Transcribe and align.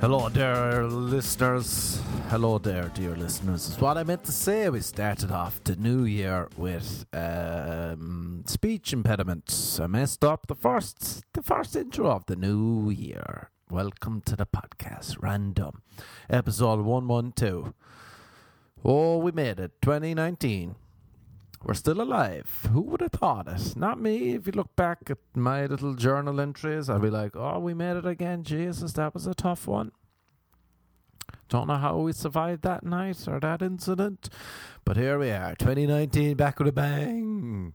Hello 0.00 0.30
there, 0.30 0.86
listeners. 0.86 2.00
Hello 2.30 2.56
there, 2.56 2.90
dear 2.94 3.14
listeners. 3.14 3.68
Is 3.68 3.78
what 3.78 3.98
I 3.98 4.02
meant 4.02 4.24
to 4.24 4.32
say. 4.32 4.70
We 4.70 4.80
started 4.80 5.30
off 5.30 5.62
the 5.62 5.76
new 5.76 6.04
year 6.04 6.48
with 6.56 7.04
um, 7.12 8.42
speech 8.46 8.94
impediments. 8.94 9.78
I 9.78 9.88
messed 9.88 10.24
up 10.24 10.46
the 10.46 10.54
first, 10.54 11.22
the 11.34 11.42
first 11.42 11.76
intro 11.76 12.10
of 12.10 12.24
the 12.24 12.36
new 12.36 12.88
year. 12.88 13.50
Welcome 13.70 14.22
to 14.22 14.36
the 14.36 14.46
podcast, 14.46 15.18
Random, 15.20 15.82
episode 16.30 16.80
one 16.80 17.06
one 17.06 17.32
two. 17.32 17.74
Oh, 18.82 19.18
we 19.18 19.32
made 19.32 19.60
it, 19.60 19.72
2019. 19.82 20.76
We're 21.62 21.74
still 21.74 22.00
alive. 22.00 22.68
Who 22.72 22.80
would 22.82 23.02
have 23.02 23.12
thought 23.12 23.46
it? 23.46 23.76
Not 23.76 24.00
me. 24.00 24.32
If 24.32 24.46
you 24.46 24.52
look 24.52 24.74
back 24.76 25.10
at 25.10 25.18
my 25.34 25.66
little 25.66 25.94
journal 25.94 26.40
entries, 26.40 26.88
I'd 26.88 27.02
be 27.02 27.10
like, 27.10 27.36
oh, 27.36 27.58
we 27.58 27.74
made 27.74 27.96
it 27.98 28.06
again. 28.06 28.44
Jesus, 28.44 28.94
that 28.94 29.12
was 29.12 29.26
a 29.26 29.34
tough 29.34 29.66
one. 29.66 29.92
Don't 31.50 31.66
know 31.66 31.76
how 31.76 31.98
we 31.98 32.12
survived 32.12 32.62
that 32.62 32.84
night 32.84 33.28
or 33.28 33.38
that 33.40 33.60
incident, 33.60 34.30
but 34.84 34.96
here 34.96 35.18
we 35.18 35.30
are, 35.30 35.54
2019, 35.56 36.36
back 36.36 36.58
with 36.58 36.68
a 36.68 36.72
bang. 36.72 37.74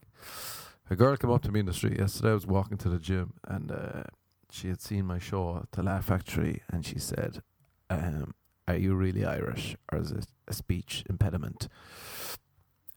A 0.89 0.95
girl 0.95 1.15
came 1.17 1.29
up 1.29 1.43
to 1.43 1.51
me 1.51 1.59
in 1.59 1.65
the 1.67 1.73
street 1.73 1.99
yesterday. 1.99 2.31
I 2.31 2.33
was 2.33 2.47
walking 2.47 2.77
to 2.79 2.89
the 2.89 2.99
gym, 2.99 3.33
and 3.47 3.71
uh, 3.71 4.03
she 4.49 4.69
had 4.69 4.81
seen 4.81 5.05
my 5.05 5.19
show 5.19 5.57
at 5.61 5.73
the 5.73 5.83
Laugh 5.83 6.05
Factory, 6.05 6.61
and 6.71 6.85
she 6.85 6.97
said, 6.97 7.41
um, 7.89 8.33
"Are 8.67 8.77
you 8.77 8.95
really 8.95 9.25
Irish, 9.25 9.75
or 9.91 9.99
is 9.99 10.11
it 10.11 10.25
a 10.47 10.53
speech 10.53 11.03
impediment?" 11.09 11.67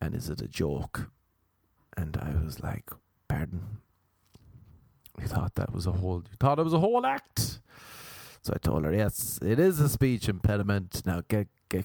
and 0.01 0.15
is 0.15 0.29
it 0.29 0.41
a 0.41 0.49
joke? 0.49 1.11
And 1.97 2.17
I 2.17 2.45
was 2.45 2.61
like, 2.61 2.91
pardon? 3.29 3.79
You 5.21 5.27
thought 5.27 5.57
that 5.57 5.73
was 5.73 5.87
a 5.87 5.93
whole, 5.93 6.23
you 6.31 6.37
thought 6.39 6.59
it 6.59 6.65
was 6.65 6.73
a 6.73 6.79
whole 6.79 7.05
act? 7.05 7.61
So 8.49 8.55
I 8.55 8.59
told 8.67 8.87
her, 8.87 8.95
yes, 8.95 9.39
it 9.43 9.59
is 9.59 9.79
a 9.79 9.91
speech 9.91 10.27
impediment. 10.27 11.03
Now 11.05 11.21
get, 11.29 11.49
get, 11.69 11.85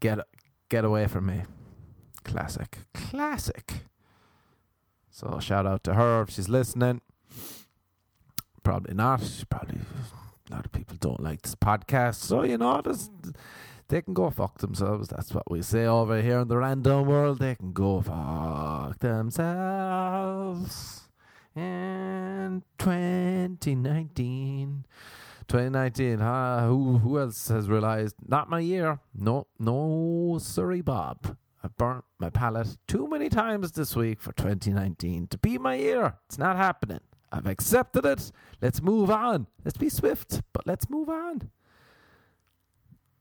get, 0.00 0.20
get 0.70 0.82
away 0.82 1.06
from 1.06 1.26
me. 1.26 1.42
Classic. 2.24 2.78
Classic. 2.94 3.70
So 5.10 5.38
shout 5.38 5.66
out 5.66 5.84
to 5.84 5.92
her 5.92 6.22
if 6.22 6.30
she's 6.30 6.48
listening. 6.48 7.02
Probably 8.62 8.94
not. 8.94 9.20
Probably 9.50 9.80
a 10.50 10.54
lot 10.54 10.64
of 10.64 10.72
people 10.72 10.96
don't 10.98 11.22
like 11.22 11.42
this 11.42 11.54
podcast. 11.54 12.14
So, 12.14 12.42
you 12.42 12.56
know, 12.56 12.80
they 13.88 14.00
can 14.00 14.14
go 14.14 14.30
fuck 14.30 14.60
themselves. 14.60 15.08
That's 15.08 15.34
what 15.34 15.50
we 15.50 15.60
say 15.60 15.84
over 15.84 16.22
here 16.22 16.38
in 16.38 16.48
the 16.48 16.56
random 16.56 17.06
world. 17.06 17.40
They 17.40 17.54
can 17.54 17.74
go 17.74 18.00
fuck 18.00 18.98
themselves. 19.00 21.02
In 21.54 22.62
2019. 22.78 24.86
2019, 25.48 26.18
huh? 26.18 26.66
Who, 26.66 26.98
who 26.98 27.18
else 27.18 27.48
has 27.48 27.68
realized? 27.68 28.16
Not 28.26 28.50
my 28.50 28.60
year. 28.60 29.00
No, 29.14 29.46
no, 29.58 30.38
sorry, 30.40 30.82
Bob. 30.82 31.36
I've 31.64 31.76
burnt 31.76 32.04
my 32.18 32.30
palate 32.30 32.76
too 32.86 33.08
many 33.08 33.28
times 33.28 33.72
this 33.72 33.96
week 33.96 34.20
for 34.20 34.32
2019 34.32 35.26
to 35.28 35.38
be 35.38 35.58
my 35.58 35.74
year. 35.74 36.14
It's 36.26 36.38
not 36.38 36.56
happening. 36.56 37.00
I've 37.32 37.46
accepted 37.46 38.04
it. 38.04 38.30
Let's 38.60 38.82
move 38.82 39.10
on. 39.10 39.46
Let's 39.64 39.78
be 39.78 39.88
swift, 39.88 40.42
but 40.52 40.66
let's 40.66 40.88
move 40.88 41.08
on. 41.08 41.50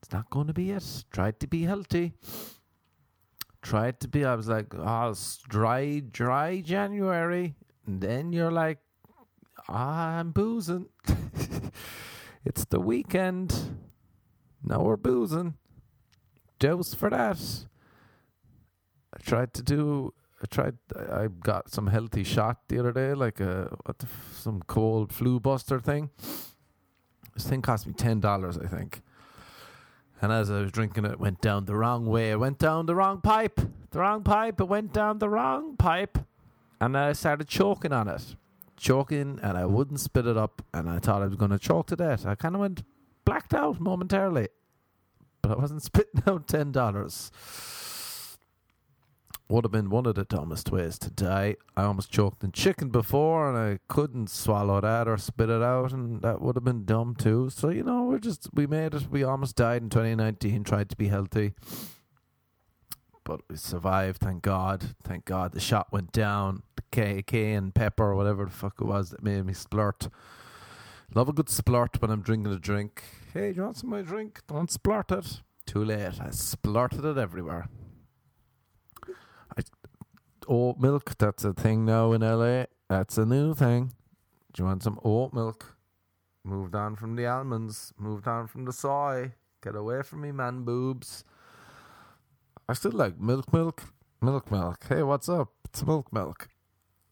It's 0.01 0.11
not 0.11 0.29
going 0.29 0.47
to 0.47 0.53
be 0.53 0.71
it. 0.71 1.05
Tried 1.11 1.39
to 1.39 1.47
be 1.47 1.63
healthy. 1.63 2.13
Tried 3.61 3.99
to 4.01 4.07
be. 4.07 4.23
I 4.23 4.35
was 4.35 4.47
like, 4.47 4.73
oh, 4.75 5.15
dry, 5.47 6.01
dry 6.11 6.61
January. 6.61 7.55
And 7.85 8.01
then 8.01 8.33
you're 8.33 8.51
like, 8.51 8.79
oh, 9.67 9.73
I'm 9.73 10.31
boozing. 10.31 10.87
it's 12.47 12.63
the 12.65 12.79
weekend. 12.79 13.77
Now 14.63 14.81
we're 14.81 14.95
boozing. 14.95 15.55
Dose 16.59 16.93
for 16.93 17.09
that. 17.09 17.39
I 19.13 19.17
tried 19.21 19.53
to 19.55 19.61
do. 19.61 20.13
I 20.41 20.45
tried. 20.45 20.77
I 20.95 21.27
got 21.27 21.69
some 21.69 21.87
healthy 21.87 22.23
shot 22.23 22.57
the 22.69 22.79
other 22.79 22.93
day, 22.93 23.13
like 23.13 23.41
a 23.41 23.77
some 24.33 24.61
cold 24.65 25.11
flu 25.11 25.39
buster 25.39 25.79
thing. 25.79 26.09
This 27.33 27.47
thing 27.47 27.61
cost 27.61 27.85
me 27.85 27.93
ten 27.93 28.21
dollars, 28.21 28.57
I 28.57 28.67
think. 28.67 29.01
And 30.21 30.31
as 30.31 30.49
I 30.49 30.61
was 30.61 30.71
drinking 30.71 31.05
it, 31.05 31.11
it 31.11 31.19
went 31.19 31.41
down 31.41 31.65
the 31.65 31.75
wrong 31.75 32.05
way. 32.05 32.31
It 32.31 32.39
went 32.39 32.59
down 32.59 32.85
the 32.85 32.95
wrong 32.95 33.19
pipe. 33.21 33.59
The 33.91 33.99
wrong 33.99 34.23
pipe. 34.23 34.61
It 34.61 34.67
went 34.67 34.93
down 34.93 35.19
the 35.19 35.29
wrong 35.29 35.75
pipe. 35.75 36.17
And 36.79 36.97
I 36.97 37.13
started 37.13 37.47
choking 37.47 37.91
on 37.91 38.07
it. 38.07 38.35
Choking, 38.77 39.39
and 39.41 39.57
I 39.57 39.65
wouldn't 39.65 39.99
spit 39.99 40.27
it 40.27 40.37
up. 40.37 40.61
And 40.73 40.89
I 40.89 40.99
thought 40.99 41.21
I 41.21 41.25
was 41.25 41.35
going 41.35 41.51
to 41.51 41.59
choke 41.59 41.87
to 41.87 41.95
death. 41.95 42.25
I 42.25 42.35
kind 42.35 42.55
of 42.55 42.61
went 42.61 42.83
blacked 43.25 43.53
out 43.53 43.79
momentarily. 43.79 44.47
But 45.41 45.51
I 45.51 45.55
wasn't 45.55 45.83
spitting 45.83 46.23
out 46.25 46.47
$10 46.47 47.31
would 49.49 49.63
have 49.63 49.71
been 49.71 49.89
one 49.89 50.05
of 50.05 50.15
the 50.15 50.25
dumbest 50.25 50.71
ways 50.71 50.99
to 50.99 51.09
die. 51.09 51.55
I 51.75 51.83
almost 51.83 52.11
choked 52.11 52.43
in 52.43 52.51
chicken 52.51 52.89
before 52.89 53.49
and 53.49 53.57
I 53.57 53.79
couldn't 53.87 54.29
swallow 54.29 54.81
that 54.81 55.07
or 55.07 55.17
spit 55.17 55.49
it 55.49 55.61
out 55.61 55.93
and 55.93 56.21
that 56.21 56.41
would 56.41 56.55
have 56.55 56.65
been 56.65 56.83
dumb 56.83 57.15
too. 57.15 57.49
So, 57.49 57.69
you 57.69 57.83
know, 57.83 58.03
we're 58.03 58.19
just 58.19 58.49
we 58.53 58.67
made 58.67 58.93
it. 58.93 59.09
We 59.09 59.23
almost 59.23 59.55
died 59.55 59.81
in 59.81 59.89
2019, 59.89 60.63
tried 60.63 60.89
to 60.89 60.97
be 60.97 61.07
healthy. 61.07 61.53
But 63.27 63.41
we 63.49 63.57
survived, 63.57 64.21
thank 64.21 64.41
God. 64.41 64.95
Thank 65.03 65.25
God 65.25 65.51
the 65.51 65.59
shot 65.59 65.91
went 65.91 66.13
down. 66.13 66.63
The 66.91 67.21
cayenne 67.23 67.73
pepper 67.73 68.05
or 68.05 68.15
whatever 68.15 68.45
the 68.45 68.51
fuck 68.51 68.75
it 68.79 68.85
was 68.85 69.09
that 69.09 69.21
made 69.21 69.45
me 69.45 69.53
splurt. 69.53 70.09
Love 71.13 71.27
a 71.27 71.33
good 71.33 71.47
splurt 71.47 72.01
when 72.01 72.09
I'm 72.09 72.21
drinking 72.21 72.53
a 72.53 72.57
drink. 72.57 73.03
Hey, 73.33 73.51
do 73.51 73.57
you 73.57 73.63
want 73.63 73.77
some 73.77 73.91
of 73.91 73.99
my 73.99 74.09
drink? 74.09 74.41
Don't 74.47 74.69
splurt 74.69 75.11
it. 75.11 75.41
Too 75.65 75.83
late. 75.83 76.21
I 76.21 76.29
splurted 76.29 77.03
it 77.03 77.17
everywhere 77.17 77.67
oat 80.47 80.79
milk. 80.79 81.17
That's 81.17 81.43
a 81.43 81.53
thing 81.53 81.85
now 81.85 82.13
in 82.13 82.21
LA. 82.21 82.65
That's 82.89 83.17
a 83.17 83.25
new 83.25 83.53
thing. 83.53 83.93
Do 84.53 84.63
you 84.63 84.65
want 84.65 84.83
some 84.83 84.99
oat 85.03 85.33
milk? 85.33 85.75
Moved 86.43 86.75
on 86.75 86.95
from 86.95 87.15
the 87.15 87.25
almonds. 87.25 87.93
Moved 87.97 88.27
on 88.27 88.47
from 88.47 88.65
the 88.65 88.73
soy. 88.73 89.33
Get 89.61 89.75
away 89.75 90.01
from 90.01 90.21
me, 90.21 90.31
man 90.31 90.63
boobs. 90.63 91.23
I 92.69 92.73
still 92.73 92.91
like 92.91 93.17
milk, 93.17 93.53
milk, 93.53 93.81
milk, 94.21 94.51
milk. 94.51 94.85
Hey, 94.89 95.01
what's 95.01 95.29
up? 95.29 95.53
It's 95.63 95.85
milk, 95.85 96.11
milk. 96.11 96.49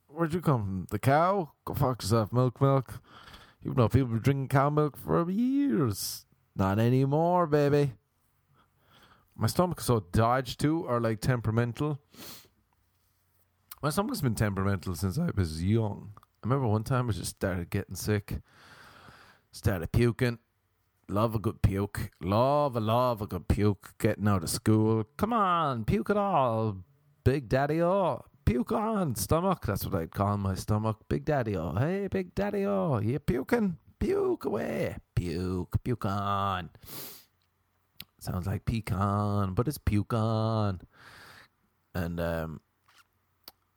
Where'd 0.09 0.33
you 0.33 0.41
come 0.41 0.61
from? 0.61 0.87
The 0.89 0.99
cow? 0.99 1.53
Go 1.63 1.73
fuck 1.73 2.01
yourself, 2.01 2.33
milk, 2.33 2.59
milk. 2.59 3.01
Even 3.63 3.77
though 3.77 3.87
people 3.87 4.09
been 4.09 4.19
drinking 4.19 4.49
cow 4.49 4.69
milk 4.69 4.97
for 4.97 5.29
years. 5.31 6.25
Not 6.57 6.77
anymore, 6.77 7.47
baby. 7.47 7.93
My 9.37 9.47
stomach 9.47 9.79
is 9.79 9.85
so 9.85 10.01
dodged 10.11 10.59
too, 10.59 10.85
or 10.89 10.99
like 10.99 11.21
temperamental. 11.21 11.99
My 13.81 13.91
stomach's 13.91 14.19
been 14.19 14.35
temperamental 14.35 14.93
since 14.95 15.17
I 15.17 15.29
was 15.35 15.63
young. 15.63 16.11
I 16.17 16.47
remember 16.47 16.67
one 16.67 16.83
time 16.83 17.09
I 17.09 17.13
just 17.13 17.35
started 17.37 17.69
getting 17.69 17.95
sick, 17.95 18.41
started 19.53 19.89
puking. 19.93 20.39
Love 21.07 21.35
a 21.35 21.39
good 21.39 21.61
puke. 21.61 22.09
Love 22.21 22.75
a 22.75 22.79
love 22.79 23.21
a 23.21 23.27
good 23.27 23.47
puke. 23.47 23.93
Getting 23.99 24.27
out 24.27 24.43
of 24.43 24.49
school. 24.49 25.03
Come 25.17 25.33
on, 25.33 25.85
puke 25.85 26.09
it 26.09 26.17
all. 26.17 26.77
Big 27.23 27.47
daddy 27.47 27.81
oh. 27.81 28.25
Puke 28.43 28.71
on. 28.71 29.15
Stomach. 29.15 29.65
That's 29.65 29.85
what 29.85 30.01
I'd 30.01 30.11
call 30.11 30.37
my 30.37 30.55
stomach. 30.55 30.97
Big 31.07 31.25
daddy 31.25 31.55
oh. 31.55 31.75
Hey, 31.75 32.07
big 32.07 32.33
daddy 32.33 32.65
oh. 32.65 32.99
You 32.99 33.19
puking? 33.19 33.77
Puke 33.99 34.45
away. 34.45 34.97
Puke. 35.15 35.83
Puke 35.83 36.05
on. 36.05 36.69
Sounds 38.19 38.47
like 38.47 38.65
pecan, 38.65 39.53
but 39.53 39.67
it's 39.67 39.77
puke 39.77 40.13
on. 40.13 40.81
And 41.93 42.19
um 42.19 42.61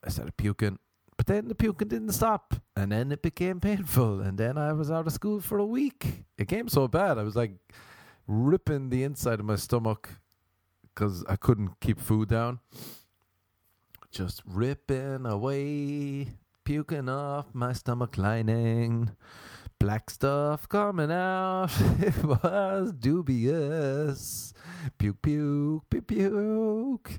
I 0.03 0.09
started 0.09 0.37
puking. 0.39 0.79
But 1.19 1.27
then 1.27 1.49
the 1.49 1.55
puking 1.55 1.89
didn't 1.89 2.13
stop. 2.13 2.55
And 2.75 2.93
then 2.93 3.13
it 3.13 3.21
became 3.21 3.61
painful. 3.61 4.21
And 4.21 4.39
then 4.39 4.57
I 4.57 4.73
was 4.73 4.91
out 4.91 5.07
of 5.07 5.13
school 5.13 5.41
for 5.41 5.59
a 5.59 5.67
week. 5.67 6.25
It 6.39 6.49
came 6.49 6.69
so 6.69 6.89
bad. 6.89 7.19
I 7.19 7.25
was 7.25 7.37
like 7.37 7.53
ripping 8.27 8.89
the 8.89 9.03
inside 9.03 9.41
of 9.41 9.45
my 9.45 9.57
stomach 9.57 10.09
because 10.95 11.25
I 11.29 11.37
couldn't 11.37 11.81
keep 11.81 12.01
food 12.01 12.29
down. 12.29 12.61
Just 14.11 14.43
ripping 14.47 15.27
away, 15.27 16.29
puking 16.65 17.09
off 17.09 17.47
my 17.53 17.73
stomach 17.73 18.17
lining. 18.17 19.11
Black 19.81 20.11
stuff 20.11 20.69
coming 20.69 21.11
out. 21.11 21.71
it 22.01 22.25
was 22.25 22.93
dubious. 22.93 24.55
Puke, 24.99 25.21
puke, 25.21 25.83
puke, 25.91 26.07
puke. 26.07 27.11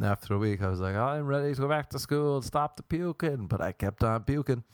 And 0.00 0.08
after 0.08 0.32
a 0.32 0.38
week, 0.38 0.62
I 0.62 0.68
was 0.68 0.80
like, 0.80 0.96
I'm 0.96 1.26
ready 1.26 1.54
to 1.54 1.60
go 1.60 1.68
back 1.68 1.90
to 1.90 1.98
school 1.98 2.40
stop 2.40 2.78
the 2.78 2.82
puking. 2.82 3.46
But 3.48 3.60
I 3.60 3.72
kept 3.72 4.02
on 4.02 4.24
puking. 4.24 4.64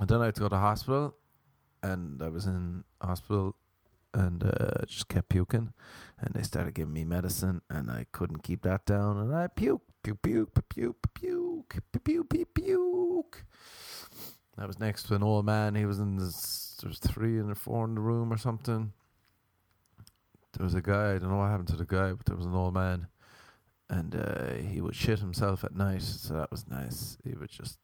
And 0.00 0.08
then 0.08 0.22
I 0.22 0.24
had 0.24 0.36
to 0.36 0.40
go 0.40 0.48
to 0.48 0.56
hospital. 0.56 1.14
And 1.82 2.22
I 2.22 2.30
was 2.30 2.46
in 2.46 2.84
hospital 3.02 3.56
and 4.14 4.42
uh, 4.42 4.86
just 4.86 5.08
kept 5.08 5.28
puking. 5.28 5.74
And 6.18 6.32
they 6.32 6.44
started 6.44 6.72
giving 6.72 6.94
me 6.94 7.04
medicine. 7.04 7.60
And 7.68 7.90
I 7.90 8.06
couldn't 8.10 8.42
keep 8.42 8.62
that 8.62 8.86
down. 8.86 9.18
And 9.18 9.34
I 9.34 9.48
puke, 9.48 9.82
puke, 10.02 10.22
puke, 10.22 10.54
puke, 10.66 10.96
puke, 11.12 11.82
puke, 11.92 12.02
puke, 12.02 12.30
puke. 12.30 12.54
puke. 12.54 13.44
I 14.56 14.64
was 14.64 14.80
next 14.80 15.02
to 15.08 15.14
an 15.14 15.22
old 15.22 15.44
man. 15.44 15.74
He 15.74 15.84
was 15.84 15.98
in 15.98 16.16
this, 16.16 16.78
there 16.80 16.88
was 16.88 17.00
three 17.00 17.36
and 17.36 17.54
four 17.58 17.84
in 17.84 17.96
the 17.96 18.00
room 18.00 18.32
or 18.32 18.38
something. 18.38 18.94
There 20.56 20.64
was 20.64 20.74
a 20.74 20.80
guy, 20.80 21.16
I 21.16 21.18
don't 21.18 21.28
know 21.28 21.36
what 21.36 21.50
happened 21.50 21.68
to 21.68 21.76
the 21.76 21.84
guy, 21.84 22.12
but 22.12 22.24
there 22.24 22.36
was 22.36 22.46
an 22.46 22.54
old 22.54 22.72
man 22.72 23.08
and 23.90 24.14
uh, 24.14 24.54
he 24.54 24.80
would 24.80 24.94
shit 24.94 25.18
himself 25.18 25.64
at 25.64 25.74
night. 25.74 26.02
So 26.02 26.34
that 26.34 26.50
was 26.50 26.66
nice. 26.68 27.18
He 27.24 27.34
would 27.34 27.50
just 27.50 27.78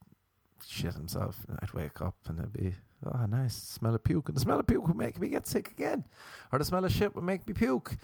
shit 0.67 0.93
himself, 0.93 1.37
and 1.47 1.57
I'd 1.61 1.73
wake 1.73 2.01
up 2.01 2.15
and 2.27 2.39
it'd 2.39 2.53
be 2.53 2.75
oh 3.05 3.25
nice 3.25 3.55
smell 3.55 3.95
of 3.95 4.03
puke, 4.03 4.29
and 4.29 4.35
the 4.35 4.41
smell 4.41 4.59
of 4.59 4.67
puke 4.67 4.87
would 4.87 4.97
make 4.97 5.19
me 5.19 5.29
get 5.29 5.47
sick 5.47 5.71
again, 5.71 6.05
or 6.51 6.59
the 6.59 6.65
smell 6.65 6.85
of 6.85 6.91
shit 6.91 7.15
would 7.15 7.23
make 7.23 7.47
me 7.47 7.53
puke. 7.53 7.95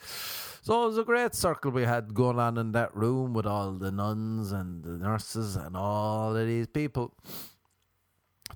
So 0.61 0.83
it 0.83 0.87
was 0.87 0.97
a 0.97 1.03
great 1.03 1.35
circle 1.35 1.71
we 1.71 1.83
had 1.83 2.13
going 2.13 2.39
on 2.39 2.57
in 2.57 2.71
that 2.71 2.95
room 2.95 3.33
with 3.33 3.45
all 3.45 3.73
the 3.73 3.91
nuns 3.91 4.51
and 4.51 4.83
the 4.83 4.97
nurses 4.97 5.55
and 5.55 5.75
all 5.75 6.35
of 6.35 6.47
these 6.47 6.67
people. 6.67 7.13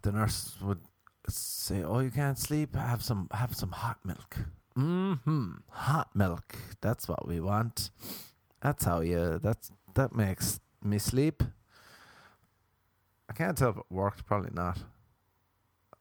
The 0.02 0.12
nurse 0.12 0.56
would 0.62 0.82
say, 1.28 1.84
"Oh, 1.84 2.00
you 2.00 2.12
can't 2.12 2.38
sleep? 2.38 2.76
Have 2.76 3.04
some, 3.04 3.28
have 3.32 3.56
some 3.56 3.72
hot 3.72 3.98
milk." 4.04 4.38
Hmm, 4.76 5.52
hot 5.72 6.16
milk. 6.16 6.56
That's 6.80 7.08
what 7.08 7.28
we 7.28 7.40
want. 7.40 7.90
That's 8.62 8.84
how 8.86 9.02
you. 9.02 9.40
That's 9.42 9.72
that 9.96 10.16
makes 10.16 10.60
me 10.84 11.00
sleep. 11.00 11.44
I 13.30 13.34
can't 13.34 13.58
tell 13.58 13.70
if 13.70 13.78
it 13.78 13.84
worked. 13.90 14.26
Probably 14.26 14.52
not. 14.54 14.80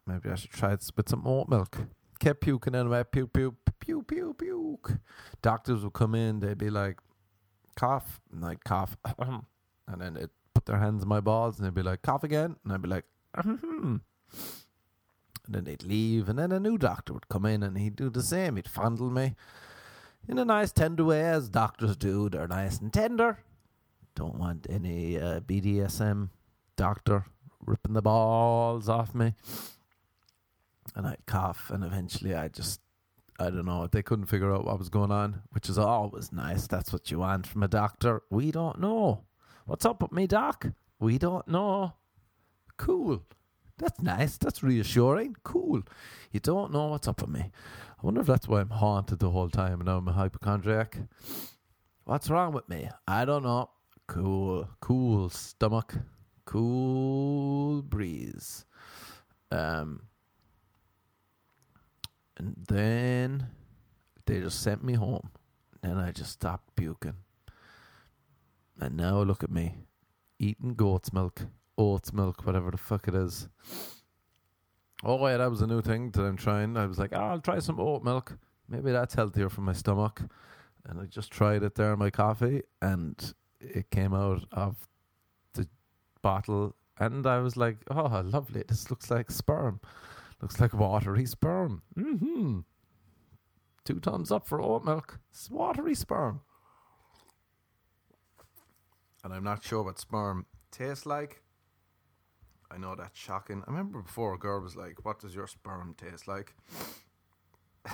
Maybe 0.07 0.31
I 0.31 0.35
should 0.37 0.51
try 0.51 0.73
it 0.73 0.91
with 0.97 1.09
some 1.09 1.27
oat 1.27 1.49
milk. 1.49 1.79
Kept 2.19 2.41
puking 2.41 2.75
anyway. 2.75 3.05
Puke, 3.05 3.33
puke, 3.33 3.55
puke, 3.79 4.09
puke, 4.09 4.39
puke. 4.39 4.93
Doctors 5.43 5.85
would 5.85 5.93
come 5.93 6.15
in. 6.15 6.41
They'd 6.41 6.59
be 6.59 6.71
like, 6.71 6.99
cough, 7.79 8.21
and 8.33 8.45
I'd 8.45 8.65
cough, 8.65 8.97
and 9.19 9.45
then 10.01 10.15
they'd 10.15 10.31
put 10.53 10.67
their 10.67 10.79
hands 10.79 11.03
in 11.03 11.09
my 11.09 11.21
balls, 11.21 11.59
and 11.59 11.67
they'd 11.67 11.75
be 11.75 11.83
like, 11.83 12.03
cough 12.03 12.25
again, 12.25 12.57
and 12.65 12.73
I'd 12.73 12.83
be 12.83 12.89
like, 12.89 13.05
mm-hmm. 13.37 13.97
and 15.47 15.55
then 15.55 15.65
they'd 15.65 15.85
leave, 15.85 16.29
and 16.29 16.39
then 16.39 16.51
a 16.51 16.59
new 16.59 16.77
doctor 16.77 17.13
would 17.13 17.29
come 17.29 17.47
in, 17.47 17.63
and 17.63 17.79
he'd 17.79 17.97
do 17.97 18.11
the 18.11 18.23
same. 18.23 18.57
He'd 18.57 18.69
fondle 18.69 19.11
me 19.11 19.37
in 20.27 20.39
a 20.39 20.45
nice, 20.45 20.73
tender 20.73 21.05
way, 21.05 21.23
as 21.23 21.49
doctors 21.49 21.97
do. 21.97 22.29
They're 22.29 22.49
nice 22.49 22.81
and 22.81 22.93
tender. 22.93 23.39
Don't 24.15 24.39
want 24.39 24.67
any 24.69 25.19
uh, 25.19 25.41
BDSM 25.41 26.31
doctor 26.77 27.25
ripping 27.65 27.93
the 27.93 28.03
balls 28.03 28.89
off 28.89 29.15
me. 29.15 29.35
And 30.97 31.07
I'd 31.07 31.27
cough, 31.27 31.71
and 31.71 31.85
eventually 31.85 32.35
I 32.35 32.49
just, 32.49 32.81
I 33.39 33.51
don't 33.51 33.67
know, 33.67 33.87
they 33.87 34.03
couldn't 34.03 34.27
figure 34.27 34.53
out 34.53 34.65
what 34.65 34.79
was 34.79 34.89
going 34.89 35.13
on, 35.13 35.43
which 35.51 35.69
is 35.69 35.79
always 35.79 36.33
nice. 36.33 36.67
That's 36.67 36.93
what 36.93 37.11
you 37.11 37.21
want 37.21 37.47
from 37.47 37.63
a 37.63 37.69
doctor. 37.69 38.23
We 38.31 38.51
don't 38.51 38.81
know. 38.81 39.25
What's 39.67 39.85
up 39.85 40.03
with 40.03 40.13
me, 40.13 40.27
doc? 40.27 40.67
We 40.99 41.19
don't 41.19 41.47
know. 41.47 41.93
Cool. 42.79 43.23
That's 43.77 44.01
nice. 44.01 44.37
That's 44.37 44.63
reassuring. 44.63 45.37
Cool. 45.45 45.83
You 46.33 46.41
don't 46.41 46.73
know 46.73 46.89
what's 46.89 47.07
up 47.07 47.21
with 47.21 47.31
me. 47.31 47.51
I 48.01 48.07
wonder 48.07 48.21
if 48.21 48.29
that's 48.29 48.47
why 48.47 48.61
I'm 48.61 48.71
haunted 48.71 49.19
the 49.19 49.31
whole 49.31 49.51
time 49.51 49.81
and 49.81 49.89
I'm 49.89 50.07
a 50.07 50.13
hypochondriac. 50.13 50.99
What's 52.05 52.31
wrong 52.31 52.53
with 52.53 52.69
me? 52.69 52.89
I 53.09 53.25
don't 53.25 53.43
know. 53.43 53.71
Cool. 54.07 54.69
Cool 54.81 55.29
stomach. 55.31 55.95
Cool 56.45 57.83
breeze. 57.83 58.65
Um, 59.51 60.03
and 62.37 62.55
then 62.69 63.49
they 64.27 64.41
just 64.41 64.63
sent 64.63 64.85
me 64.85 64.95
home. 64.95 65.31
Then 65.83 65.97
I 65.97 66.13
just 66.13 66.33
stopped 66.33 66.77
puking. 66.77 67.17
And 68.81 68.97
now 68.97 69.23
look 69.23 69.43
at 69.43 69.51
me, 69.51 69.75
eating 70.39 70.75
goat's 70.75 71.13
milk, 71.13 71.47
oats 71.77 72.13
milk, 72.13 72.47
whatever 72.47 72.71
the 72.71 72.77
fuck 72.77 73.09
it 73.09 73.15
is. 73.15 73.49
Oh 75.05 75.25
yeah, 75.27 75.37
that 75.37 75.51
was 75.51 75.63
a 75.63 75.67
new 75.67 75.81
thing 75.81 76.11
that 76.11 76.23
I'm 76.23 76.37
trying. 76.37 76.77
I 76.77 76.87
was 76.87 76.99
like, 76.99 77.13
oh, 77.13 77.21
I'll 77.21 77.41
try 77.41 77.61
some 77.61 77.79
oat 77.79 78.03
milk. 78.03 78.37
Maybe 78.69 78.91
that's 78.91 79.15
healthier 79.15 79.49
for 79.49 79.61
my 79.61 79.73
stomach. 79.73 80.23
And 80.85 81.01
I 81.01 81.05
just 81.05 81.31
tried 81.31 81.63
it 81.63 81.75
there 81.75 81.93
in 81.93 81.99
my 81.99 82.11
coffee, 82.11 82.63
and 82.83 83.35
it 83.61 83.91
came 83.91 84.15
out 84.15 84.45
of 84.53 84.89
the 85.55 85.69
bottle, 86.23 86.75
and 86.99 87.27
I 87.27 87.39
was 87.39 87.57
like, 87.57 87.79
oh, 87.91 88.23
lovely. 88.25 88.65
This 88.67 88.91
looks 88.91 89.11
like 89.11 89.31
sperm. 89.31 89.81
Looks 90.41 90.61
like 90.61 90.73
watery 90.73 91.27
sperm. 91.27 91.83
Mm-hmm. 91.97 92.61
Two 93.85 94.01
thumbs 94.01 94.31
up 94.31 94.47
for 94.47 94.61
oat 94.61 94.85
milk. 94.85 95.19
It's 95.31 95.51
watery 95.51 95.95
sperm. 95.95 96.41
And 99.25 99.33
I'm 99.33 99.45
not 99.45 99.65
sure 99.65 99.83
what 99.83 99.99
sperm 99.99 100.47
tastes 100.71 101.07
like. 101.07 101.43
I 102.71 102.77
know 102.77 102.95
that's 102.95 103.19
shocking. 103.19 103.63
I 103.67 103.71
remember 103.71 104.03
before 104.03 104.35
a 104.35 104.39
girl 104.39 104.61
was 104.61 104.77
like, 104.77 105.05
What 105.05 105.21
does 105.21 105.35
your 105.35 105.47
sperm 105.47 105.95
taste 105.97 106.29
like? 106.29 106.55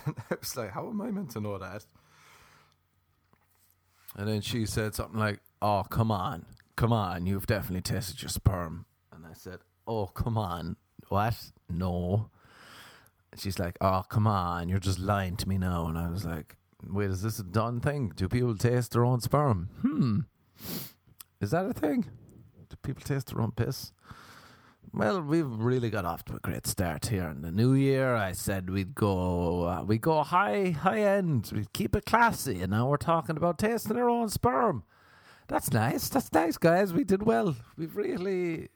And 0.06 0.16
I 0.30 0.34
was 0.40 0.56
like, 0.56 0.72
How 0.72 0.88
am 0.88 1.00
I 1.00 1.10
meant 1.10 1.30
to 1.32 1.40
know 1.40 1.58
that? 1.58 1.86
And 4.16 4.28
then 4.28 4.40
she 4.40 4.66
said 4.66 4.94
something 4.94 5.18
like, 5.18 5.40
Oh, 5.62 5.84
come 5.88 6.10
on. 6.10 6.46
Come 6.76 6.92
on. 6.92 7.26
You've 7.26 7.46
definitely 7.46 7.82
tasted 7.82 8.20
your 8.22 8.28
sperm. 8.28 8.86
And 9.12 9.24
I 9.24 9.34
said, 9.34 9.60
Oh, 9.86 10.06
come 10.06 10.36
on. 10.36 10.76
What? 11.08 11.36
No. 11.68 12.30
And 13.30 13.40
she's 13.40 13.58
like, 13.58 13.76
Oh, 13.80 14.02
come 14.08 14.26
on. 14.26 14.68
You're 14.68 14.78
just 14.80 14.98
lying 14.98 15.36
to 15.36 15.48
me 15.48 15.58
now. 15.58 15.86
And 15.86 15.96
I 15.96 16.08
was 16.10 16.24
like, 16.24 16.56
Wait, 16.86 17.10
is 17.10 17.22
this 17.22 17.38
a 17.38 17.44
done 17.44 17.80
thing? 17.80 18.12
Do 18.16 18.28
people 18.28 18.56
taste 18.56 18.92
their 18.92 19.04
own 19.04 19.20
sperm? 19.20 19.68
Hmm. 19.82 20.20
Is 21.40 21.50
that 21.52 21.66
a 21.66 21.72
thing? 21.72 22.06
Do 22.68 22.76
people 22.82 23.02
taste 23.02 23.28
their 23.32 23.40
own 23.40 23.52
piss? 23.52 23.92
Well, 24.96 25.23
we've 25.23 25.50
really 25.50 25.91
got 25.91 26.05
off 26.05 26.25
to 26.26 26.37
a 26.37 26.38
great 26.38 26.69
start 26.69 27.06
here 27.06 27.26
in 27.26 27.43
the 27.43 27.50
new 27.50 27.75
year. 27.75 28.14
I 28.14 28.31
said 28.31 28.70
we'd 28.70 28.94
go, 28.94 29.64
uh, 29.67 29.82
we 29.82 29.99
go 29.99 30.23
high, 30.23 30.70
high 30.70 31.00
end. 31.00 31.50
We'd 31.52 31.73
keep 31.73 31.96
it 31.96 32.06
classy, 32.06 32.61
and 32.61 32.70
now 32.70 32.88
we're 32.88 32.96
talking 32.96 33.37
about 33.37 33.58
tasting 33.58 33.96
our 33.96 34.08
own 34.08 34.29
sperm. 34.29 34.85
That's 35.49 35.73
nice. 35.73 36.08
That's 36.08 36.32
nice, 36.32 36.56
guys. 36.58 36.94
We 36.94 37.02
did 37.02 37.25
well. 37.25 37.56
We've 37.76 37.96
really. 37.96 38.69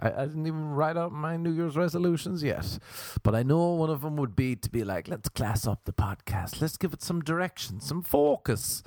I, 0.00 0.10
I 0.10 0.26
didn't 0.26 0.48
even 0.48 0.70
write 0.70 0.96
out 0.96 1.12
my 1.12 1.36
New 1.36 1.52
Year's 1.52 1.76
resolutions 1.76 2.42
yet, 2.42 2.80
but 3.22 3.36
I 3.36 3.44
know 3.44 3.74
one 3.74 3.90
of 3.90 4.00
them 4.00 4.16
would 4.16 4.34
be 4.34 4.56
to 4.56 4.68
be 4.68 4.82
like, 4.82 5.06
let's 5.06 5.28
class 5.28 5.68
up 5.68 5.84
the 5.84 5.92
podcast. 5.92 6.60
Let's 6.60 6.76
give 6.76 6.92
it 6.92 7.00
some 7.00 7.20
direction, 7.20 7.80
some 7.80 8.02
focus. 8.02 8.82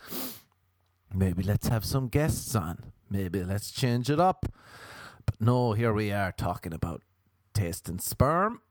Maybe 1.13 1.43
let's 1.43 1.69
have 1.69 1.85
some 1.85 2.09
guests 2.09 2.55
on. 2.55 2.91
Maybe 3.09 3.41
let's 3.45 3.71
change 3.71 4.09
it 4.09 4.19
up. 4.19 4.47
But 5.27 5.39
no, 5.39 5.73
here 5.73 5.93
we 5.93 6.11
are 6.11 6.31
talking 6.31 6.73
about 6.73 7.03
tasting 7.53 7.99
sperm. 7.99 8.61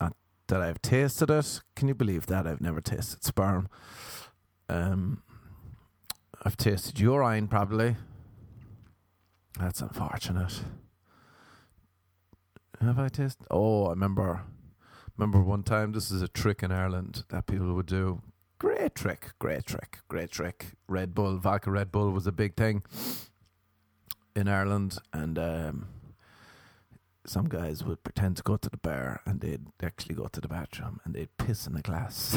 Not 0.00 0.14
that 0.46 0.62
I've 0.62 0.80
tasted 0.80 1.30
it. 1.30 1.60
Can 1.74 1.88
you 1.88 1.94
believe 1.94 2.26
that? 2.26 2.46
I've 2.46 2.60
never 2.60 2.80
tasted 2.80 3.24
sperm. 3.24 3.68
Um, 4.68 5.22
I've 6.44 6.56
tasted 6.56 7.00
urine, 7.00 7.48
probably. 7.48 7.96
That's 9.58 9.80
unfortunate. 9.80 10.62
Have 12.80 12.98
I 12.98 13.08
tasted? 13.08 13.46
Oh, 13.50 13.86
I 13.86 13.90
remember. 13.90 14.42
Remember 15.16 15.40
one 15.40 15.62
time. 15.62 15.92
This 15.92 16.10
is 16.10 16.22
a 16.22 16.28
trick 16.28 16.62
in 16.62 16.70
Ireland 16.70 17.24
that 17.30 17.46
people 17.46 17.74
would 17.74 17.86
do. 17.86 18.22
Great 18.58 18.94
trick, 18.94 19.30
great 19.38 19.66
trick, 19.66 19.98
great 20.08 20.30
trick. 20.30 20.66
Red 20.88 21.14
Bull, 21.14 21.36
vodka 21.38 21.70
Red 21.70 21.90
Bull 21.90 22.10
was 22.10 22.26
a 22.26 22.32
big 22.32 22.54
thing 22.54 22.82
in 24.34 24.48
Ireland, 24.48 24.98
and 25.12 25.38
um, 25.38 25.88
some 27.24 27.48
guys 27.48 27.84
would 27.84 28.02
pretend 28.02 28.36
to 28.36 28.42
go 28.42 28.56
to 28.56 28.68
the 28.68 28.76
bar 28.76 29.20
and 29.24 29.40
they'd 29.40 29.66
actually 29.82 30.14
go 30.14 30.26
to 30.26 30.40
the 30.40 30.48
bathroom 30.48 31.00
and 31.04 31.14
they'd 31.14 31.36
piss 31.36 31.66
in 31.66 31.76
a 31.76 31.82
glass. 31.82 32.36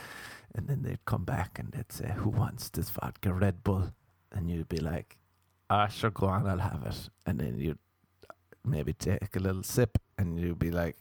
and 0.54 0.68
then 0.68 0.82
they'd 0.82 1.04
come 1.04 1.24
back 1.24 1.58
and 1.58 1.72
they'd 1.72 1.92
say, 1.92 2.12
Who 2.16 2.30
wants 2.30 2.68
this 2.68 2.90
vodka 2.90 3.32
Red 3.32 3.64
Bull? 3.64 3.92
And 4.32 4.50
you'd 4.50 4.68
be 4.68 4.78
like, 4.78 5.16
Ah, 5.70 5.86
sure, 5.86 6.10
go 6.10 6.26
on, 6.26 6.46
I'll 6.46 6.58
have 6.58 6.84
it. 6.84 7.08
And 7.26 7.38
then 7.38 7.58
you'd 7.58 7.78
maybe 8.64 8.92
take 8.92 9.36
a 9.36 9.40
little 9.40 9.62
sip 9.62 9.98
and 10.18 10.38
you'd 10.38 10.58
be 10.58 10.70
like, 10.70 10.96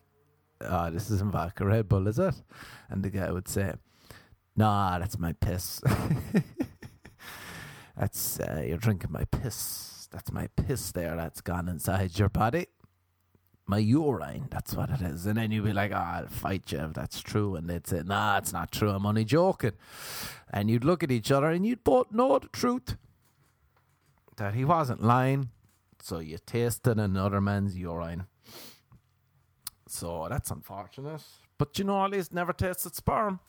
Oh, 0.61 0.89
this 0.89 1.11
isn't 1.11 1.31
vodka 1.31 1.65
Red 1.65 1.89
Bull, 1.89 2.07
is 2.07 2.19
it? 2.19 2.35
And 2.89 3.03
the 3.03 3.09
guy 3.09 3.31
would 3.31 3.47
say, 3.47 3.73
Nah, 4.55 4.99
that's 4.99 5.19
my 5.19 5.33
piss. 5.33 5.81
that's, 7.97 8.39
uh, 8.39 8.63
you're 8.65 8.77
drinking 8.77 9.11
my 9.11 9.25
piss. 9.25 9.96
That's 10.17 10.31
my 10.31 10.47
piss 10.47 10.91
there 10.93 11.15
that's 11.15 11.41
gone 11.41 11.69
inside 11.69 12.17
your 12.17 12.29
body. 12.29 12.65
My 13.67 13.77
urine, 13.77 14.47
that's 14.49 14.73
what 14.73 14.89
it 14.89 14.99
is. 14.99 15.27
And 15.27 15.37
then 15.37 15.51
you'd 15.51 15.65
be 15.65 15.73
like, 15.73 15.91
oh, 15.91 15.95
I'll 15.95 16.27
fight 16.27 16.71
you 16.71 16.79
if 16.79 16.93
that's 16.93 17.21
true. 17.21 17.55
And 17.55 17.69
they'd 17.69 17.85
say, 17.85 18.01
nah, 18.03 18.39
it's 18.39 18.51
not 18.51 18.71
true. 18.71 18.89
I'm 18.89 19.05
only 19.05 19.25
joking. 19.25 19.73
And 20.51 20.71
you'd 20.71 20.83
look 20.83 21.03
at 21.03 21.11
each 21.11 21.31
other 21.31 21.51
and 21.51 21.63
you'd 21.63 21.83
both 21.83 22.11
know 22.11 22.39
the 22.39 22.47
truth 22.47 22.97
that 24.37 24.55
he 24.55 24.65
wasn't 24.65 25.03
lying. 25.03 25.49
So 26.01 26.17
you 26.17 26.39
tasted 26.43 26.97
another 26.97 27.39
man's 27.39 27.77
urine. 27.77 28.25
So 29.87 30.25
that's 30.31 30.49
unfortunate. 30.49 31.21
But 31.59 31.77
you 31.77 31.85
know, 31.85 32.03
at 32.03 32.09
least 32.09 32.33
never 32.33 32.53
tasted 32.53 32.95
sperm. 32.95 33.39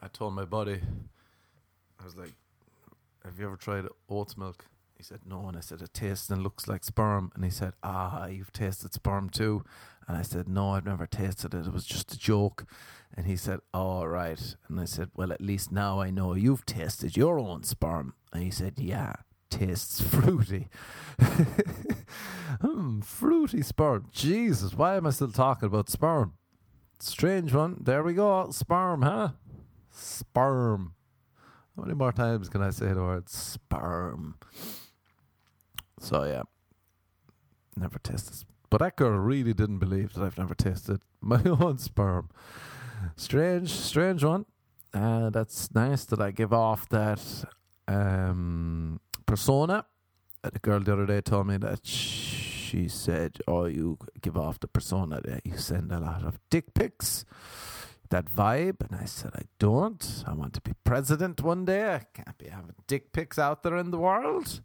I 0.00 0.08
told 0.08 0.32
my 0.32 0.46
buddy, 0.46 0.80
I 2.00 2.04
was 2.04 2.16
like, 2.16 2.32
Have 3.24 3.38
you 3.38 3.46
ever 3.46 3.56
tried 3.56 3.86
oat 4.08 4.36
milk? 4.36 4.66
He 4.96 5.02
said, 5.02 5.20
No. 5.26 5.48
And 5.48 5.56
I 5.56 5.60
said, 5.60 5.80
It 5.82 5.94
tastes 5.94 6.30
and 6.30 6.42
looks 6.42 6.68
like 6.68 6.84
sperm. 6.84 7.32
And 7.34 7.44
he 7.44 7.50
said, 7.50 7.72
Ah, 7.82 8.26
you've 8.26 8.52
tasted 8.52 8.92
sperm 8.94 9.30
too. 9.30 9.64
And 10.06 10.16
I 10.16 10.22
said, 10.22 10.48
No, 10.48 10.70
I've 10.70 10.86
never 10.86 11.06
tasted 11.06 11.54
it. 11.54 11.66
It 11.66 11.72
was 11.72 11.84
just 11.84 12.12
a 12.12 12.18
joke. 12.18 12.66
And 13.16 13.26
he 13.26 13.36
said, 13.36 13.60
All 13.72 14.08
right. 14.08 14.56
And 14.68 14.80
I 14.80 14.84
said, 14.84 15.10
Well, 15.14 15.32
at 15.32 15.40
least 15.40 15.72
now 15.72 16.00
I 16.00 16.10
know 16.10 16.34
you've 16.34 16.66
tasted 16.66 17.16
your 17.16 17.38
own 17.38 17.62
sperm. 17.64 18.14
And 18.32 18.42
he 18.42 18.50
said, 18.50 18.74
Yeah, 18.76 19.14
tastes 19.50 20.00
fruity. 20.08 20.68
hmm, 22.60 23.00
fruity 23.00 23.62
sperm. 23.62 24.06
Jesus, 24.12 24.74
why 24.74 24.96
am 24.96 25.06
I 25.06 25.10
still 25.10 25.32
talking 25.32 25.66
about 25.66 25.90
sperm? 25.90 26.34
Strange 26.98 27.52
one. 27.52 27.78
There 27.80 28.02
we 28.02 28.14
go. 28.14 28.50
Sperm, 28.50 29.02
huh? 29.02 29.30
Sperm. 29.90 30.94
How 31.76 31.82
many 31.84 31.94
more 31.94 32.12
times 32.12 32.48
can 32.48 32.62
I 32.62 32.70
say 32.70 32.92
the 32.92 33.02
word 33.02 33.28
sperm? 33.28 34.36
So 36.00 36.24
yeah, 36.24 36.42
never 37.76 37.98
tested. 37.98 38.46
But 38.68 38.78
that 38.78 38.96
girl 38.96 39.18
really 39.18 39.54
didn't 39.54 39.78
believe 39.78 40.14
that 40.14 40.22
I've 40.22 40.38
never 40.38 40.54
tasted 40.54 41.00
my 41.20 41.42
own 41.44 41.78
sperm. 41.78 42.30
Strange, 43.16 43.70
strange 43.70 44.22
one. 44.22 44.46
Uh, 44.94 45.30
that's 45.30 45.74
nice 45.74 46.04
that 46.06 46.20
I 46.20 46.30
give 46.30 46.52
off 46.52 46.88
that 46.90 47.20
um, 47.88 49.00
persona. 49.24 49.86
Uh, 50.44 50.50
the 50.52 50.58
girl 50.58 50.80
the 50.80 50.92
other 50.92 51.06
day 51.06 51.20
told 51.20 51.46
me 51.46 51.56
that 51.56 51.86
she 51.86 52.88
said, 52.88 53.38
"Oh, 53.48 53.64
you 53.64 53.98
give 54.20 54.36
off 54.36 54.60
the 54.60 54.68
persona 54.68 55.20
that 55.22 55.46
you 55.46 55.56
send 55.56 55.90
a 55.92 56.00
lot 56.00 56.24
of 56.24 56.38
dick 56.50 56.74
pics." 56.74 57.24
That 58.12 58.26
vibe, 58.26 58.82
and 58.82 59.00
I 59.00 59.06
said, 59.06 59.30
I 59.34 59.44
don't. 59.58 60.22
I 60.26 60.34
want 60.34 60.52
to 60.52 60.60
be 60.60 60.74
president 60.84 61.40
one 61.40 61.64
day. 61.64 61.94
I 61.94 62.00
can't 62.12 62.36
be 62.36 62.48
having 62.48 62.74
dick 62.86 63.10
pics 63.10 63.38
out 63.38 63.62
there 63.62 63.78
in 63.78 63.90
the 63.90 63.96
world. 63.96 64.60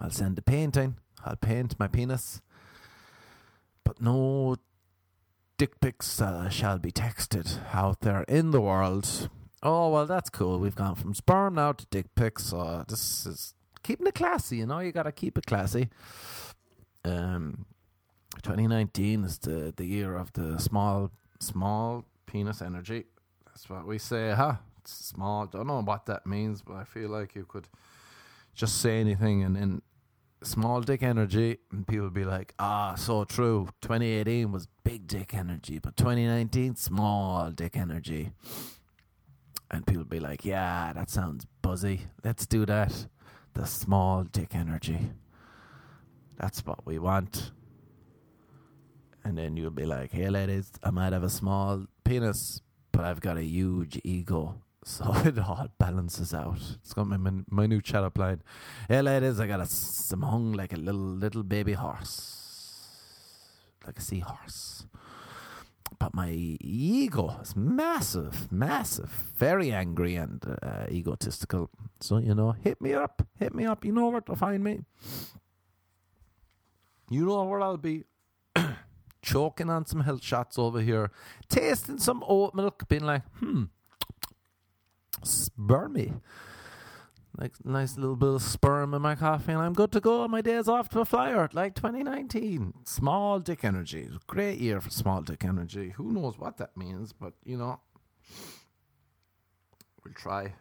I'll 0.00 0.10
send 0.10 0.36
a 0.36 0.42
painting. 0.42 0.96
I'll 1.24 1.36
paint 1.36 1.78
my 1.78 1.86
penis. 1.86 2.42
But 3.84 4.02
no 4.02 4.56
dick 5.58 5.78
pics 5.78 6.20
uh, 6.20 6.48
shall 6.48 6.80
be 6.80 6.90
texted 6.90 7.60
out 7.72 8.00
there 8.00 8.24
in 8.24 8.50
the 8.50 8.60
world. 8.60 9.30
Oh, 9.62 9.90
well, 9.90 10.06
that's 10.06 10.28
cool. 10.28 10.58
We've 10.58 10.74
gone 10.74 10.96
from 10.96 11.14
sperm 11.14 11.54
now 11.54 11.70
to 11.70 11.86
dick 11.86 12.16
pics. 12.16 12.46
So 12.46 12.84
this 12.88 13.26
is 13.26 13.54
keeping 13.84 14.08
it 14.08 14.16
classy, 14.16 14.56
you 14.56 14.66
know? 14.66 14.80
You 14.80 14.90
got 14.90 15.04
to 15.04 15.12
keep 15.12 15.38
it 15.38 15.46
classy. 15.46 15.88
Um, 17.04 17.66
2019 18.42 19.22
is 19.22 19.38
the, 19.38 19.72
the 19.76 19.84
year 19.84 20.16
of 20.16 20.32
the 20.32 20.58
small 20.58 21.12
small 21.40 22.04
penis 22.26 22.62
energy. 22.62 23.04
That's 23.46 23.68
what 23.68 23.86
we 23.86 23.98
say, 23.98 24.32
huh? 24.32 24.56
It's 24.78 24.92
small. 24.92 25.46
Don't 25.46 25.66
know 25.66 25.82
what 25.82 26.06
that 26.06 26.26
means, 26.26 26.62
but 26.62 26.74
I 26.74 26.84
feel 26.84 27.10
like 27.10 27.34
you 27.34 27.44
could 27.44 27.68
just 28.54 28.80
say 28.80 29.00
anything 29.00 29.42
and 29.42 29.56
then 29.56 29.82
small 30.42 30.80
dick 30.80 31.02
energy, 31.02 31.58
and 31.72 31.86
people 31.86 32.10
be 32.10 32.24
like, 32.24 32.54
ah, 32.58 32.94
so 32.94 33.24
true. 33.24 33.68
2018 33.82 34.52
was 34.52 34.68
big 34.84 35.06
dick 35.06 35.34
energy, 35.34 35.78
but 35.78 35.96
2019, 35.96 36.76
small 36.76 37.50
dick 37.50 37.76
energy. 37.76 38.32
And 39.70 39.86
people 39.86 40.04
be 40.04 40.20
like, 40.20 40.44
yeah, 40.44 40.92
that 40.94 41.10
sounds 41.10 41.46
buzzy. 41.60 42.06
Let's 42.24 42.46
do 42.46 42.64
that. 42.66 43.06
The 43.54 43.66
small 43.66 44.24
dick 44.24 44.54
energy. 44.54 45.10
That's 46.36 46.64
what 46.64 46.86
we 46.86 46.98
want 46.98 47.50
and 49.28 49.36
then 49.36 49.58
you'll 49.58 49.70
be 49.70 49.84
like, 49.84 50.12
"Hey, 50.12 50.30
ladies, 50.30 50.72
I 50.82 50.90
might 50.90 51.12
have 51.12 51.22
a 51.22 51.28
small 51.28 51.84
penis, 52.02 52.62
but 52.92 53.04
I've 53.04 53.20
got 53.20 53.36
a 53.36 53.44
huge 53.44 54.00
ego." 54.02 54.42
So 54.84 55.12
it 55.26 55.38
all 55.38 55.68
balances 55.76 56.32
out. 56.32 56.60
It's 56.80 56.94
got 56.94 57.06
my 57.08 57.18
my 57.50 57.66
new 57.66 57.82
chat 57.82 58.04
up 58.04 58.16
line. 58.16 58.40
Hey, 58.88 59.02
ladies, 59.02 59.38
I 59.38 59.46
got 59.46 59.60
a 59.60 59.66
some 59.66 60.22
hung 60.22 60.52
like 60.52 60.72
a 60.72 60.78
little 60.78 61.10
little 61.24 61.42
baby 61.42 61.74
horse, 61.74 62.16
like 63.84 63.98
a 63.98 64.00
seahorse. 64.00 64.86
But 65.98 66.14
my 66.14 66.30
ego 66.30 67.38
is 67.42 67.54
massive, 67.54 68.50
massive, 68.50 69.10
very 69.36 69.72
angry 69.72 70.14
and 70.14 70.42
uh, 70.62 70.86
egotistical. 70.90 71.68
So 72.00 72.16
you 72.16 72.34
know, 72.34 72.52
hit 72.52 72.80
me 72.80 72.94
up, 72.94 73.26
hit 73.38 73.54
me 73.54 73.66
up. 73.66 73.84
You 73.84 73.92
know 73.92 74.08
where 74.08 74.22
to 74.22 74.36
find 74.36 74.64
me. 74.64 74.84
You 77.10 77.26
know 77.26 77.44
where 77.44 77.60
I'll 77.60 77.76
be 77.76 78.04
choking 79.22 79.70
on 79.70 79.86
some 79.86 80.00
health 80.00 80.22
shots 80.22 80.58
over 80.58 80.80
here, 80.80 81.10
tasting 81.48 81.98
some 81.98 82.24
oat 82.26 82.54
milk, 82.54 82.88
being 82.88 83.04
like, 83.04 83.22
hmm, 83.38 83.64
spermy. 85.22 86.20
Like 87.36 87.52
nice 87.64 87.96
little 87.96 88.16
bit 88.16 88.30
of 88.30 88.42
sperm 88.42 88.94
in 88.94 89.02
my 89.02 89.14
coffee, 89.14 89.52
and 89.52 89.60
I'm 89.60 89.72
good 89.72 89.92
to 89.92 90.00
go. 90.00 90.26
My 90.26 90.40
day's 90.40 90.66
off 90.66 90.88
to 90.88 91.00
a 91.00 91.04
flyer, 91.04 91.48
like 91.52 91.76
2019. 91.76 92.74
Small 92.84 93.38
dick 93.38 93.64
energy, 93.64 94.08
great 94.26 94.58
year 94.58 94.80
for 94.80 94.90
small 94.90 95.22
dick 95.22 95.44
energy. 95.44 95.90
Who 95.90 96.10
knows 96.10 96.36
what 96.36 96.56
that 96.56 96.76
means, 96.76 97.12
but 97.12 97.34
you 97.44 97.56
know, 97.56 97.78
we'll 100.04 100.14
try. 100.14 100.54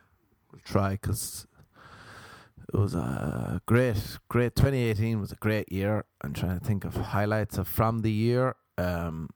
We'll 0.51 0.61
try 0.63 0.91
because 0.91 1.47
it 2.74 2.77
was 2.77 2.95
a 2.95 3.62
great, 3.65 4.17
great. 4.27 4.55
2018 4.55 5.19
was 5.19 5.31
a 5.31 5.36
great 5.36 5.71
year. 5.71 6.05
I'm 6.21 6.33
trying 6.33 6.59
to 6.59 6.65
think 6.65 6.83
of 6.83 6.95
highlights 6.95 7.57
of 7.57 7.67
from 7.67 8.00
the 8.00 8.12
year. 8.12 8.55
Um, 8.77 9.29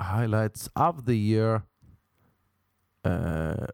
highlights 0.00 0.68
of 0.74 1.04
the 1.04 1.14
year 1.16 1.62
uh, 3.04 3.66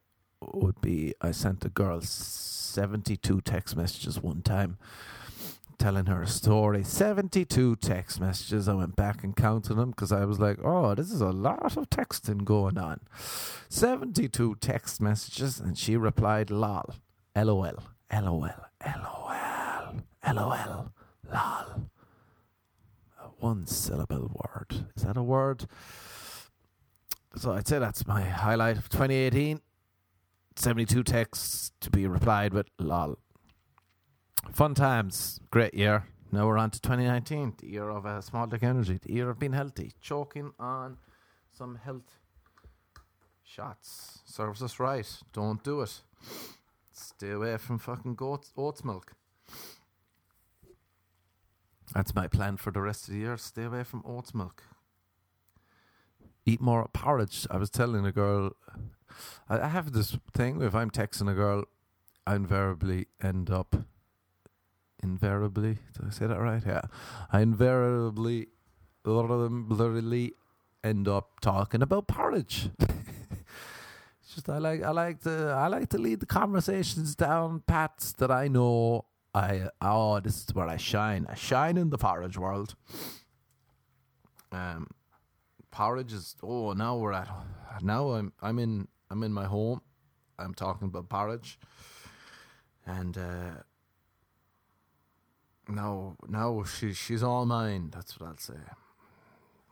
would 0.52 0.80
be 0.80 1.14
I 1.20 1.30
sent 1.30 1.64
a 1.64 1.68
girl 1.68 2.00
72 2.02 3.40
text 3.40 3.76
messages 3.76 4.20
one 4.20 4.42
time 4.42 4.76
telling 5.78 6.06
her 6.06 6.22
a 6.22 6.28
story. 6.28 6.84
72 6.84 7.76
text 7.76 8.20
messages. 8.20 8.68
I 8.68 8.74
went 8.74 8.94
back 8.94 9.24
and 9.24 9.34
counted 9.34 9.74
them 9.74 9.90
because 9.90 10.12
I 10.12 10.24
was 10.24 10.38
like, 10.38 10.58
oh, 10.62 10.94
this 10.94 11.10
is 11.10 11.20
a 11.20 11.30
lot 11.30 11.76
of 11.76 11.90
texting 11.90 12.44
going 12.44 12.78
on. 12.78 13.00
72 13.68 14.56
text 14.60 15.00
messages, 15.00 15.58
and 15.58 15.76
she 15.76 15.96
replied, 15.96 16.50
lol, 16.50 16.94
lol, 17.34 17.82
lol, 18.12 18.50
LOL. 18.84 20.02
LOL. 20.34 20.92
LOL. 21.32 21.88
A 23.20 23.28
one 23.38 23.66
syllable 23.66 24.30
word. 24.34 24.86
Is 24.96 25.04
that 25.04 25.16
a 25.16 25.22
word? 25.22 25.66
So 27.36 27.52
I'd 27.52 27.66
say 27.66 27.78
that's 27.78 28.06
my 28.06 28.22
highlight 28.22 28.76
of 28.76 28.88
2018. 28.88 29.60
72 30.56 31.02
texts 31.02 31.72
to 31.80 31.90
be 31.90 32.06
replied 32.06 32.52
with 32.52 32.66
lol. 32.78 33.18
Fun 34.52 34.74
times. 34.74 35.40
Great 35.50 35.74
year. 35.74 36.04
Now 36.30 36.46
we're 36.46 36.58
on 36.58 36.70
to 36.70 36.80
2019, 36.80 37.54
the 37.58 37.68
year 37.68 37.90
of 37.90 38.06
uh, 38.06 38.22
small 38.22 38.46
dick 38.46 38.62
energy, 38.62 38.98
the 39.02 39.12
year 39.12 39.28
of 39.28 39.38
being 39.38 39.52
healthy, 39.52 39.92
choking 40.00 40.52
on 40.58 40.96
some 41.50 41.74
health 41.76 42.18
shots. 43.44 44.20
Serves 44.24 44.62
us 44.62 44.80
right. 44.80 45.06
Don't 45.34 45.62
do 45.62 45.82
it. 45.82 46.00
Stay 47.02 47.30
away 47.30 47.56
from 47.56 47.78
fucking 47.78 48.14
goat 48.14 48.50
oats 48.56 48.84
milk. 48.84 49.14
That's 51.94 52.14
my 52.14 52.28
plan 52.28 52.56
for 52.56 52.70
the 52.70 52.80
rest 52.80 53.08
of 53.08 53.14
the 53.14 53.20
year. 53.20 53.36
Stay 53.36 53.64
away 53.64 53.84
from 53.84 54.02
oats 54.06 54.34
milk. 54.34 54.62
Eat 56.46 56.60
more 56.60 56.88
porridge. 56.92 57.46
I 57.50 57.56
was 57.56 57.70
telling 57.70 58.06
a 58.06 58.12
girl, 58.12 58.52
I, 59.48 59.60
I 59.60 59.68
have 59.68 59.92
this 59.92 60.16
thing. 60.32 60.62
If 60.62 60.74
I'm 60.74 60.90
texting 60.90 61.30
a 61.30 61.34
girl, 61.34 61.64
I 62.26 62.36
invariably 62.36 63.06
end 63.22 63.50
up. 63.50 63.76
Invariably, 65.02 65.78
did 65.94 66.06
I 66.06 66.10
say 66.10 66.26
that 66.28 66.38
right? 66.40 66.62
Yeah, 66.64 66.82
I 67.32 67.40
invariably, 67.40 68.48
literally 69.04 70.34
end 70.84 71.08
up 71.08 71.40
talking 71.40 71.82
about 71.82 72.06
porridge. 72.06 72.70
just 74.34 74.48
I 74.48 74.58
like 74.58 74.82
I 74.82 74.90
like 74.90 75.20
to 75.22 75.54
I 75.56 75.68
like 75.68 75.88
to 75.90 75.98
lead 75.98 76.20
the 76.20 76.26
conversations 76.26 77.14
down 77.14 77.60
paths 77.66 78.12
that 78.14 78.30
I 78.30 78.48
know 78.48 79.06
I 79.34 79.68
oh 79.80 80.20
this 80.20 80.44
is 80.44 80.54
where 80.54 80.66
I 80.66 80.76
shine. 80.76 81.26
I 81.28 81.34
shine 81.34 81.76
in 81.76 81.90
the 81.90 81.98
porridge 81.98 82.38
world. 82.38 82.74
Um, 84.50 84.88
porridge 85.70 86.12
is 86.12 86.36
oh 86.42 86.72
now 86.72 86.96
we're 86.96 87.12
at 87.12 87.28
now 87.82 88.12
I'm 88.12 88.32
I'm 88.40 88.58
in 88.58 88.88
I'm 89.10 89.22
in 89.22 89.32
my 89.32 89.44
home. 89.44 89.80
I'm 90.38 90.54
talking 90.54 90.88
about 90.88 91.08
porridge, 91.08 91.58
and 92.86 93.16
uh, 93.16 93.62
now 95.68 96.16
now 96.26 96.64
she 96.64 96.92
she's 96.92 97.22
all 97.22 97.46
mine. 97.46 97.90
That's 97.92 98.18
what 98.18 98.28
I'll 98.28 98.36
say. 98.38 98.60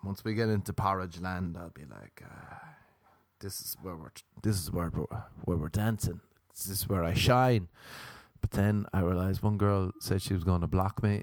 Once 0.03 0.25
we 0.25 0.35
get 0.35 0.49
into 0.49 0.73
porridge 0.73 1.21
land, 1.21 1.57
I'll 1.59 1.71
be 1.71 1.85
like. 1.85 2.23
Uh, 2.25 2.80
this 3.41 3.61
is 3.61 3.77
where 3.83 3.97
we're 3.97 4.13
this 4.43 4.61
is 4.61 4.71
where 4.71 4.91
we're, 4.95 5.07
where 5.45 5.57
we're 5.57 5.69
dancing. 5.69 6.21
This 6.55 6.69
is 6.69 6.89
where 6.89 7.05
I 7.05 7.15
shine. 7.15 7.69
But 8.41 8.53
then 8.53 8.87
I 8.93 9.01
realized 9.01 9.43
one 9.43 9.59
girl 9.59 9.93
said 10.01 10.23
she 10.23 10.35
was 10.35 10.45
going 10.45 10.61
to 10.63 10.67
block 10.67 11.03
me. 11.03 11.23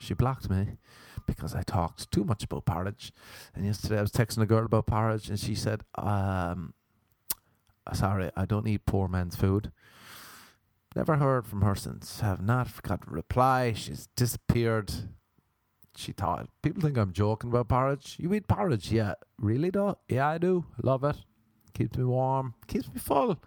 She 0.00 0.14
blocked 0.14 0.48
me 0.48 0.76
because 1.26 1.54
I 1.54 1.62
talked 1.62 2.10
too 2.12 2.24
much 2.24 2.44
about 2.44 2.64
porridge. 2.64 3.12
And 3.54 3.66
yesterday 3.66 3.98
I 3.98 4.02
was 4.02 4.12
texting 4.12 4.42
a 4.42 4.46
girl 4.46 4.64
about 4.64 4.86
porridge, 4.86 5.28
and 5.28 5.38
she 5.38 5.54
said, 5.54 5.82
um, 5.96 6.74
"Sorry, 7.92 8.30
I 8.36 8.44
don't 8.46 8.68
eat 8.68 8.86
poor 8.86 9.08
man's 9.08 9.36
food." 9.36 9.72
Never 10.96 11.16
heard 11.16 11.46
from 11.46 11.62
her 11.62 11.74
since. 11.74 12.20
Have 12.20 12.40
not 12.40 12.82
got 12.82 13.06
a 13.06 13.10
reply. 13.10 13.72
She's 13.72 14.08
disappeared. 14.16 14.92
She 15.96 16.12
thought 16.12 16.48
people 16.62 16.82
think 16.82 16.96
I'm 16.96 17.12
joking 17.12 17.50
about 17.50 17.68
porridge. 17.68 18.16
You 18.18 18.32
eat 18.32 18.46
porridge, 18.46 18.92
yeah? 18.92 19.14
Really 19.38 19.70
though? 19.70 19.98
Yeah, 20.08 20.28
I 20.28 20.38
do. 20.38 20.64
Love 20.82 21.04
it. 21.04 21.16
Keeps 21.78 21.96
me 21.96 22.04
warm. 22.04 22.54
Keeps 22.66 22.92
me 22.92 22.98
full. 22.98 23.38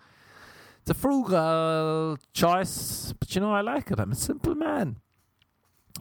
It's 0.79 0.89
a 0.89 0.93
frugal 0.93 2.17
choice, 2.31 3.13
but 3.19 3.35
you 3.35 3.41
know 3.41 3.53
I 3.53 3.59
like 3.59 3.91
it. 3.91 3.99
I'm 3.99 4.13
a 4.13 4.15
simple 4.15 4.55
man. 4.55 5.01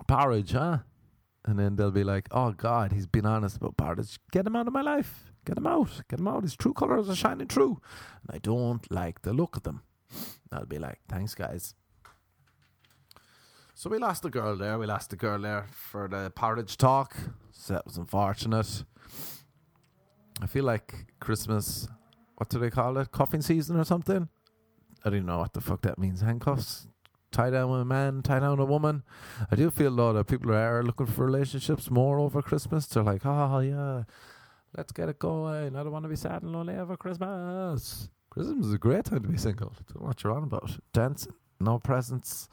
Porridge, 0.06 0.52
huh? 0.52 0.78
And 1.44 1.58
then 1.58 1.74
they'll 1.74 1.90
be 1.90 2.04
like, 2.04 2.28
"Oh 2.30 2.52
God, 2.52 2.92
he's 2.92 3.08
been 3.08 3.26
honest 3.26 3.56
about 3.56 3.76
porridge. 3.76 4.20
Get 4.30 4.46
him 4.46 4.54
out 4.54 4.68
of 4.68 4.72
my 4.72 4.80
life. 4.80 5.32
Get 5.44 5.58
him 5.58 5.66
out. 5.66 6.02
Get 6.08 6.20
him 6.20 6.28
out. 6.28 6.44
His 6.44 6.54
true 6.54 6.72
colours 6.72 7.10
are 7.10 7.16
shining 7.16 7.48
through, 7.48 7.80
and 8.22 8.30
I 8.30 8.38
don't 8.38 8.88
like 8.92 9.22
the 9.22 9.32
look 9.32 9.56
of 9.56 9.64
them." 9.64 9.82
I'll 10.52 10.66
be 10.66 10.78
like, 10.78 11.00
"Thanks, 11.08 11.34
guys." 11.34 11.74
So 13.74 13.90
we 13.90 13.98
lost 13.98 14.22
the 14.22 14.30
girl 14.30 14.56
there. 14.56 14.78
We 14.78 14.86
lost 14.86 15.10
the 15.10 15.16
girl 15.16 15.40
there 15.40 15.66
for 15.72 16.06
the 16.06 16.30
porridge 16.30 16.76
talk. 16.76 17.16
So 17.50 17.74
that 17.74 17.86
was 17.86 17.96
unfortunate. 17.96 18.84
I 20.40 20.46
feel 20.46 20.64
like 20.64 21.12
Christmas. 21.18 21.88
What 22.40 22.48
do 22.48 22.58
they 22.58 22.70
call 22.70 22.96
it? 22.96 23.12
Cuffing 23.12 23.42
season 23.42 23.76
or 23.76 23.84
something? 23.84 24.26
I 25.04 25.10
don't 25.10 25.26
know 25.26 25.40
what 25.40 25.52
the 25.52 25.60
fuck 25.60 25.82
that 25.82 25.98
means. 25.98 26.22
Handcuffs, 26.22 26.88
tie 27.30 27.50
down 27.50 27.78
a 27.78 27.84
man, 27.84 28.22
tie 28.22 28.40
down 28.40 28.58
a 28.58 28.64
woman. 28.64 29.02
I 29.50 29.56
do 29.56 29.70
feel 29.70 29.94
though 29.94 30.14
that 30.14 30.24
people 30.26 30.50
are 30.54 30.82
looking 30.82 31.04
for 31.04 31.26
relationships 31.26 31.90
more 31.90 32.18
over 32.18 32.40
Christmas. 32.40 32.86
They're 32.86 33.02
like, 33.02 33.26
ah, 33.26 33.56
oh 33.56 33.58
yeah, 33.58 34.04
let's 34.74 34.90
get 34.90 35.10
it 35.10 35.18
going. 35.18 35.76
I 35.76 35.82
don't 35.82 35.92
want 35.92 36.06
to 36.06 36.08
be 36.08 36.16
sad 36.16 36.42
and 36.42 36.50
lonely 36.50 36.76
over 36.76 36.96
Christmas. 36.96 38.08
Christmas 38.30 38.64
is 38.64 38.72
a 38.72 38.78
great 38.78 39.04
time 39.04 39.22
to 39.22 39.28
be 39.28 39.36
single. 39.36 39.74
Don't 39.88 40.00
know 40.00 40.06
what 40.06 40.24
you're 40.24 40.32
on 40.32 40.44
about. 40.44 40.78
Dance, 40.94 41.28
no 41.60 41.78
presents. 41.78 42.48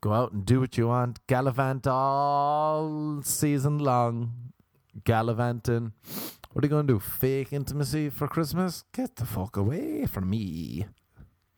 Go 0.00 0.12
out 0.12 0.32
and 0.32 0.44
do 0.44 0.58
what 0.58 0.76
you 0.76 0.88
want. 0.88 1.24
Gallivant 1.28 1.86
all 1.86 3.22
season 3.22 3.78
long. 3.78 4.32
Gallivanting. 5.04 5.92
What 6.54 6.62
are 6.62 6.66
you 6.66 6.70
going 6.70 6.86
to 6.86 6.92
do? 6.94 7.00
Fake 7.00 7.52
intimacy 7.52 8.10
for 8.10 8.28
Christmas? 8.28 8.84
Get 8.92 9.16
the 9.16 9.26
fuck 9.26 9.56
away 9.56 10.06
from 10.06 10.30
me 10.30 10.86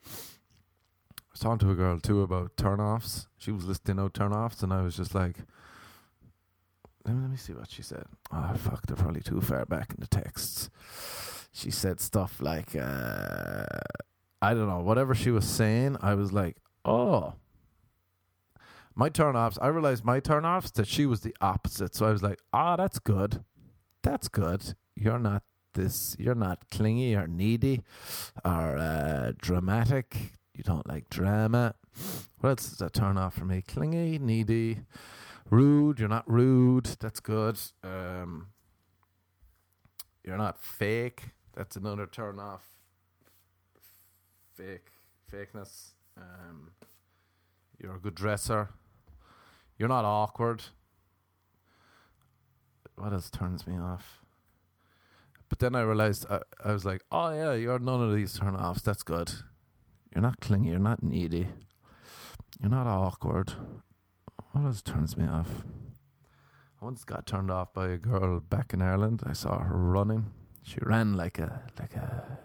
I 0.06 1.32
was 1.32 1.40
talking 1.40 1.58
to 1.58 1.70
a 1.70 1.74
girl 1.74 2.00
too 2.00 2.22
about 2.22 2.56
turn-offs. 2.56 3.28
She 3.36 3.52
was 3.52 3.66
listing 3.66 3.98
out 3.98 4.14
turn-offs, 4.14 4.62
and 4.62 4.72
I 4.72 4.80
was 4.80 4.96
just 4.96 5.14
like, 5.14 5.36
let 7.04 7.14
me, 7.14 7.36
see 7.36 7.52
what 7.52 7.70
she 7.70 7.82
said. 7.82 8.04
Oh, 8.32 8.54
fuck, 8.56 8.86
they're 8.86 8.96
probably 8.96 9.20
too 9.20 9.42
far 9.42 9.66
back 9.66 9.90
in 9.90 10.00
the 10.00 10.06
texts. 10.06 10.70
She 11.52 11.70
said 11.70 12.00
stuff 12.00 12.40
like, 12.40 12.74
uh, 12.74 13.66
I 14.40 14.54
don't 14.54 14.66
know, 14.66 14.80
whatever 14.80 15.14
she 15.14 15.30
was 15.30 15.44
saying, 15.44 15.98
I 16.00 16.14
was 16.14 16.32
like, 16.32 16.56
oh. 16.86 17.34
My 18.94 19.10
turn-offs, 19.10 19.58
I 19.60 19.66
realized 19.66 20.06
my 20.06 20.20
turn-offs 20.20 20.70
that 20.70 20.88
she 20.88 21.04
was 21.04 21.20
the 21.20 21.36
opposite. 21.42 21.94
So 21.94 22.06
I 22.06 22.12
was 22.12 22.22
like, 22.22 22.40
ah, 22.54 22.72
oh, 22.72 22.76
that's 22.78 22.98
good. 22.98 23.44
That's 24.02 24.28
good. 24.28 24.74
You're 24.96 25.18
not 25.18 25.42
this, 25.74 26.16
you're 26.18 26.34
not 26.34 26.70
clingy 26.70 27.14
or 27.14 27.26
needy 27.26 27.82
or 28.44 28.78
uh, 28.78 29.32
dramatic 29.38 30.32
you 30.56 30.64
don't 30.64 30.88
like 30.88 31.10
drama. 31.10 31.74
What 32.38 32.50
else 32.50 32.72
is 32.72 32.80
a 32.80 32.88
turn 32.88 33.18
off 33.18 33.34
for 33.34 33.44
me? 33.44 33.62
Clingy, 33.62 34.18
needy, 34.18 34.80
rude. 35.50 36.00
You're 36.00 36.08
not 36.08 36.30
rude. 36.30 36.86
That's 36.98 37.20
good. 37.20 37.58
Um, 37.84 38.48
you're 40.24 40.38
not 40.38 40.62
fake. 40.62 41.24
That's 41.54 41.76
another 41.76 42.06
turn 42.06 42.38
off. 42.38 42.64
Fake, 44.54 44.88
fakeness. 45.30 45.90
Um, 46.16 46.70
you're 47.78 47.96
a 47.96 48.00
good 48.00 48.14
dresser. 48.14 48.70
You're 49.78 49.90
not 49.90 50.06
awkward. 50.06 50.62
What 52.96 53.12
else 53.12 53.30
turns 53.30 53.66
me 53.66 53.76
off? 53.76 54.25
But 55.48 55.60
then 55.60 55.74
I 55.74 55.82
realized 55.82 56.26
I, 56.28 56.40
I 56.64 56.72
was 56.72 56.84
like, 56.84 57.02
oh 57.12 57.30
yeah, 57.30 57.54
you're 57.54 57.78
none 57.78 58.02
of 58.02 58.14
these 58.14 58.38
turn 58.38 58.56
offs. 58.56 58.82
That's 58.82 59.02
good. 59.02 59.32
You're 60.14 60.22
not 60.22 60.40
clingy. 60.40 60.70
You're 60.70 60.78
not 60.78 61.02
needy. 61.02 61.48
You're 62.60 62.70
not 62.70 62.86
awkward. 62.86 63.52
What 64.52 64.64
else 64.64 64.82
turns 64.82 65.16
me 65.16 65.26
off? 65.26 65.64
I 66.80 66.84
once 66.84 67.04
got 67.04 67.26
turned 67.26 67.50
off 67.50 67.72
by 67.72 67.88
a 67.88 67.96
girl 67.96 68.40
back 68.40 68.72
in 68.72 68.82
Ireland. 68.82 69.22
I 69.26 69.32
saw 69.32 69.58
her 69.58 69.76
running. 69.76 70.32
She 70.62 70.78
ran 70.82 71.14
like 71.14 71.38
a 71.38 71.62
like 71.78 71.94
a 71.94 72.38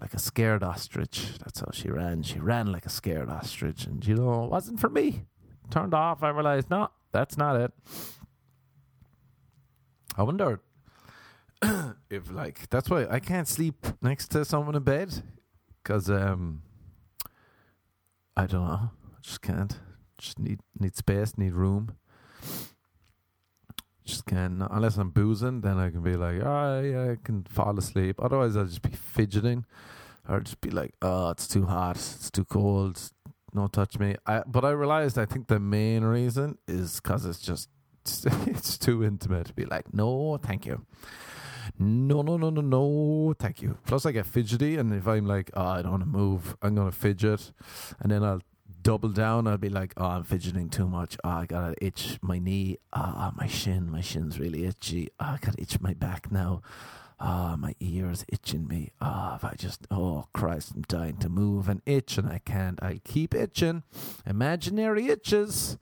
like 0.00 0.14
a 0.14 0.18
scared 0.18 0.62
ostrich. 0.62 1.38
That's 1.38 1.60
how 1.60 1.70
she 1.72 1.90
ran. 1.90 2.22
She 2.22 2.38
ran 2.38 2.70
like 2.70 2.86
a 2.86 2.90
scared 2.90 3.28
ostrich, 3.28 3.84
and 3.84 4.06
you 4.06 4.14
know, 4.14 4.44
it 4.44 4.50
wasn't 4.50 4.80
for 4.80 4.88
me. 4.88 5.24
Turned 5.70 5.92
off. 5.92 6.22
I 6.22 6.30
realized, 6.30 6.70
no, 6.70 6.88
that's 7.12 7.36
not 7.36 7.56
it. 7.56 7.72
I 10.16 10.22
wonder 10.22 10.60
if 12.10 12.30
like 12.30 12.68
that's 12.70 12.88
why 12.88 13.06
I 13.10 13.18
can't 13.18 13.48
sleep 13.48 13.86
next 14.00 14.28
to 14.28 14.44
someone 14.44 14.76
in 14.76 14.82
bed 14.82 15.22
because 15.82 16.08
um, 16.10 16.62
I 18.36 18.46
don't 18.46 18.66
know. 18.66 18.90
I 18.92 19.20
just 19.22 19.42
can't. 19.42 19.78
Just 20.18 20.38
need 20.38 20.60
need 20.78 20.96
space, 20.96 21.36
need 21.36 21.54
room. 21.54 21.96
Just 24.04 24.26
can't. 24.26 24.62
Unless 24.70 24.96
I'm 24.96 25.10
boozing, 25.10 25.60
then 25.60 25.78
I 25.78 25.90
can 25.90 26.02
be 26.02 26.16
like, 26.16 26.40
oh 26.42 26.80
yeah, 26.80 27.12
I 27.12 27.16
can 27.22 27.44
fall 27.44 27.76
asleep. 27.78 28.20
Otherwise, 28.22 28.56
I'll 28.56 28.64
just 28.64 28.82
be 28.82 28.90
fidgeting, 28.90 29.64
or 30.28 30.40
just 30.40 30.60
be 30.60 30.70
like, 30.70 30.94
oh, 31.02 31.30
it's 31.30 31.48
too 31.48 31.66
hot, 31.66 31.96
it's 31.96 32.30
too 32.30 32.44
cold, 32.44 33.00
no 33.52 33.66
touch 33.66 33.98
me. 33.98 34.16
I 34.26 34.42
but 34.46 34.64
I 34.64 34.70
realized 34.70 35.18
I 35.18 35.26
think 35.26 35.48
the 35.48 35.60
main 35.60 36.04
reason 36.04 36.58
is 36.68 37.00
because 37.00 37.26
it's 37.26 37.40
just 37.40 37.68
it's 38.46 38.78
too 38.78 39.04
intimate 39.04 39.48
to 39.48 39.54
be 39.54 39.64
like, 39.64 39.92
no, 39.92 40.38
thank 40.40 40.64
you 40.64 40.86
no, 41.78 42.22
no, 42.22 42.36
no, 42.36 42.50
no, 42.50 42.60
no, 42.60 43.34
thank 43.38 43.62
you. 43.62 43.78
Plus, 43.86 44.06
I 44.06 44.12
get 44.12 44.26
fidgety, 44.26 44.76
and 44.76 44.92
if 44.94 45.06
I'm 45.06 45.26
like, 45.26 45.50
oh, 45.54 45.66
I 45.66 45.82
don't 45.82 45.90
want 45.90 46.02
to 46.02 46.08
move, 46.08 46.56
I'm 46.62 46.74
going 46.74 46.90
to 46.90 46.96
fidget, 46.96 47.52
and 48.00 48.10
then 48.10 48.22
I'll 48.22 48.42
double 48.82 49.10
down. 49.10 49.46
I'll 49.46 49.58
be 49.58 49.68
like, 49.68 49.92
oh, 49.96 50.06
I'm 50.06 50.24
fidgeting 50.24 50.70
too 50.70 50.88
much. 50.88 51.16
Oh, 51.24 51.28
I 51.28 51.46
got 51.46 51.68
to 51.68 51.84
itch 51.84 52.18
my 52.22 52.38
knee. 52.38 52.78
Ah, 52.92 53.28
oh, 53.28 53.34
my 53.36 53.46
shin, 53.46 53.90
my 53.90 54.00
shin's 54.00 54.38
really 54.38 54.64
itchy. 54.64 55.08
Oh, 55.20 55.24
I 55.26 55.38
got 55.40 55.56
to 55.56 55.62
itch 55.62 55.80
my 55.80 55.94
back 55.94 56.30
now. 56.32 56.62
Ah, 57.20 57.52
oh, 57.52 57.56
my 57.56 57.74
ears 57.80 58.24
itching 58.28 58.68
me. 58.68 58.92
Ah, 59.00 59.32
oh, 59.32 59.36
if 59.36 59.44
I 59.44 59.54
just, 59.56 59.86
oh 59.90 60.28
Christ, 60.32 60.72
I'm 60.74 60.82
dying 60.82 61.16
to 61.18 61.28
move 61.28 61.68
and 61.68 61.82
itch, 61.84 62.16
and 62.16 62.28
I 62.28 62.40
can't. 62.44 62.82
I 62.82 63.00
keep 63.04 63.34
itching. 63.34 63.82
Imaginary 64.24 65.08
itches. 65.08 65.78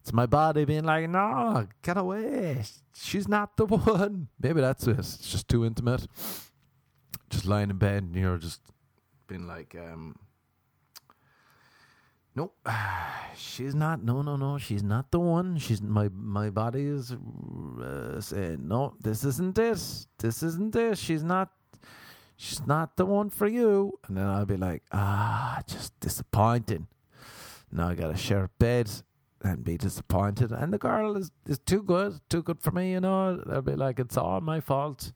It's 0.00 0.12
my 0.12 0.26
body 0.26 0.64
being 0.64 0.84
like, 0.84 1.08
no, 1.08 1.66
get 1.82 1.96
away. 1.96 2.64
She's 2.94 3.28
not 3.28 3.56
the 3.56 3.66
one. 3.66 4.28
Maybe 4.40 4.60
that's 4.60 4.86
it. 4.86 4.98
It's 4.98 5.18
just 5.18 5.48
too 5.48 5.64
intimate. 5.64 6.06
Just 7.30 7.44
lying 7.44 7.70
in 7.70 7.76
bed 7.76 8.04
and 8.04 8.16
you're 8.16 8.38
just 8.38 8.60
being 9.26 9.46
like, 9.46 9.74
um, 9.78 10.16
no, 12.38 12.52
she's 13.36 13.74
not. 13.74 14.02
No, 14.02 14.22
no, 14.22 14.36
no. 14.36 14.58
She's 14.58 14.82
not 14.82 15.10
the 15.10 15.18
one. 15.18 15.58
She's 15.58 15.82
my 15.82 16.08
my 16.08 16.50
body 16.50 16.86
is 16.86 17.10
uh, 17.12 18.20
saying 18.20 18.68
no. 18.68 18.94
This 19.02 19.24
isn't 19.24 19.56
this. 19.56 20.06
This 20.18 20.42
isn't 20.42 20.72
this. 20.72 21.00
She's 21.00 21.24
not. 21.24 21.50
She's 22.36 22.64
not 22.64 22.96
the 22.96 23.04
one 23.04 23.30
for 23.30 23.48
you. 23.48 23.98
And 24.06 24.16
then 24.16 24.26
I'll 24.26 24.46
be 24.46 24.56
like, 24.56 24.84
ah, 24.92 25.60
just 25.66 25.98
disappointing. 25.98 26.86
Now 27.72 27.88
I 27.88 27.94
gotta 27.96 28.16
share 28.16 28.44
a 28.44 28.50
bed 28.60 28.88
and 29.42 29.64
be 29.64 29.76
disappointed. 29.76 30.50
And 30.52 30.72
the 30.72 30.78
girl 30.78 31.16
is, 31.16 31.30
is 31.46 31.58
too 31.58 31.82
good, 31.82 32.20
too 32.28 32.42
good 32.42 32.60
for 32.60 32.70
me, 32.70 32.92
you 32.92 33.00
know. 33.00 33.36
They'll 33.36 33.62
be 33.62 33.74
like, 33.74 33.98
it's 33.98 34.16
all 34.16 34.40
my 34.40 34.60
fault. 34.60 35.12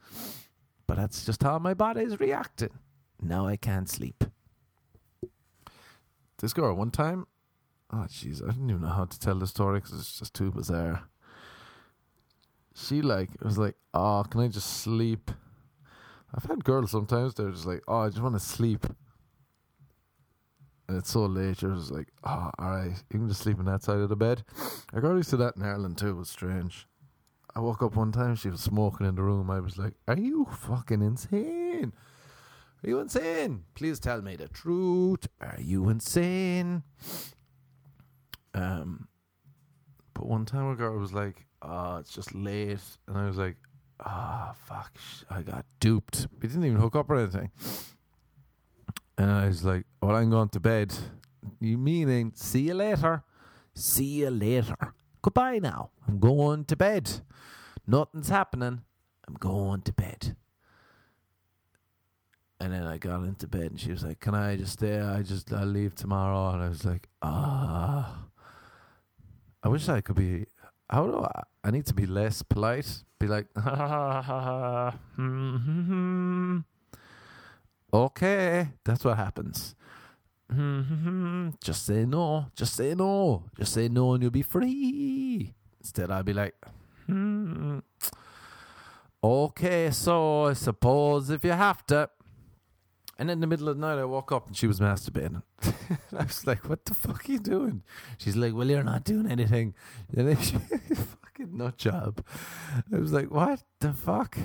But 0.86 0.96
that's 0.96 1.24
just 1.24 1.42
how 1.42 1.58
my 1.58 1.74
body 1.74 2.02
is 2.02 2.20
reacting. 2.20 2.70
Now 3.20 3.46
I 3.46 3.56
can't 3.56 3.88
sleep. 3.88 4.24
This 6.38 6.52
girl, 6.52 6.74
one 6.74 6.90
time, 6.90 7.26
oh, 7.92 8.06
jeez, 8.08 8.42
I 8.42 8.52
didn't 8.52 8.68
even 8.68 8.82
know 8.82 8.88
how 8.88 9.04
to 9.04 9.18
tell 9.18 9.36
the 9.36 9.46
story 9.46 9.80
because 9.80 9.98
it's 9.98 10.18
just 10.18 10.34
too 10.34 10.50
bizarre. 10.50 11.04
She, 12.74 13.02
like, 13.02 13.30
was 13.42 13.58
like, 13.58 13.76
oh, 13.94 14.24
can 14.28 14.40
I 14.40 14.48
just 14.48 14.80
sleep? 14.80 15.30
I've 16.34 16.44
had 16.44 16.64
girls 16.64 16.90
sometimes, 16.90 17.34
they're 17.34 17.50
just 17.50 17.66
like, 17.66 17.82
oh, 17.86 18.00
I 18.00 18.08
just 18.08 18.22
want 18.22 18.34
to 18.34 18.40
sleep 18.40 18.86
and 20.88 20.98
it's 20.98 21.10
so 21.10 21.26
late, 21.26 21.62
you're 21.62 21.74
just 21.74 21.90
like, 21.90 22.08
oh, 22.24 22.50
alright, 22.60 22.90
you 23.10 23.18
can 23.18 23.28
just 23.28 23.42
sleep 23.42 23.58
on 23.58 23.64
that 23.66 23.82
side 23.82 23.98
of 23.98 24.08
the 24.08 24.16
bed. 24.16 24.44
I 24.92 25.00
got 25.00 25.14
used 25.14 25.30
to 25.30 25.36
that 25.38 25.56
in 25.56 25.62
Ireland 25.62 25.98
too, 25.98 26.10
it 26.10 26.16
was 26.16 26.28
strange. 26.28 26.86
I 27.54 27.60
woke 27.60 27.82
up 27.82 27.96
one 27.96 28.12
time, 28.12 28.34
she 28.34 28.48
was 28.48 28.60
smoking 28.60 29.06
in 29.06 29.14
the 29.14 29.22
room. 29.22 29.50
I 29.50 29.60
was 29.60 29.76
like, 29.76 29.94
Are 30.08 30.16
you 30.18 30.46
fucking 30.46 31.02
insane? 31.02 31.92
Are 32.82 32.88
you 32.88 32.98
insane? 32.98 33.64
Please 33.74 34.00
tell 34.00 34.22
me 34.22 34.36
the 34.36 34.48
truth. 34.48 35.28
Are 35.40 35.60
you 35.60 35.88
insane? 35.90 36.82
Um, 38.54 39.08
but 40.14 40.26
one 40.26 40.46
time 40.46 40.70
a 40.70 40.74
girl 40.74 40.98
was 40.98 41.12
like, 41.12 41.44
Oh, 41.60 41.96
it's 41.98 42.12
just 42.12 42.34
late. 42.34 42.80
And 43.06 43.18
I 43.18 43.26
was 43.26 43.36
like, 43.36 43.56
Ah, 44.00 44.50
oh, 44.50 44.56
fuck, 44.66 44.96
I 45.30 45.42
got 45.42 45.66
duped. 45.78 46.26
We 46.40 46.48
didn't 46.48 46.64
even 46.64 46.80
hook 46.80 46.96
up 46.96 47.10
or 47.10 47.16
anything. 47.16 47.50
And 49.18 49.30
I 49.30 49.46
was 49.46 49.64
like, 49.64 49.84
Well, 50.00 50.16
I'm 50.16 50.30
going 50.30 50.48
to 50.50 50.60
bed. 50.60 50.92
You 51.60 51.78
meaning, 51.78 52.32
see 52.34 52.62
you 52.62 52.74
later? 52.74 53.22
See 53.74 54.20
you 54.22 54.30
later. 54.30 54.76
Goodbye 55.22 55.58
now. 55.58 55.90
I'm 56.08 56.18
going 56.18 56.64
to 56.66 56.76
bed. 56.76 57.10
Nothing's 57.86 58.28
happening. 58.28 58.82
I'm 59.26 59.34
going 59.34 59.82
to 59.82 59.92
bed. 59.92 60.36
And 62.60 62.72
then 62.72 62.86
I 62.86 62.96
got 62.96 63.24
into 63.24 63.48
bed 63.48 63.72
and 63.72 63.80
she 63.80 63.90
was 63.90 64.04
like, 64.04 64.20
Can 64.20 64.34
I 64.34 64.56
just 64.56 64.74
stay? 64.74 65.00
I 65.00 65.22
just, 65.22 65.52
I'll 65.52 65.66
leave 65.66 65.94
tomorrow. 65.94 66.54
And 66.54 66.62
I 66.62 66.68
was 66.68 66.84
like, 66.84 67.08
Ah. 67.20 68.26
I 69.64 69.68
wish 69.68 69.88
I 69.88 70.00
could 70.00 70.16
be. 70.16 70.46
How 70.90 71.06
do 71.06 71.18
I? 71.20 71.42
I 71.64 71.70
need 71.70 71.86
to 71.86 71.94
be 71.94 72.06
less 72.06 72.42
polite. 72.42 73.04
Be 73.18 73.26
like, 73.26 73.46
ha 73.56 73.76
ha 73.76 73.86
ha 73.86 74.22
ha. 74.22 74.98
Hmm, 75.16 75.56
hmm, 75.56 75.82
hmm, 75.82 76.58
Okay, 77.92 78.68
that's 78.84 79.04
what 79.04 79.16
happens. 79.18 79.74
Just 81.62 81.86
say 81.86 82.04
no. 82.04 82.46
Just 82.54 82.74
say 82.74 82.94
no. 82.94 83.44
Just 83.56 83.72
say 83.74 83.88
no, 83.88 84.14
and 84.14 84.22
you'll 84.22 84.32
be 84.32 84.42
free. 84.42 85.54
Instead, 85.80 86.10
I'll 86.10 86.22
be 86.22 86.32
like, 86.32 86.54
hmm. 87.06 87.78
Okay, 89.24 89.90
so 89.90 90.46
I 90.46 90.52
suppose 90.54 91.30
if 91.30 91.44
you 91.44 91.52
have 91.52 91.86
to. 91.86 92.10
And 93.18 93.30
in 93.30 93.40
the 93.40 93.46
middle 93.46 93.68
of 93.68 93.76
the 93.76 93.80
night, 93.80 94.00
I 94.00 94.04
woke 94.04 94.32
up 94.32 94.48
and 94.48 94.56
she 94.56 94.66
was 94.66 94.80
masturbating. 94.80 95.42
I 96.18 96.24
was 96.24 96.44
like, 96.46 96.68
"What 96.68 96.84
the 96.86 96.94
fuck 96.94 97.28
are 97.28 97.32
you 97.32 97.38
doing?" 97.38 97.82
She's 98.18 98.36
like, 98.36 98.52
"Well, 98.52 98.68
you're 98.68 98.82
not 98.82 99.04
doing 99.04 99.30
anything." 99.30 99.74
And 100.16 100.28
then 100.28 100.40
she 100.40 100.56
fucking 100.94 101.56
nut 101.56 101.76
job. 101.76 102.24
I 102.92 102.98
was 102.98 103.12
like, 103.12 103.30
"What 103.30 103.62
the 103.80 103.92
fuck 103.92 104.36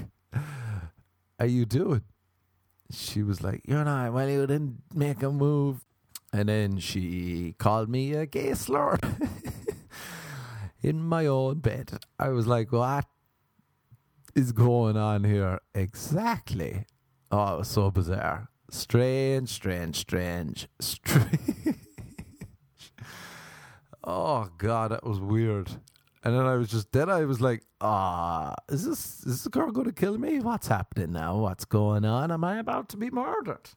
are 1.40 1.48
you 1.48 1.66
doing?" 1.66 2.04
She 2.92 3.24
was 3.24 3.42
like, 3.42 3.62
"You're 3.66 3.84
not. 3.84 4.14
Well, 4.14 4.30
you 4.30 4.48
didn't 4.48 4.82
make 4.94 5.22
a 5.24 5.32
move." 5.32 5.86
And 6.34 6.50
then 6.50 6.80
she 6.80 7.56
called 7.58 7.90
me 7.90 8.14
a 8.14 8.26
gay 8.26 8.54
slur 8.54 8.98
in 10.82 11.02
my 11.04 11.26
own 11.26 11.60
bed. 11.60 12.00
I 12.20 12.30
was 12.30 12.48
like, 12.48 12.72
"What 12.72 13.06
is 14.36 14.52
going 14.52 14.98
on 14.98 15.24
here 15.24 15.60
exactly?" 15.74 16.86
Oh, 17.32 17.56
it 17.56 17.58
was 17.60 17.68
so 17.68 17.92
bizarre. 17.92 18.50
Strange, 18.70 19.50
strange, 19.50 19.96
strange, 19.98 20.68
strange. 20.80 21.76
oh 24.04 24.50
god, 24.58 24.92
that 24.92 25.06
was 25.06 25.20
weird. 25.20 25.70
And 26.24 26.36
then 26.36 26.46
I 26.46 26.56
was 26.56 26.70
just 26.70 26.92
then 26.92 27.10
I 27.10 27.26
was 27.26 27.40
like, 27.40 27.64
ah, 27.82 28.56
is 28.70 28.86
this 28.86 29.20
is 29.26 29.44
this 29.44 29.48
girl 29.48 29.72
gonna 29.72 29.92
kill 29.92 30.18
me? 30.18 30.40
What's 30.40 30.68
happening 30.68 31.14
now? 31.14 31.38
What's 31.38 31.66
going 31.66 32.06
on? 32.06 32.32
Am 32.32 32.44
I 32.44 32.58
about 32.60 32.90
to 32.90 32.98
be 32.98 33.10
murdered? 33.10 33.70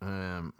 Um 0.00 0.54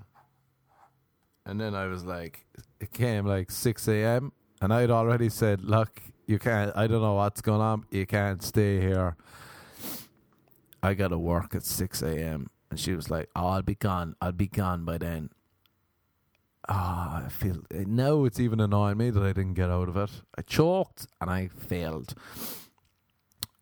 and 1.46 1.61
then 1.61 1.74
I 1.74 1.87
was 1.87 2.05
like 2.05 2.46
it 2.81 2.92
came 2.92 3.26
like 3.26 3.50
six 3.50 3.88
AM 3.88 4.33
and 4.61 4.72
I'd 4.72 4.90
already 4.90 5.31
said, 5.31 5.62
Look, 5.64 6.00
you 6.26 6.38
can't 6.38 6.76
I 6.76 6.87
don't 6.87 7.03
know 7.03 7.14
what's 7.14 7.40
going 7.40 7.61
on, 7.61 7.87
you 7.90 8.07
can't 8.07 8.42
stay 8.42 8.81
here. 8.81 9.16
I 10.83 10.94
got 10.94 11.09
to 11.09 11.18
work 11.18 11.55
at 11.55 11.62
6 11.62 12.03
a.m. 12.03 12.48
And 12.70 12.81
she 12.81 12.94
was 12.94 13.11
like, 13.11 13.29
Oh, 13.37 13.48
I'll 13.48 13.62
be 13.62 13.74
gone. 13.74 14.16
I'll 14.20 14.33
be 14.33 14.46
gone 14.46 14.85
by 14.85 14.98
then. 14.98 15.31
Ah, 16.72 17.24
I 17.26 17.28
feel 17.28 17.62
now 17.72 18.24
it's 18.24 18.38
even 18.38 18.61
annoying 18.61 18.96
me 18.98 19.11
that 19.11 19.22
I 19.22 19.33
didn't 19.33 19.54
get 19.54 19.70
out 19.70 19.88
of 19.88 19.96
it. 19.96 20.22
I 20.38 20.42
choked 20.42 21.09
and 21.20 21.28
I 21.28 21.48
failed. 21.48 22.14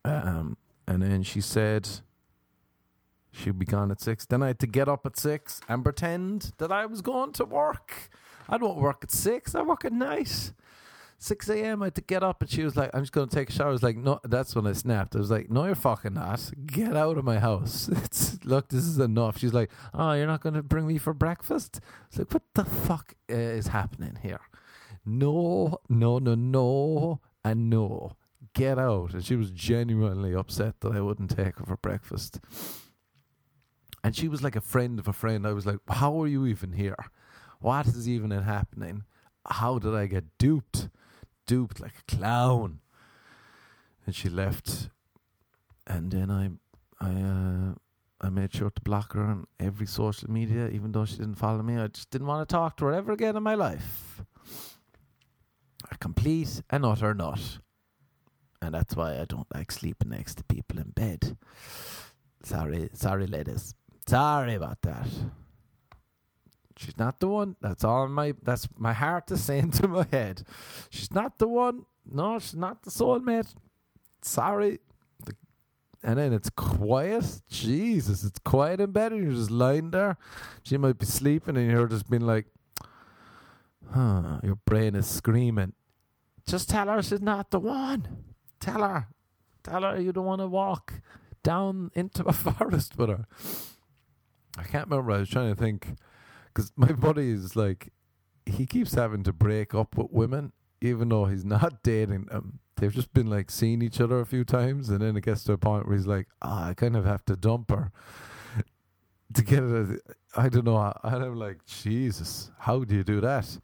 Um, 0.05 0.57
and 0.87 1.01
then 1.01 1.23
she 1.23 1.41
said 1.41 1.89
she'd 3.31 3.57
be 3.57 3.65
gone 3.65 3.89
at 3.89 3.99
six. 3.99 4.27
Then 4.27 4.43
I 4.43 4.47
had 4.47 4.59
to 4.59 4.67
get 4.67 4.87
up 4.87 5.07
at 5.07 5.17
six 5.17 5.59
and 5.67 5.83
pretend 5.83 6.51
that 6.59 6.71
I 6.71 6.85
was 6.85 7.01
going 7.01 7.31
to 7.33 7.45
work. 7.45 8.11
I 8.47 8.59
don't 8.59 8.77
work 8.77 8.99
at 9.01 9.11
six. 9.11 9.55
I 9.55 9.63
work 9.63 9.85
at 9.85 9.93
night. 9.93 10.53
6 11.21 11.49
a.m. 11.49 11.81
I 11.81 11.87
had 11.87 11.95
to 11.95 12.01
get 12.01 12.23
up 12.23 12.41
and 12.41 12.49
she 12.49 12.63
was 12.63 12.77
like, 12.77 12.91
I'm 12.93 13.01
just 13.01 13.11
going 13.11 13.27
to 13.27 13.35
take 13.35 13.49
a 13.49 13.51
shower. 13.51 13.67
I 13.67 13.71
was 13.71 13.83
like, 13.83 13.97
no, 13.97 14.21
that's 14.23 14.55
when 14.55 14.65
I 14.65 14.71
snapped. 14.71 15.15
I 15.15 15.19
was 15.19 15.29
like, 15.29 15.49
no, 15.49 15.65
you're 15.65 15.75
fucking 15.75 16.13
not. 16.13 16.49
Get 16.65 16.95
out 16.95 17.17
of 17.17 17.25
my 17.25 17.39
house. 17.39 17.89
It's, 18.09 18.43
look, 18.45 18.69
this 18.69 18.85
is 18.85 18.97
enough. 18.97 19.37
She's 19.37 19.53
like, 19.53 19.69
oh, 19.93 20.13
you're 20.13 20.25
not 20.25 20.41
going 20.41 20.55
to 20.55 20.63
bring 20.63 20.87
me 20.87 20.97
for 20.97 21.13
breakfast? 21.13 21.81
It's 22.07 22.17
like, 22.17 22.33
what 22.33 22.43
the 22.55 22.63
fuck 22.63 23.13
uh, 23.29 23.35
is 23.35 23.67
happening 23.67 24.17
here? 24.23 24.39
No, 25.05 25.79
no, 25.89 26.19
no, 26.19 26.35
no, 26.35 27.19
and 27.43 27.69
no. 27.69 28.15
Get 28.53 28.79
out. 28.79 29.13
And 29.13 29.23
she 29.23 29.35
was 29.35 29.51
genuinely 29.51 30.33
upset 30.33 30.79
that 30.79 30.93
I 30.93 31.01
wouldn't 31.01 31.35
take 31.35 31.57
her 31.57 31.65
for 31.65 31.77
breakfast. 31.77 32.39
And 34.03 34.15
she 34.15 34.29
was 34.29 34.41
like 34.41 34.55
a 34.55 34.61
friend 34.61 34.97
of 34.99 35.07
a 35.09 35.13
friend. 35.13 35.45
I 35.45 35.51
was 35.51 35.65
like, 35.65 35.79
how 35.89 36.21
are 36.21 36.27
you 36.27 36.45
even 36.45 36.71
here? 36.73 36.95
What 37.59 37.87
is 37.87 38.07
even 38.07 38.31
happening? 38.31 39.03
How 39.45 39.79
did 39.79 39.93
I 39.93 40.05
get 40.05 40.37
duped? 40.37 40.89
Duped 41.49 41.79
like 41.79 41.95
a 41.97 42.15
clown. 42.15 42.79
And 44.05 44.13
she 44.13 44.29
left, 44.29 44.89
and 45.87 46.11
then 46.11 46.29
I, 46.29 46.45
I, 47.03 47.09
uh, 47.09 47.73
I 48.21 48.29
made 48.29 48.53
sure 48.53 48.69
to 48.69 48.81
block 48.81 49.13
her 49.13 49.23
on 49.23 49.47
every 49.59 49.87
social 49.87 50.29
media, 50.29 50.69
even 50.69 50.91
though 50.91 51.05
she 51.05 51.17
didn't 51.17 51.39
follow 51.39 51.63
me. 51.63 51.75
I 51.77 51.87
just 51.87 52.11
didn't 52.11 52.27
want 52.27 52.47
to 52.47 52.53
talk 52.53 52.77
to 52.77 52.85
her 52.85 52.93
ever 52.93 53.11
again 53.13 53.35
in 53.35 53.41
my 53.41 53.55
life. 53.55 54.21
A 55.91 55.97
complete 55.97 56.61
and 56.69 56.85
utter 56.85 57.15
nut. 57.15 57.57
And 58.61 58.75
that's 58.75 58.95
why 58.95 59.19
I 59.19 59.25
don't 59.25 59.47
like 59.55 59.71
sleeping 59.71 60.09
next 60.09 60.35
to 60.35 60.43
people 60.43 60.77
in 60.77 60.91
bed. 60.91 61.35
Sorry, 62.43 62.89
sorry, 62.93 63.25
ladies. 63.25 63.73
Sorry 64.07 64.53
about 64.53 64.81
that. 64.83 65.07
She's 66.79 66.97
not 66.97 67.19
the 67.19 67.27
one. 67.27 67.57
That's 67.59 67.83
all 67.83 68.07
my 68.07 68.33
that's 68.41 68.69
my 68.77 68.93
heart 68.93 69.29
is 69.31 69.43
saying 69.43 69.71
to 69.71 69.87
my 69.89 70.07
head. 70.09 70.43
She's 70.89 71.11
not 71.13 71.37
the 71.37 71.47
one. 71.47 71.85
No, 72.09 72.39
she's 72.39 72.55
not 72.55 72.83
the 72.83 72.89
soulmate. 72.89 73.53
Sorry. 74.21 74.79
And 76.01 76.17
then 76.17 76.31
it's 76.31 76.49
quiet. 76.49 77.41
Jesus, 77.49 78.23
it's 78.23 78.39
quiet 78.39 78.79
in 78.79 78.91
bed 78.91 79.11
and 79.11 79.25
you're 79.25 79.33
just 79.33 79.51
lying 79.51 79.91
there. 79.91 80.15
She 80.63 80.77
might 80.77 80.97
be 80.97 81.05
sleeping 81.05 81.57
and 81.57 81.69
you're 81.69 81.87
just 81.87 82.09
being 82.09 82.25
like, 82.25 82.45
huh, 83.93 84.39
your 84.41 84.55
brain 84.55 84.95
is 84.95 85.07
screaming. 85.07 85.73
Just 86.47 86.69
tell 86.69 86.87
her 86.87 87.01
she's 87.01 87.21
not 87.21 87.51
the 87.51 87.59
one. 87.59 88.07
Tell 88.61 88.81
her. 88.81 89.07
Tell 89.63 89.81
her 89.81 89.99
you 89.99 90.13
don't 90.13 90.25
want 90.25 90.39
to 90.39 90.47
walk 90.47 90.93
down 91.43 91.91
into 91.93 92.23
a 92.23 92.31
forest 92.47 92.97
with 92.97 93.09
her. 93.09 93.25
I 94.57 94.63
can't 94.63 94.89
remember. 94.89 95.11
I 95.11 95.17
was 95.17 95.29
trying 95.29 95.53
to 95.53 95.61
think 95.61 95.97
because 96.59 96.73
my 96.75 96.91
buddy 96.91 97.31
is 97.31 97.55
like, 97.55 97.93
he 98.45 98.65
keeps 98.65 98.93
having 98.93 99.23
to 99.23 99.31
break 99.31 99.73
up 99.73 99.97
with 99.97 100.11
women, 100.11 100.51
even 100.81 101.07
though 101.07 101.25
he's 101.25 101.45
not 101.45 101.83
dating 101.83 102.25
them. 102.25 102.59
They've 102.75 102.93
just 102.93 103.13
been 103.13 103.29
like 103.29 103.49
seeing 103.49 103.81
each 103.81 104.01
other 104.01 104.19
a 104.19 104.25
few 104.25 104.43
times, 104.43 104.89
and 104.89 104.99
then 104.99 105.15
it 105.15 105.23
gets 105.23 105.43
to 105.45 105.53
a 105.53 105.57
point 105.57 105.87
where 105.87 105.95
he's 105.95 106.07
like, 106.07 106.27
oh, 106.41 106.63
I 106.63 106.73
kind 106.73 106.97
of 106.97 107.05
have 107.05 107.23
to 107.25 107.35
dump 107.35 107.71
her 107.71 107.91
to 109.33 109.43
get 109.43 109.63
it. 109.63 110.01
I 110.35 110.49
don't 110.49 110.65
know. 110.65 110.93
And 111.03 111.23
I'm 111.23 111.35
like, 111.35 111.65
Jesus, 111.65 112.51
how 112.59 112.83
do 112.83 112.95
you 112.95 113.03
do 113.03 113.21
that? 113.21 113.57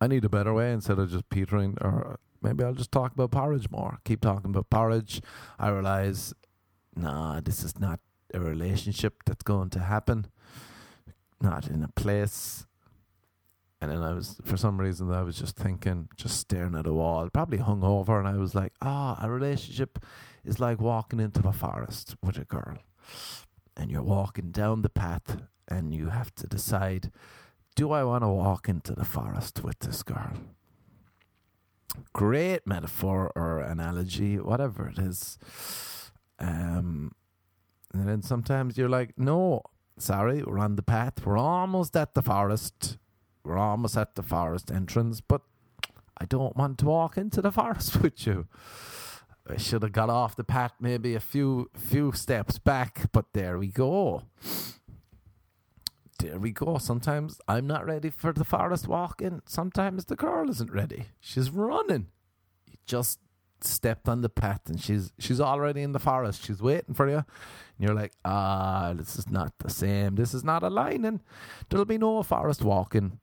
I 0.00 0.08
need 0.08 0.24
a 0.24 0.28
better 0.28 0.52
way 0.52 0.72
instead 0.72 0.98
of 0.98 1.10
just 1.10 1.28
petering, 1.28 1.76
or 1.80 2.18
maybe 2.40 2.64
I'll 2.64 2.74
just 2.74 2.92
talk 2.92 3.12
about 3.12 3.30
porridge 3.30 3.70
more. 3.70 3.98
Keep 4.04 4.20
talking 4.22 4.50
about 4.50 4.68
porridge. 4.70 5.20
I 5.60 5.68
realize, 5.68 6.34
nah, 6.96 7.40
this 7.40 7.62
is 7.62 7.78
not 7.78 8.00
a 8.34 8.40
relationship 8.40 9.22
that's 9.26 9.42
going 9.42 9.70
to 9.70 9.78
happen 9.80 10.26
not 11.42 11.68
in 11.68 11.82
a 11.82 11.88
place. 11.88 12.66
And 13.80 13.90
then 13.90 14.02
I 14.02 14.12
was, 14.12 14.40
for 14.44 14.56
some 14.56 14.80
reason, 14.80 15.10
I 15.10 15.22
was 15.22 15.36
just 15.36 15.56
thinking, 15.56 16.08
just 16.16 16.38
staring 16.38 16.76
at 16.76 16.86
a 16.86 16.92
wall, 16.92 17.28
probably 17.30 17.58
hung 17.58 17.82
over, 17.82 18.18
and 18.18 18.28
I 18.28 18.36
was 18.36 18.54
like, 18.54 18.72
ah, 18.80 19.18
a 19.20 19.28
relationship 19.28 19.98
is 20.44 20.60
like 20.60 20.80
walking 20.80 21.18
into 21.18 21.46
a 21.48 21.52
forest 21.52 22.14
with 22.22 22.38
a 22.38 22.44
girl. 22.44 22.78
And 23.76 23.90
you're 23.90 24.02
walking 24.02 24.52
down 24.52 24.82
the 24.82 24.88
path, 24.88 25.42
and 25.66 25.92
you 25.92 26.10
have 26.10 26.32
to 26.36 26.46
decide, 26.46 27.10
do 27.74 27.90
I 27.90 28.04
want 28.04 28.22
to 28.22 28.28
walk 28.28 28.68
into 28.68 28.94
the 28.94 29.04
forest 29.04 29.64
with 29.64 29.80
this 29.80 30.04
girl? 30.04 30.34
Great 32.12 32.66
metaphor 32.66 33.32
or 33.34 33.60
analogy, 33.60 34.36
whatever 34.38 34.88
it 34.88 34.98
is. 34.98 35.38
Um, 36.38 37.12
and 37.92 38.08
then 38.08 38.22
sometimes 38.22 38.78
you're 38.78 38.88
like, 38.88 39.18
no, 39.18 39.62
sorry, 39.98 40.42
we're 40.42 40.58
on 40.58 40.76
the 40.76 40.82
path. 40.82 41.24
We're 41.24 41.38
almost 41.38 41.96
at 41.96 42.14
the 42.14 42.22
forest. 42.22 42.98
We're 43.44 43.58
almost 43.58 43.96
at 43.96 44.14
the 44.14 44.22
forest 44.22 44.70
entrance, 44.70 45.20
but 45.20 45.42
I 46.18 46.24
don't 46.24 46.56
want 46.56 46.78
to 46.78 46.86
walk 46.86 47.16
into 47.16 47.42
the 47.42 47.50
forest 47.52 47.96
with 48.02 48.26
you. 48.26 48.46
I 49.48 49.56
should 49.56 49.82
have 49.82 49.92
got 49.92 50.08
off 50.08 50.36
the 50.36 50.44
path 50.44 50.72
maybe 50.80 51.14
a 51.14 51.20
few 51.20 51.68
few 51.76 52.12
steps 52.12 52.58
back, 52.58 53.10
but 53.12 53.32
there 53.32 53.58
we 53.58 53.68
go. 53.68 54.22
There 56.20 56.38
we 56.38 56.52
go. 56.52 56.78
Sometimes 56.78 57.40
I'm 57.48 57.66
not 57.66 57.84
ready 57.84 58.08
for 58.08 58.32
the 58.32 58.44
forest 58.44 58.86
walking. 58.86 59.42
Sometimes 59.46 60.04
the 60.04 60.14
girl 60.14 60.48
isn't 60.48 60.70
ready. 60.70 61.06
She's 61.18 61.50
running. 61.50 62.06
You 62.70 62.76
just 62.86 63.18
stepped 63.64 64.08
on 64.08 64.20
the 64.20 64.28
path 64.28 64.62
and 64.66 64.80
she's 64.80 65.12
she's 65.18 65.40
already 65.40 65.82
in 65.82 65.92
the 65.92 65.98
forest. 65.98 66.44
She's 66.44 66.62
waiting 66.62 66.94
for 66.94 67.08
you. 67.08 67.16
And 67.16 67.24
you're 67.78 67.94
like, 67.94 68.12
ah, 68.24 68.92
this 68.94 69.16
is 69.16 69.30
not 69.30 69.52
the 69.58 69.70
same. 69.70 70.14
This 70.14 70.34
is 70.34 70.44
not 70.44 70.62
a 70.62 70.68
aligning. 70.68 71.20
There'll 71.68 71.84
be 71.84 71.98
no 71.98 72.22
forest 72.22 72.62
walking. 72.62 73.18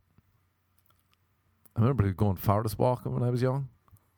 I 1.76 1.82
remember 1.82 2.12
going 2.12 2.36
forest 2.36 2.78
walking 2.78 3.14
when 3.14 3.24
I 3.24 3.30
was 3.30 3.42
young. 3.42 3.70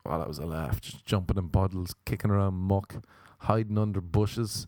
Well, 0.04 0.18
that 0.18 0.28
was 0.28 0.38
a 0.38 0.46
laugh. 0.46 0.80
Just 0.80 1.04
jumping 1.04 1.38
in 1.38 1.48
puddles, 1.48 1.94
kicking 2.04 2.30
around 2.30 2.54
muck, 2.54 3.04
hiding 3.38 3.78
under 3.78 4.00
bushes, 4.00 4.66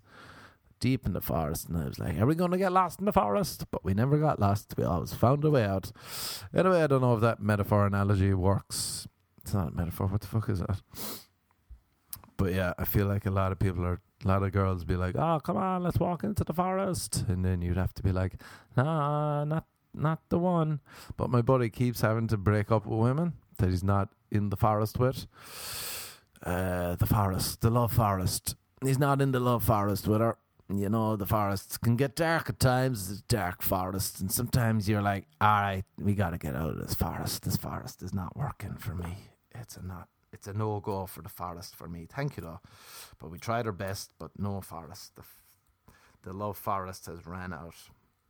deep 0.78 1.06
in 1.06 1.12
the 1.12 1.20
forest. 1.20 1.68
And 1.68 1.76
I 1.78 1.86
was 1.86 1.98
like, 1.98 2.18
are 2.20 2.26
we 2.26 2.34
going 2.34 2.52
to 2.52 2.58
get 2.58 2.72
lost 2.72 3.00
in 3.00 3.06
the 3.06 3.12
forest? 3.12 3.64
But 3.70 3.84
we 3.84 3.94
never 3.94 4.18
got 4.18 4.38
lost. 4.38 4.74
We 4.76 4.84
always 4.84 5.12
found 5.12 5.44
a 5.44 5.50
way 5.50 5.64
out. 5.64 5.90
Anyway, 6.54 6.82
I 6.82 6.86
don't 6.86 7.00
know 7.00 7.14
if 7.14 7.20
that 7.22 7.40
metaphor 7.40 7.86
analogy 7.86 8.32
works. 8.32 9.08
It's 9.42 9.54
not 9.54 9.72
a 9.72 9.74
metaphor. 9.74 10.06
What 10.06 10.20
the 10.20 10.26
fuck 10.26 10.48
is 10.48 10.60
that? 10.60 10.80
But 12.44 12.52
yeah, 12.52 12.74
I 12.76 12.84
feel 12.84 13.06
like 13.06 13.24
a 13.24 13.30
lot 13.30 13.52
of 13.52 13.58
people 13.58 13.86
are, 13.86 14.02
a 14.22 14.28
lot 14.28 14.42
of 14.42 14.52
girls 14.52 14.84
be 14.84 14.96
like, 14.96 15.16
oh, 15.16 15.40
come 15.42 15.56
on, 15.56 15.82
let's 15.82 15.98
walk 15.98 16.24
into 16.24 16.44
the 16.44 16.52
forest. 16.52 17.24
And 17.26 17.42
then 17.42 17.62
you'd 17.62 17.78
have 17.78 17.94
to 17.94 18.02
be 18.02 18.12
like, 18.12 18.34
nah, 18.76 19.44
not, 19.44 19.64
not 19.94 20.20
the 20.28 20.38
one. 20.38 20.80
But 21.16 21.30
my 21.30 21.40
buddy 21.40 21.70
keeps 21.70 22.02
having 22.02 22.28
to 22.28 22.36
break 22.36 22.70
up 22.70 22.84
with 22.84 23.00
women 23.00 23.32
that 23.56 23.70
he's 23.70 23.82
not 23.82 24.10
in 24.30 24.50
the 24.50 24.58
forest 24.58 24.98
with. 24.98 25.26
Uh, 26.42 26.96
the 26.96 27.06
forest, 27.06 27.62
the 27.62 27.70
love 27.70 27.94
forest. 27.94 28.56
He's 28.82 28.98
not 28.98 29.22
in 29.22 29.32
the 29.32 29.40
love 29.40 29.64
forest 29.64 30.06
with 30.06 30.20
her. 30.20 30.36
You 30.68 30.90
know, 30.90 31.16
the 31.16 31.24
forests 31.24 31.78
can 31.78 31.96
get 31.96 32.14
dark 32.14 32.50
at 32.50 32.60
times. 32.60 33.10
It's 33.10 33.22
dark 33.22 33.62
forests, 33.62 34.20
and 34.20 34.30
sometimes 34.30 34.86
you're 34.86 35.00
like, 35.00 35.28
all 35.40 35.48
right, 35.48 35.84
we 35.96 36.14
got 36.14 36.30
to 36.30 36.38
get 36.38 36.54
out 36.54 36.72
of 36.72 36.78
this 36.78 36.92
forest. 36.92 37.44
This 37.44 37.56
forest 37.56 38.02
is 38.02 38.12
not 38.12 38.36
working 38.36 38.74
for 38.74 38.94
me. 38.94 39.30
It's 39.54 39.78
not. 39.82 40.08
It's 40.34 40.48
a 40.48 40.52
no 40.52 40.80
go 40.80 41.06
for 41.06 41.22
the 41.22 41.28
forest 41.28 41.76
for 41.76 41.88
me. 41.88 42.06
Thank 42.10 42.36
you 42.36 42.42
though, 42.42 42.60
but 43.20 43.30
we 43.30 43.38
tried 43.38 43.66
our 43.66 43.72
best. 43.72 44.12
But 44.18 44.32
no 44.36 44.60
forest. 44.60 45.14
The, 45.14 45.22
the 46.22 46.32
love 46.32 46.58
forest 46.58 47.06
has 47.06 47.24
ran 47.24 47.52
out. 47.52 47.76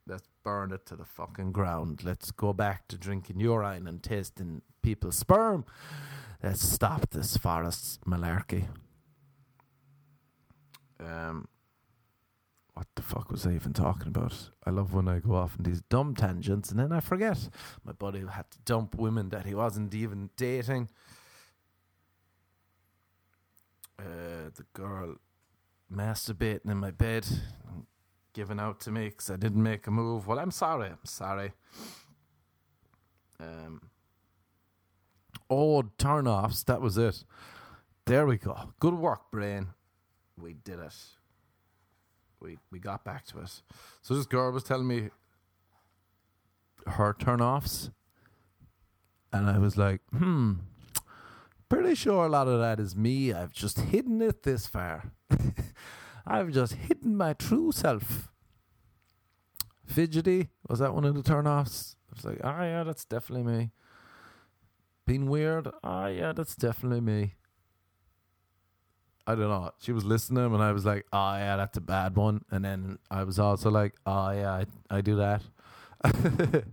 Let's 0.07 0.29
burn 0.43 0.71
it 0.73 0.85
to 0.87 0.97
the 0.97 1.07
fucking 1.07 1.53
ground. 1.53 2.05
Let's 2.05 2.31
go 2.31 2.53
back 2.53 2.89
to 2.89 2.99
drinking 2.99 3.41
urine 3.41 3.89
and 3.89 4.03
tasting 4.03 4.61
people's 4.83 5.17
sperm. 5.17 5.65
Let's 6.43 6.63
stop 6.63 7.09
this 7.11 7.39
forest 7.39 8.01
malarkey. 8.07 8.69
Um, 11.01 11.49
what 12.75 12.87
the 12.97 13.03
fuck 13.03 13.31
was 13.31 13.47
I 13.47 13.53
even 13.53 13.73
talking 13.73 14.09
about? 14.09 14.51
I 14.67 14.71
love 14.71 14.93
when 14.93 15.09
I 15.09 15.21
go 15.21 15.37
off 15.37 15.57
on 15.59 15.65
these 15.65 15.81
dumb 15.89 16.15
tangents 16.15 16.71
and 16.71 16.79
then 16.79 16.93
I 16.93 17.01
forget. 17.01 17.49
My 17.83 17.93
buddy 17.93 18.21
had 18.27 18.51
to 18.51 18.59
dump 18.67 18.95
women 18.95 19.31
that 19.31 19.47
he 19.47 19.55
wasn't 19.55 19.95
even 19.95 20.29
dating. 20.37 20.91
Uh, 23.99 24.51
the 24.55 24.65
girl 24.73 25.17
masturbating 25.93 26.71
in 26.71 26.79
my 26.79 26.91
bed, 26.91 27.27
giving 28.33 28.59
out 28.59 28.81
to 28.81 28.91
me 28.91 29.09
because 29.09 29.31
I 29.31 29.37
didn't 29.37 29.63
make 29.63 29.87
a 29.87 29.91
move. 29.91 30.27
Well, 30.27 30.39
I'm 30.39 30.51
sorry. 30.51 30.89
I'm 30.89 31.05
sorry. 31.05 31.53
Um. 33.41 33.91
Oh, 35.49 35.83
turn 35.99 36.27
offs. 36.27 36.65
That 36.65 36.81
was 36.81 36.99
it. 36.99 37.25
There 38.07 38.27
we 38.27 38.37
go. 38.37 38.75
Good 38.81 38.95
work, 38.95 39.31
brain. 39.31 39.69
We 40.41 40.55
did 40.55 40.79
it. 40.81 40.95
We 42.41 42.59
we 42.71 42.79
got 42.79 43.05
back 43.05 43.27
to 43.27 43.41
it. 43.41 43.63
So 44.03 44.15
this 44.15 44.27
girl 44.27 44.51
was 44.53 44.65
telling 44.65 44.87
me 44.87 45.11
her 46.87 47.15
turn 47.19 47.41
offs, 47.41 47.91
and 49.33 49.49
I 49.49 49.59
was 49.59 49.77
like, 49.77 50.01
hmm. 50.11 50.55
Pretty 51.69 51.95
sure 51.95 52.27
a 52.27 52.29
lot 52.29 52.49
of 52.49 52.61
that 52.61 52.79
is 52.79 52.95
me. 52.95 53.33
I've 53.33 53.53
just 53.53 53.81
hidden 53.81 54.21
it 54.23 54.43
this 54.43 54.67
far. 54.67 55.13
I've 56.27 56.51
just 56.51 56.75
hidden 56.75 57.17
my 57.17 57.33
true 57.33 57.73
self. 57.73 58.31
Fidgety 59.87 60.49
was 60.69 60.79
that 60.79 60.95
one 60.95 61.05
of 61.05 61.15
the 61.15 61.23
turnoffs? 61.23 61.97
I 62.11 62.15
was 62.15 62.25
like, 62.25 62.41
ah, 62.43 62.57
oh, 62.59 62.63
yeah, 62.63 62.83
that's 62.85 63.05
definitely 63.05 63.51
me. 63.53 63.71
Being 65.07 65.29
weird, 65.29 65.69
ah, 65.83 66.05
oh, 66.05 66.07
yeah, 66.07 66.33
that's 66.33 66.57
definitely 66.57 67.01
me. 67.01 67.35
I 69.27 69.35
don't 69.35 69.49
know. 69.49 69.71
She 69.79 69.93
was 69.93 70.05
listening, 70.05 70.45
and 70.45 70.63
I 70.63 70.73
was 70.73 70.85
like, 70.85 71.07
"Oh 71.13 71.35
yeah, 71.37 71.57
that's 71.57 71.79
a 71.79 71.81
bad 71.81 72.15
one." 72.15 72.45
And 72.51 72.65
then 72.65 72.99
I 73.11 73.25
was 73.25 73.39
also 73.39 73.71
like, 73.71 73.95
"Oh 74.05 74.31
yeah, 74.31 74.53
I, 74.53 74.67
I 74.91 75.01
do 75.01 75.17
that." 75.17 75.43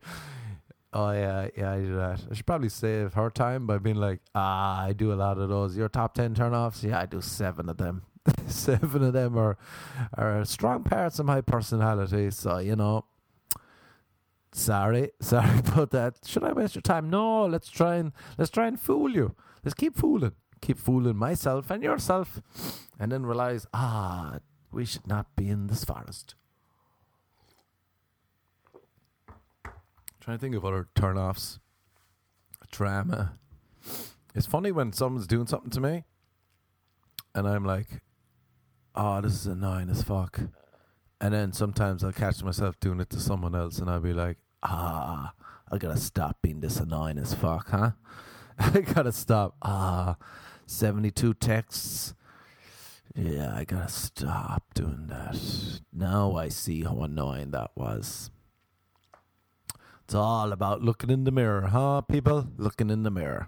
oh 0.94 1.12
yeah, 1.12 1.48
yeah, 1.58 1.72
I 1.72 1.80
do 1.80 1.96
that. 1.96 2.22
I 2.30 2.34
should 2.34 2.46
probably 2.46 2.70
save 2.70 3.14
her 3.14 3.30
time 3.30 3.68
by 3.68 3.78
being 3.78 3.96
like, 3.96 4.22
"Ah, 4.36 4.84
I 4.84 4.94
do 4.94 5.12
a 5.14 5.16
lot 5.16 5.38
of 5.38 5.50
those. 5.50 5.78
Your 5.78 5.90
top 5.90 6.14
ten 6.14 6.34
turnoffs, 6.36 6.84
yeah, 6.84 7.00
I 7.00 7.06
do 7.06 7.22
seven 7.22 7.70
of 7.70 7.78
them. 7.78 8.04
seven 8.48 9.04
of 9.04 9.14
them 9.14 9.38
are 9.38 9.58
are 10.18 10.46
strong 10.46 10.84
parts 10.84 11.20
of 11.20 11.26
my 11.26 11.42
personality. 11.42 12.32
So 12.32 12.58
you 12.60 12.76
know, 12.76 13.06
sorry, 14.52 15.12
sorry 15.22 15.60
about 15.60 15.92
that. 15.92 16.20
Should 16.26 16.44
I 16.44 16.54
waste 16.54 16.76
your 16.76 16.82
time? 16.82 17.10
No, 17.10 17.46
let's 17.46 17.70
try 17.70 17.96
and 17.96 18.12
let's 18.38 18.52
try 18.52 18.68
and 18.68 18.80
fool 18.80 19.12
you. 19.12 19.36
Let's 19.64 19.76
keep 19.76 19.96
fooling." 19.96 20.34
keep 20.62 20.78
fooling 20.78 21.18
myself 21.18 21.70
and 21.72 21.84
yourself, 21.84 22.42
and 23.00 23.12
then 23.12 23.26
realize, 23.26 23.66
ah, 23.74 24.38
we 24.72 24.86
should 24.86 25.08
not 25.08 25.36
be 25.36 25.50
in 25.50 25.68
this 25.68 25.84
forest. 25.84 26.36
Trying 30.22 30.38
to 30.38 30.42
think 30.42 30.56
of 30.56 30.64
other 30.64 30.88
turn-offs. 30.96 31.60
Drama. 32.72 33.34
It's 34.34 34.46
funny 34.46 34.72
when 34.72 34.94
someone's 34.94 35.28
doing 35.28 35.48
something 35.48 35.72
to 35.72 35.82
me, 35.82 36.06
and 37.36 37.46
I'm 37.46 37.66
like, 37.66 38.02
"Oh, 38.96 39.20
this 39.20 39.34
is 39.34 39.48
annoying 39.48 39.90
as 39.90 40.04
fuck," 40.04 40.40
and 41.20 41.34
then 41.34 41.52
sometimes 41.52 42.02
I'll 42.02 42.14
catch 42.14 42.42
myself 42.42 42.80
doing 42.80 43.02
it 43.02 43.10
to 43.10 43.20
someone 43.20 43.56
else, 43.56 43.80
and 43.80 43.90
I'll 43.90 44.00
be 44.00 44.14
like, 44.14 44.38
"Ah, 44.64 45.34
I 45.70 45.78
gotta 45.78 45.98
stop 45.98 46.38
being 46.42 46.62
this 46.62 46.80
annoying 46.80 47.18
as 47.18 47.34
fuck, 47.34 47.72
huh? 47.72 47.92
I 48.58 48.80
gotta 48.80 49.12
stop. 49.12 49.58
Ah." 49.62 50.16
72 50.72 51.34
texts. 51.34 52.14
Yeah, 53.14 53.54
I 53.54 53.66
gotta 53.66 53.90
stop 53.90 54.64
doing 54.74 55.08
that. 55.08 55.38
Now 55.92 56.38
I 56.38 56.48
see 56.48 56.84
how 56.84 57.02
annoying 57.02 57.52
that 57.52 57.72
was. 57.76 58.32
It's 60.12 60.16
all 60.18 60.52
about 60.52 60.82
looking 60.82 61.10
in 61.10 61.24
the 61.24 61.32
mirror, 61.32 61.68
huh, 61.68 62.02
people? 62.02 62.46
Looking 62.58 62.90
in 62.90 63.04
the 63.04 63.10
mirror. 63.10 63.48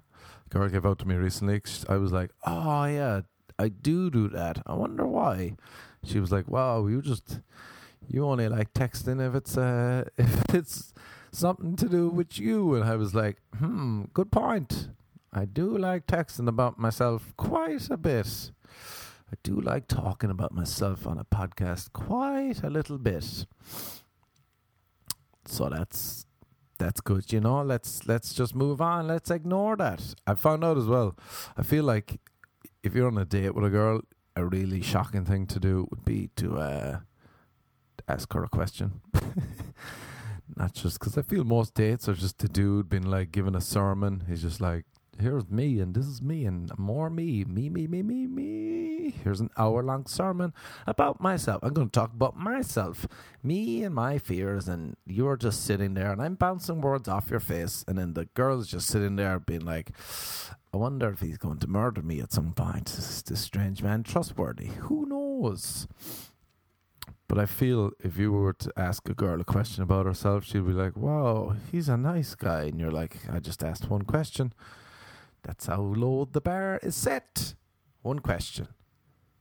Girl 0.49 0.69
gave 0.69 0.85
out 0.85 0.97
to 0.99 1.05
me 1.05 1.15
recently. 1.15 1.61
I 1.89 1.97
was 1.97 2.13
like, 2.13 2.31
oh, 2.45 2.85
yeah, 2.85 3.23
I 3.59 3.67
do 3.67 4.09
do 4.09 4.29
that. 4.29 4.63
I 4.65 4.73
wonder 4.75 5.05
why. 5.05 5.57
She 6.05 6.21
was 6.21 6.31
like, 6.31 6.47
wow, 6.47 6.87
you 6.87 7.01
just, 7.01 7.41
you 8.07 8.23
only 8.23 8.47
like 8.47 8.73
texting 8.73 9.19
if 9.19 9.35
it's, 9.35 9.57
uh, 9.57 10.05
if 10.17 10.55
it's 10.55 10.93
something 11.33 11.75
to 11.75 11.89
do 11.89 12.07
with 12.07 12.39
you. 12.39 12.75
And 12.75 12.85
I 12.85 12.95
was 12.95 13.13
like, 13.13 13.41
hmm, 13.57 14.03
good 14.13 14.31
point. 14.31 14.87
I 15.33 15.43
do 15.43 15.77
like 15.77 16.07
texting 16.07 16.47
about 16.47 16.79
myself 16.79 17.33
quite 17.35 17.89
a 17.89 17.97
bit. 17.97 18.51
I 19.29 19.35
do 19.43 19.59
like 19.59 19.89
talking 19.89 20.29
about 20.29 20.53
myself 20.53 21.07
on 21.07 21.17
a 21.17 21.25
podcast 21.25 21.91
quite 21.91 22.63
a 22.63 22.69
little 22.69 22.99
bit. 22.99 23.47
So 25.45 25.67
that's 25.67 26.25
that's 26.83 27.01
good, 27.01 27.31
you 27.31 27.39
know. 27.39 27.61
Let's 27.61 28.05
let's 28.07 28.33
just 28.33 28.53
move 28.53 28.81
on. 28.81 29.07
Let's 29.07 29.31
ignore 29.31 29.75
that. 29.77 30.15
I 30.27 30.35
found 30.35 30.63
out 30.63 30.77
as 30.77 30.85
well. 30.85 31.15
I 31.57 31.63
feel 31.63 31.83
like 31.83 32.19
if 32.83 32.93
you're 32.93 33.07
on 33.07 33.17
a 33.17 33.25
date 33.25 33.55
with 33.55 33.65
a 33.65 33.69
girl, 33.69 34.01
a 34.35 34.45
really 34.45 34.81
shocking 34.81 35.25
thing 35.25 35.47
to 35.47 35.59
do 35.59 35.87
would 35.89 36.03
be 36.03 36.29
to 36.35 36.57
uh, 36.57 36.99
ask 38.07 38.33
her 38.33 38.43
a 38.43 38.49
question. 38.49 39.01
Not 40.55 40.73
just 40.73 40.99
because 40.99 41.17
I 41.17 41.21
feel 41.21 41.43
most 41.43 41.73
dates 41.73 42.07
are 42.09 42.13
just 42.13 42.39
the 42.39 42.49
dude 42.49 42.89
being 42.89 43.09
like 43.09 43.31
giving 43.31 43.55
a 43.55 43.61
sermon. 43.61 44.25
He's 44.27 44.41
just 44.41 44.59
like, 44.59 44.85
here's 45.19 45.49
me 45.49 45.79
and 45.79 45.93
this 45.93 46.05
is 46.05 46.21
me 46.21 46.45
and 46.45 46.71
more 46.77 47.09
me, 47.09 47.43
me, 47.45 47.69
me, 47.69 47.87
me, 47.87 48.01
me, 48.01 48.27
me. 48.27 49.13
Here's 49.23 49.39
an 49.39 49.49
hour 49.57 49.83
long 49.83 50.05
sermon 50.05 50.53
about 50.87 51.21
myself. 51.21 51.59
I'm 51.63 51.73
going 51.73 51.89
to 51.89 51.99
talk 51.99 52.13
about 52.13 52.37
myself, 52.37 53.07
me 53.41 53.83
and 53.83 53.93
my 53.93 54.17
fears, 54.17 54.67
and 54.67 54.95
you're 55.05 55.37
just 55.37 55.63
sitting 55.65 55.93
there 55.93 56.11
and 56.11 56.21
I'm 56.21 56.35
bouncing 56.35 56.81
words 56.81 57.07
off 57.07 57.29
your 57.29 57.39
face, 57.39 57.83
and 57.87 57.97
then 57.97 58.13
the 58.13 58.25
girl's 58.33 58.67
just 58.67 58.87
sitting 58.87 59.15
there 59.15 59.39
being 59.39 59.65
like, 59.65 59.91
I 60.73 60.77
wonder 60.77 61.09
if 61.09 61.19
he's 61.19 61.37
going 61.37 61.59
to 61.59 61.67
murder 61.67 62.01
me 62.01 62.19
at 62.19 62.31
some 62.33 62.53
point. 62.53 62.89
Is 62.89 63.21
this 63.23 63.41
strange 63.41 63.83
man 63.83 64.03
trustworthy? 64.03 64.67
Who 64.67 65.05
knows? 65.05 65.87
But 67.27 67.39
I 67.39 67.45
feel 67.45 67.91
if 67.99 68.17
you 68.17 68.31
were 68.31 68.53
to 68.53 68.71
ask 68.77 69.07
a 69.09 69.13
girl 69.13 69.41
a 69.41 69.43
question 69.43 69.83
about 69.83 70.05
herself, 70.05 70.45
she'd 70.45 70.65
be 70.65 70.73
like, 70.73 70.95
Wow, 70.95 71.55
he's 71.71 71.89
a 71.89 71.97
nice 71.97 72.35
guy. 72.35 72.63
And 72.63 72.79
you're 72.79 72.91
like, 72.91 73.17
I 73.31 73.39
just 73.39 73.63
asked 73.63 73.89
one 73.89 74.03
question. 74.03 74.53
That's 75.43 75.65
how 75.67 75.81
low 75.81 76.27
the 76.31 76.41
bar 76.41 76.79
is 76.81 76.95
set. 76.95 77.55
One 78.01 78.19
question. 78.19 78.67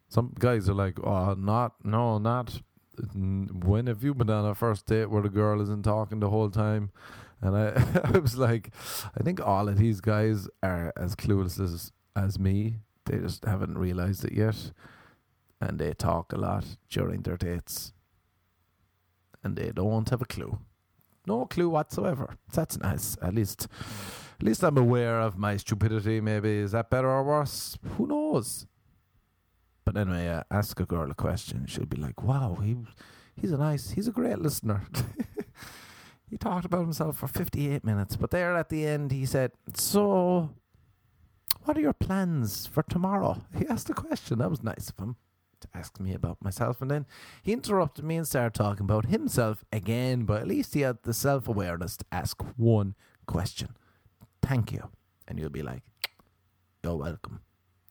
Some 0.08 0.34
guys 0.38 0.68
are 0.68 0.74
like, 0.74 0.98
oh, 1.02 1.34
not, 1.34 1.76
no, 1.84 2.18
not. 2.18 2.60
When 3.14 3.86
have 3.86 4.04
you 4.04 4.14
been 4.14 4.28
on 4.28 4.44
a 4.44 4.54
first 4.54 4.86
date 4.86 5.10
where 5.10 5.22
the 5.22 5.30
girl 5.30 5.60
isn't 5.62 5.84
talking 5.84 6.20
the 6.20 6.28
whole 6.30 6.50
time? 6.50 6.90
And 7.40 7.56
I, 7.56 8.00
I 8.14 8.18
was 8.18 8.36
like, 8.36 8.70
I 9.18 9.22
think 9.22 9.40
all 9.40 9.68
of 9.68 9.78
these 9.78 10.00
guys 10.00 10.48
are 10.62 10.92
as 10.96 11.16
clueless 11.16 11.58
as, 11.62 11.92
as 12.14 12.38
me 12.38 12.76
They 13.06 13.18
just 13.18 13.44
haven't 13.44 13.78
realized 13.78 14.24
it 14.24 14.32
yet. 14.32 14.72
And 15.60 15.78
they 15.78 15.94
talk 15.94 16.32
a 16.32 16.36
lot 16.36 16.64
during 16.90 17.22
their 17.22 17.36
dates. 17.36 17.92
And 19.42 19.56
they 19.56 19.70
don't 19.72 20.08
have 20.10 20.22
a 20.22 20.26
clue. 20.26 20.58
No 21.26 21.46
clue 21.46 21.68
whatsoever. 21.68 22.36
That's 22.52 22.78
nice. 22.78 23.16
At 23.22 23.34
least 23.34 23.68
at 24.42 24.46
least 24.46 24.64
I'm 24.64 24.76
aware 24.76 25.20
of 25.20 25.38
my 25.38 25.56
stupidity, 25.56 26.20
maybe. 26.20 26.50
Is 26.58 26.72
that 26.72 26.90
better 26.90 27.08
or 27.08 27.22
worse? 27.22 27.78
Who 27.96 28.08
knows? 28.08 28.66
But 29.84 29.96
anyway, 29.96 30.26
uh, 30.26 30.42
ask 30.50 30.80
a 30.80 30.84
girl 30.84 31.08
a 31.12 31.14
question. 31.14 31.66
She'll 31.66 31.86
be 31.86 31.96
like, 31.96 32.24
wow, 32.24 32.56
he, 32.60 32.76
he's 33.40 33.52
a 33.52 33.56
nice, 33.56 33.92
he's 33.92 34.08
a 34.08 34.10
great 34.10 34.40
listener. 34.40 34.82
he 36.28 36.36
talked 36.36 36.64
about 36.64 36.80
himself 36.80 37.18
for 37.18 37.28
58 37.28 37.84
minutes. 37.84 38.16
But 38.16 38.32
there 38.32 38.56
at 38.56 38.68
the 38.68 38.84
end, 38.84 39.12
he 39.12 39.26
said, 39.26 39.52
so 39.74 40.50
what 41.62 41.76
are 41.76 41.80
your 41.80 41.92
plans 41.92 42.66
for 42.66 42.82
tomorrow? 42.82 43.44
He 43.56 43.68
asked 43.68 43.90
a 43.90 43.94
question. 43.94 44.40
That 44.40 44.50
was 44.50 44.64
nice 44.64 44.90
of 44.90 44.98
him 44.98 45.14
to 45.60 45.68
ask 45.72 46.00
me 46.00 46.14
about 46.14 46.42
myself. 46.42 46.82
And 46.82 46.90
then 46.90 47.06
he 47.44 47.52
interrupted 47.52 48.04
me 48.04 48.16
and 48.16 48.26
started 48.26 48.54
talking 48.54 48.86
about 48.86 49.06
himself 49.06 49.64
again. 49.72 50.24
But 50.24 50.40
at 50.40 50.48
least 50.48 50.74
he 50.74 50.80
had 50.80 50.98
the 51.04 51.14
self 51.14 51.46
awareness 51.46 51.96
to 51.98 52.04
ask 52.10 52.42
one 52.56 52.96
question 53.24 53.76
thank 54.42 54.72
you. 54.72 54.90
And 55.26 55.38
you'll 55.38 55.50
be 55.50 55.62
like, 55.62 55.82
you're 56.82 56.96
welcome. 56.96 57.40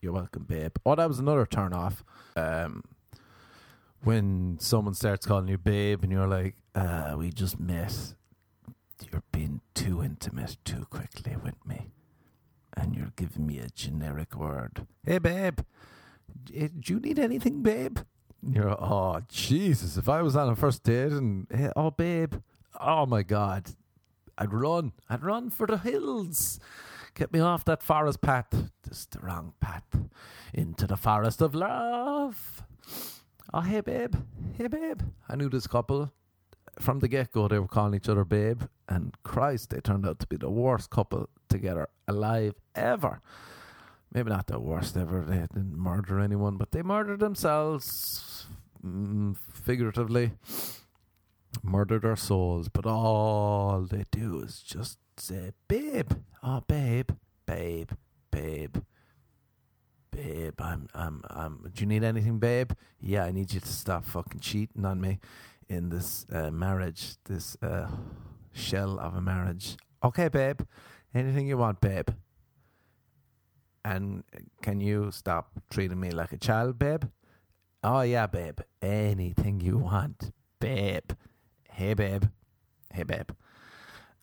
You're 0.02 0.14
welcome, 0.14 0.44
babe. 0.44 0.74
Oh, 0.86 0.96
that 0.96 1.08
was 1.08 1.20
another 1.20 1.46
turn 1.46 1.74
off. 1.74 2.04
Um, 2.36 2.84
when 4.04 4.58
someone 4.60 4.94
starts 4.94 5.26
calling 5.26 5.48
you 5.48 5.58
babe 5.58 6.04
and 6.04 6.12
you're 6.12 6.28
like, 6.28 6.56
uh, 6.76 7.16
we 7.18 7.30
just 7.32 7.60
met. 7.60 8.16
You're 9.12 9.24
being 9.32 9.62
too 9.74 10.04
intimate 10.04 10.58
too 10.64 10.86
quickly 10.90 11.36
with 11.36 11.66
me. 11.66 11.92
And 12.76 12.96
you're 12.96 13.14
giving 13.16 13.46
me 13.46 13.60
a 13.60 13.70
generic 13.70 14.36
word. 14.36 14.88
Hey, 15.06 15.20
babe. 15.20 15.60
Do 16.46 16.70
you 16.86 17.00
need 17.00 17.20
anything, 17.20 17.62
babe? 17.62 18.00
You're, 18.42 18.72
oh, 18.72 19.22
Jesus. 19.30 19.98
If 19.98 20.10
I 20.10 20.22
was 20.22 20.36
on 20.36 20.50
a 20.50 20.56
first 20.56 20.84
date 20.84 21.12
and, 21.12 21.48
hey, 21.54 21.72
oh, 21.76 21.92
babe. 21.92 22.36
Oh, 22.80 23.06
my 23.06 23.24
God. 23.24 23.70
I'd 24.38 24.54
run. 24.54 24.94
I'd 25.10 25.24
run 25.24 25.50
for 25.50 25.68
the 25.68 25.78
hills. 25.78 26.60
Get 27.14 27.34
me 27.34 27.40
off 27.40 27.66
that 27.66 27.84
forest 27.84 28.22
path. 28.22 28.70
Is 28.90 29.08
the 29.12 29.20
wrong 29.20 29.54
path. 29.60 29.84
Into 30.54 30.88
the 30.88 30.98
forest 30.98 31.42
of 31.42 31.56
love. 31.56 32.64
Oh, 33.54 33.62
hey, 33.62 33.82
babe. 33.82 34.16
Hey, 34.58 34.68
babe. 34.68 35.02
I 35.28 35.36
knew 35.36 35.50
this 35.50 35.68
couple. 35.68 36.12
From 36.80 37.00
the 37.00 37.08
get 37.08 37.34
go, 37.34 37.48
they 37.48 37.60
were 37.60 37.68
calling 37.68 37.96
each 37.96 38.08
other 38.08 38.24
babe. 38.24 38.64
And 38.88 39.16
Christ, 39.24 39.72
they 39.72 39.82
turned 39.82 40.08
out 40.08 40.20
to 40.20 40.28
be 40.28 40.38
the 40.38 40.50
worst 40.50 40.90
couple 40.90 41.30
together 41.50 41.90
alive 42.08 42.56
ever. 42.76 43.22
Maybe 44.14 44.30
not 44.30 44.48
the 44.48 44.60
worst 44.60 44.98
ever. 44.98 45.22
They 45.22 45.38
didn't 45.38 45.78
murder 45.78 46.20
anyone, 46.20 46.58
but 46.58 46.72
they 46.72 46.82
murdered 46.82 47.20
themselves 47.20 48.46
mm, 48.86 49.36
figuratively 49.54 50.32
murder 51.72 52.02
our 52.04 52.18
souls, 52.18 52.68
but 52.68 52.86
all 52.86 53.88
they 53.90 54.04
do 54.12 54.42
is 54.42 54.60
just 54.60 55.00
say, 55.16 55.52
babe, 55.70 56.12
oh, 56.44 56.62
babe, 56.68 57.12
babe, 57.46 57.92
babe, 58.30 58.78
babe, 60.12 60.54
I'm, 60.60 60.90
I'm, 60.94 61.24
I'm, 61.30 61.72
do 61.74 61.82
you 61.82 61.88
need 61.88 62.04
anything, 62.04 62.40
babe? 62.40 62.74
Yeah, 63.00 63.24
I 63.24 63.32
need 63.32 63.54
you 63.54 63.62
to 63.62 63.68
stop 63.68 64.06
fucking 64.06 64.42
cheating 64.42 64.84
on 64.86 65.00
me 65.00 65.20
in 65.70 65.90
this 65.90 66.26
uh, 66.32 66.52
marriage, 66.52 67.16
this 67.24 67.56
uh, 67.62 67.88
shell 68.52 69.00
of 69.00 69.16
a 69.16 69.22
marriage. 69.22 69.78
Okay, 70.04 70.28
babe, 70.28 70.62
anything 71.14 71.48
you 71.48 71.58
want, 71.58 71.80
babe. 71.80 72.10
And 73.86 74.24
can 74.62 74.82
you 74.82 75.10
stop 75.12 75.62
treating 75.70 76.00
me 76.00 76.12
like 76.12 76.34
a 76.34 76.38
child, 76.38 76.78
babe? 76.78 77.06
Oh, 77.82 78.02
yeah, 78.02 78.28
babe, 78.28 78.60
anything 78.82 79.62
you 79.62 79.78
want, 79.78 80.32
babe 80.60 81.12
hey 81.82 81.96
babe, 81.96 82.26
hey 82.94 83.02
babe, 83.02 83.32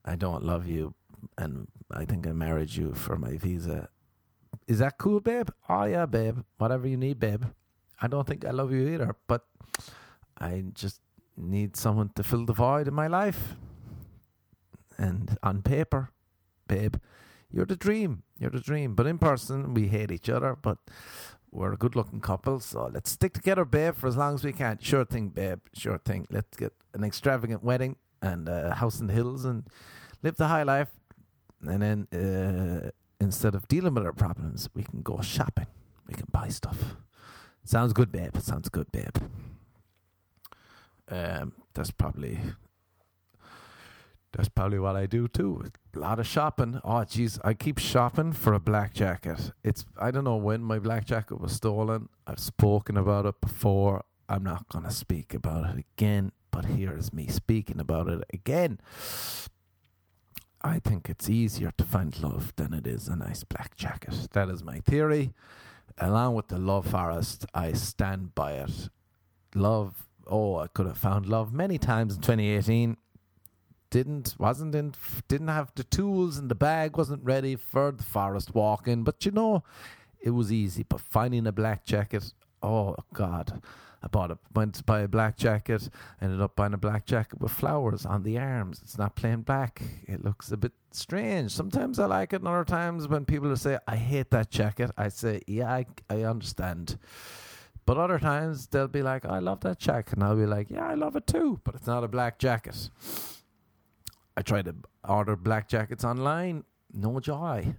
I 0.05 0.15
don't 0.15 0.45
love 0.45 0.69
you, 0.69 0.95
and 1.37 1.67
I 1.91 2.05
think 2.05 2.25
I 2.25 2.33
married 2.33 2.73
you 2.77 2.95
for 2.95 3.17
my 3.17 3.37
visa. 3.37 3.89
Is 4.69 4.79
that 4.79 4.97
cool, 4.97 5.19
babe? 5.19 5.51
Oh 5.69 5.83
yeah, 5.85 6.07
babe. 6.07 6.39
Whatever 6.59 6.87
you 6.87 6.97
need, 6.97 7.19
babe. 7.19 7.43
I 8.01 8.07
don't 8.07 8.29
think 8.29 8.45
I 8.45 8.51
love 8.51 8.71
you 8.71 8.87
either, 8.87 9.17
but 9.27 9.43
I 10.39 10.67
just 10.73 11.01
need 11.37 11.77
someone 11.77 12.11
to 12.15 12.23
fill 12.23 12.45
the 12.47 12.53
void 12.53 12.87
in 12.87 12.95
my 12.95 13.09
life. 13.09 13.57
And 14.97 15.37
on 15.43 15.63
paper, 15.63 16.13
babe, 16.69 16.95
you're 17.51 17.67
the 17.67 17.77
dream. 17.77 18.23
You're 18.39 18.51
the 18.51 18.61
dream. 18.61 18.95
But 18.95 19.09
in 19.09 19.19
person, 19.19 19.75
we 19.75 19.89
hate 19.89 20.13
each 20.13 20.29
other. 20.29 20.57
But 20.61 20.79
we're 21.51 21.73
a 21.73 21.77
good 21.77 21.97
looking 21.97 22.21
couple, 22.21 22.61
so 22.61 22.91
let's 22.93 23.11
stick 23.11 23.33
together, 23.33 23.65
babe, 23.65 23.95
for 23.95 24.07
as 24.07 24.17
long 24.17 24.35
as 24.35 24.45
we 24.45 24.53
can. 24.53 24.79
Sure 24.81 25.05
thing, 25.05 25.29
babe. 25.29 25.61
Sure 25.73 25.99
thing. 25.99 26.27
Let's 26.31 26.57
get 26.57 26.73
an 26.95 27.05
extravagant 27.05 27.63
wedding 27.63 27.97
and 28.21 28.49
a 28.49 28.75
house 28.75 29.01
in 29.01 29.07
the 29.07 29.13
hills 29.13 29.45
and 29.45 29.65
live 30.23 30.37
the 30.37 30.49
high 30.49 30.63
life. 30.63 30.89
And 31.63 31.83
then 31.83 32.09
uh, 32.13 32.91
instead 33.21 33.55
of 33.55 33.67
dealing 33.69 33.95
with 33.95 34.05
our 34.05 34.13
problems, 34.13 34.69
we 34.75 34.83
can 34.83 35.03
go 35.03 35.21
shopping. 35.21 35.67
We 36.07 36.15
can 36.15 36.27
buy 36.31 36.49
stuff. 36.49 36.97
Sounds 37.65 37.93
good, 37.93 38.13
babe. 38.13 38.37
Sounds 38.39 38.69
good, 38.69 38.91
babe. 38.93 39.17
Um, 41.11 41.53
that's 41.75 41.91
probably 41.91 42.39
that's 44.33 44.49
probably 44.49 44.79
what 44.79 44.97
I 44.97 45.07
do 45.07 45.27
too. 45.27 45.65
A 45.95 45.99
lot 45.99 46.19
of 46.21 46.27
shopping. 46.27 46.81
Oh, 46.85 47.05
jeez, 47.05 47.39
I 47.43 47.55
keep 47.55 47.79
shopping 47.79 48.33
for 48.33 48.53
a 48.53 48.61
black 48.61 48.93
jacket. 48.93 49.53
It's 49.65 49.85
I 49.99 50.11
don't 50.11 50.25
know 50.25 50.37
when 50.37 50.63
my 50.63 50.79
black 50.79 51.07
jacket 51.07 51.41
was 51.41 51.53
stolen. 51.53 52.09
I've 52.27 52.39
spoken 52.39 52.97
about 52.97 53.27
it 53.27 53.41
before. 53.41 54.05
I'm 54.29 54.45
not 54.45 54.69
gonna 54.69 54.91
speak 54.91 55.33
about 55.35 55.71
it 55.71 55.85
again. 55.97 56.33
But 56.51 56.67
here 56.67 56.97
is 56.97 57.13
me 57.13 57.27
speaking 57.29 57.81
about 57.81 58.09
it 58.09 58.25
again. 58.33 58.81
I 60.61 60.79
think 60.81 61.09
it's 61.09 61.31
easier 61.31 61.73
to 61.79 61.85
find 61.85 62.19
love 62.21 62.53
than 62.57 62.75
it 62.75 62.87
is 62.87 63.09
a 63.09 63.17
nice 63.17 63.45
black 63.45 63.77
jacket. 63.77 64.29
That 64.33 64.49
is 64.49 64.65
my 64.65 64.81
theory. 64.81 65.33
Along 65.99 66.35
with 66.35 66.49
the 66.49 66.59
love 66.59 66.87
forest, 66.89 67.47
I 67.55 67.73
stand 67.73 68.35
by 68.35 68.53
it. 68.55 68.89
Love. 69.55 70.05
Oh, 70.27 70.57
I 70.57 70.67
could 70.67 70.87
have 70.87 70.99
found 70.99 71.27
love 71.27 71.53
many 71.53 71.79
times 71.79 72.17
in 72.17 72.21
2018 72.21 72.97
didn't 73.91 74.35
wasn't 74.39 74.75
in 74.75 74.95
didn't 75.29 75.49
have 75.49 75.73
the 75.75 75.85
tools 75.85 76.39
in 76.39 76.49
the 76.49 76.55
bag 76.55 76.97
wasn't 76.97 77.25
ready 77.25 77.57
for 77.57 77.93
the 77.93 78.03
forest 78.03 78.55
walking. 78.55 79.05
But 79.05 79.25
you 79.25 79.33
know 79.33 79.65
it 80.21 80.31
was 80.31 80.53
easy. 80.53 80.85
But 80.89 81.01
finding 81.01 81.47
a 81.47 81.53
black 81.53 81.85
jacket 81.85 82.33
oh 82.63 82.97
god. 83.13 83.63
I 84.01 84.07
bought 84.07 84.31
a 84.31 84.39
went 84.55 84.77
to 84.77 84.85
buy 84.85 85.01
a 85.01 85.09
black 85.09 85.37
jacket 85.37 85.89
ended 86.23 86.41
up 86.41 86.55
buying 86.55 86.73
a 86.73 86.79
black 86.79 87.05
jacket 87.05 87.41
with 87.41 87.51
flowers 87.51 88.07
on 88.07 88.23
the 88.23 88.39
arms. 88.39 88.81
It's 88.83 88.97
not 88.97 89.17
plain 89.17 89.41
black. 89.41 89.83
It 90.07 90.25
looks 90.25 90.53
a 90.53 90.57
bit 90.57 90.73
strange. 90.93 91.51
Sometimes 91.51 91.99
I 91.99 92.07
like 92.07 92.33
it 92.33 92.37
and 92.37 92.49
other 92.49 92.65
times 92.65 93.09
when 93.09 93.25
people 93.25 93.55
say 93.57 93.79
I 93.89 93.97
hate 93.97 94.31
that 94.31 94.51
jacket 94.51 94.91
I 94.97 95.09
say 95.09 95.43
yeah 95.47 95.73
I, 95.73 95.87
I 96.09 96.23
understand. 96.23 96.99
But 97.87 97.97
other 97.97 98.19
times 98.19 98.67
they'll 98.69 98.87
be 98.87 99.03
like 99.03 99.25
I 99.25 99.39
love 99.41 99.61
that 99.61 99.79
jacket 99.79 100.13
and 100.13 100.23
I'll 100.23 100.37
be 100.37 100.47
like 100.47 100.71
yeah 100.71 100.87
I 100.87 100.95
love 100.95 101.17
it 101.17 101.27
too 101.27 101.59
but 101.65 101.75
it's 101.75 101.87
not 101.87 102.05
a 102.05 102.09
black 102.09 102.39
jacket 102.39 102.91
I 104.39 104.43
tried 104.43 104.67
to 104.67 104.77
order 105.03 105.35
black 105.35 105.67
jackets 105.67 106.05
online. 106.05 106.63
No 106.93 107.19
joy. 107.19 107.75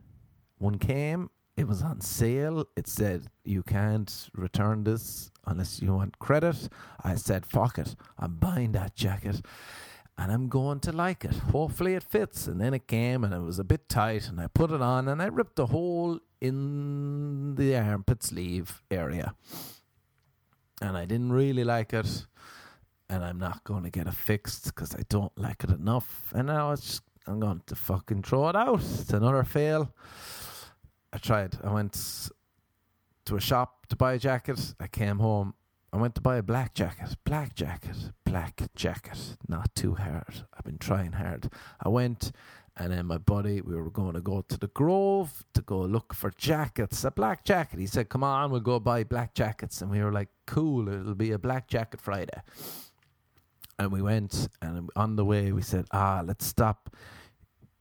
One 0.57 0.77
came. 0.77 1.29
It 1.55 1.69
was 1.69 1.81
on 1.81 2.01
sale. 2.01 2.65
It 2.75 2.85
said 2.85 3.27
you 3.45 3.63
can't 3.63 4.29
return 4.35 4.83
this 4.83 5.31
unless 5.45 5.81
you 5.81 5.93
want 5.93 6.19
credit. 6.19 6.67
I 7.01 7.15
said, 7.15 7.45
fuck 7.45 7.77
it. 7.77 7.95
I'm 8.17 8.35
buying 8.35 8.73
that 8.73 8.93
jacket 8.93 9.39
and 10.17 10.33
I'm 10.33 10.49
going 10.49 10.81
to 10.81 10.91
like 10.91 11.23
it. 11.23 11.35
Hopefully 11.53 11.93
it 11.93 12.03
fits. 12.03 12.45
And 12.45 12.59
then 12.59 12.73
it 12.73 12.87
came 12.87 13.23
and 13.23 13.33
it 13.33 13.39
was 13.39 13.57
a 13.57 13.63
bit 13.63 13.87
tight 13.87 14.27
and 14.27 14.41
I 14.41 14.47
put 14.47 14.69
it 14.69 14.81
on 14.81 15.07
and 15.07 15.21
I 15.21 15.27
ripped 15.27 15.59
a 15.59 15.67
hole 15.67 16.19
in 16.41 17.55
the 17.55 17.77
armpit 17.77 18.21
sleeve 18.21 18.83
area. 18.91 19.33
And 20.81 20.97
I 20.97 21.05
didn't 21.05 21.31
really 21.31 21.63
like 21.63 21.93
it 21.93 22.25
and 23.09 23.23
I'm 23.23 23.39
not 23.39 23.63
going 23.63 23.83
to 23.83 23.89
get 23.89 24.07
it 24.07 24.13
fixed 24.13 24.65
because 24.65 24.95
I 24.95 25.01
don't 25.09 25.35
like 25.37 25.63
it 25.63 25.71
enough. 25.71 26.31
And 26.33 26.47
now 26.47 26.71
it's 26.71 26.85
just, 26.85 27.01
I'm 27.27 27.39
going 27.39 27.61
to 27.65 27.75
fucking 27.75 28.23
throw 28.23 28.49
it 28.49 28.55
out. 28.55 28.81
It's 28.81 29.11
another 29.11 29.43
fail. 29.43 29.93
I 31.11 31.17
tried. 31.17 31.57
I 31.63 31.71
went 31.73 32.29
to 33.25 33.35
a 33.35 33.41
shop 33.41 33.87
to 33.87 33.95
buy 33.95 34.13
a 34.13 34.19
jacket. 34.19 34.75
I 34.79 34.87
came 34.87 35.19
home. 35.19 35.55
I 35.91 35.97
went 35.97 36.13
to 36.15 36.21
buy 36.21 36.37
a 36.37 36.43
black 36.43 36.75
jacket. 36.75 37.15
Black 37.23 37.55
jacket. 37.55 37.95
Black 38.25 38.61
jacket. 38.75 39.37
Not 39.47 39.73
too 39.73 39.95
hard. 39.95 40.43
I've 40.55 40.65
been 40.65 40.77
trying 40.77 41.13
hard. 41.13 41.51
I 41.83 41.89
went 41.89 42.31
and 42.77 42.93
then 42.93 43.07
my 43.07 43.17
buddy, 43.17 43.59
we 43.59 43.75
were 43.75 43.89
going 43.89 44.13
to 44.13 44.21
go 44.21 44.41
to 44.47 44.57
the 44.57 44.67
Grove 44.67 45.43
to 45.53 45.61
go 45.61 45.81
look 45.81 46.13
for 46.13 46.31
jackets, 46.37 47.03
a 47.03 47.11
black 47.11 47.43
jacket. 47.43 47.77
He 47.77 47.87
said, 47.87 48.07
Come 48.07 48.23
on, 48.23 48.51
we'll 48.51 48.61
go 48.61 48.79
buy 48.79 49.03
black 49.03 49.33
jackets. 49.33 49.81
And 49.81 49.91
we 49.91 50.01
were 50.01 50.13
like, 50.13 50.29
Cool, 50.47 50.87
it'll 50.87 51.13
be 51.13 51.31
a 51.31 51.39
black 51.39 51.67
jacket 51.67 51.99
Friday 51.99 52.41
and 53.79 53.91
we 53.91 54.01
went 54.01 54.49
and 54.61 54.89
on 54.95 55.15
the 55.15 55.25
way 55.25 55.51
we 55.51 55.61
said 55.61 55.85
ah 55.91 56.21
let's 56.25 56.45
stop 56.45 56.93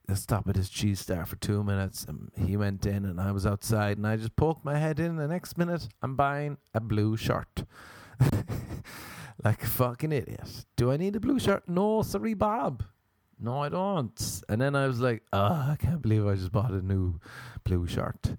let's 0.09 0.22
stop 0.22 0.49
at 0.49 0.57
his 0.57 0.70
cheese 0.70 1.01
star 1.01 1.26
for 1.26 1.36
two 1.36 1.62
minutes. 1.62 2.05
And 2.05 2.30
he 2.34 2.57
went 2.57 2.86
in, 2.86 3.05
and 3.05 3.20
I 3.20 3.32
was 3.32 3.46
outside, 3.46 3.99
and 3.99 4.07
I 4.07 4.16
just 4.16 4.36
poked 4.36 4.64
my 4.64 4.78
head 4.78 4.99
in. 4.99 5.16
The 5.16 5.28
next 5.28 5.59
minute, 5.59 5.88
I'm 6.03 6.16
buying 6.16 6.57
a 6.74 6.80
blue 6.80 7.16
shirt. 7.16 7.64
like 9.44 9.62
a 9.62 9.66
fucking 9.66 10.12
idiot. 10.12 10.64
Do 10.76 10.90
I 10.90 10.96
need 10.96 11.14
a 11.16 11.20
blue 11.20 11.38
shirt? 11.38 11.68
No, 11.68 12.03
sorry, 12.03 12.34
Bob. 12.34 12.82
No, 13.38 13.62
I 13.62 13.68
don't. 13.68 14.42
And 14.49 14.61
then 14.61 14.74
I 14.74 14.86
was 14.86 15.01
like, 15.01 15.22
oh, 15.32 15.38
I 15.38 15.76
can't 15.78 16.03
believe 16.03 16.26
I 16.26 16.34
just 16.34 16.51
bought 16.51 16.72
a 16.72 16.82
new 16.82 17.20
blue 17.62 17.86
shirt. 17.86 18.36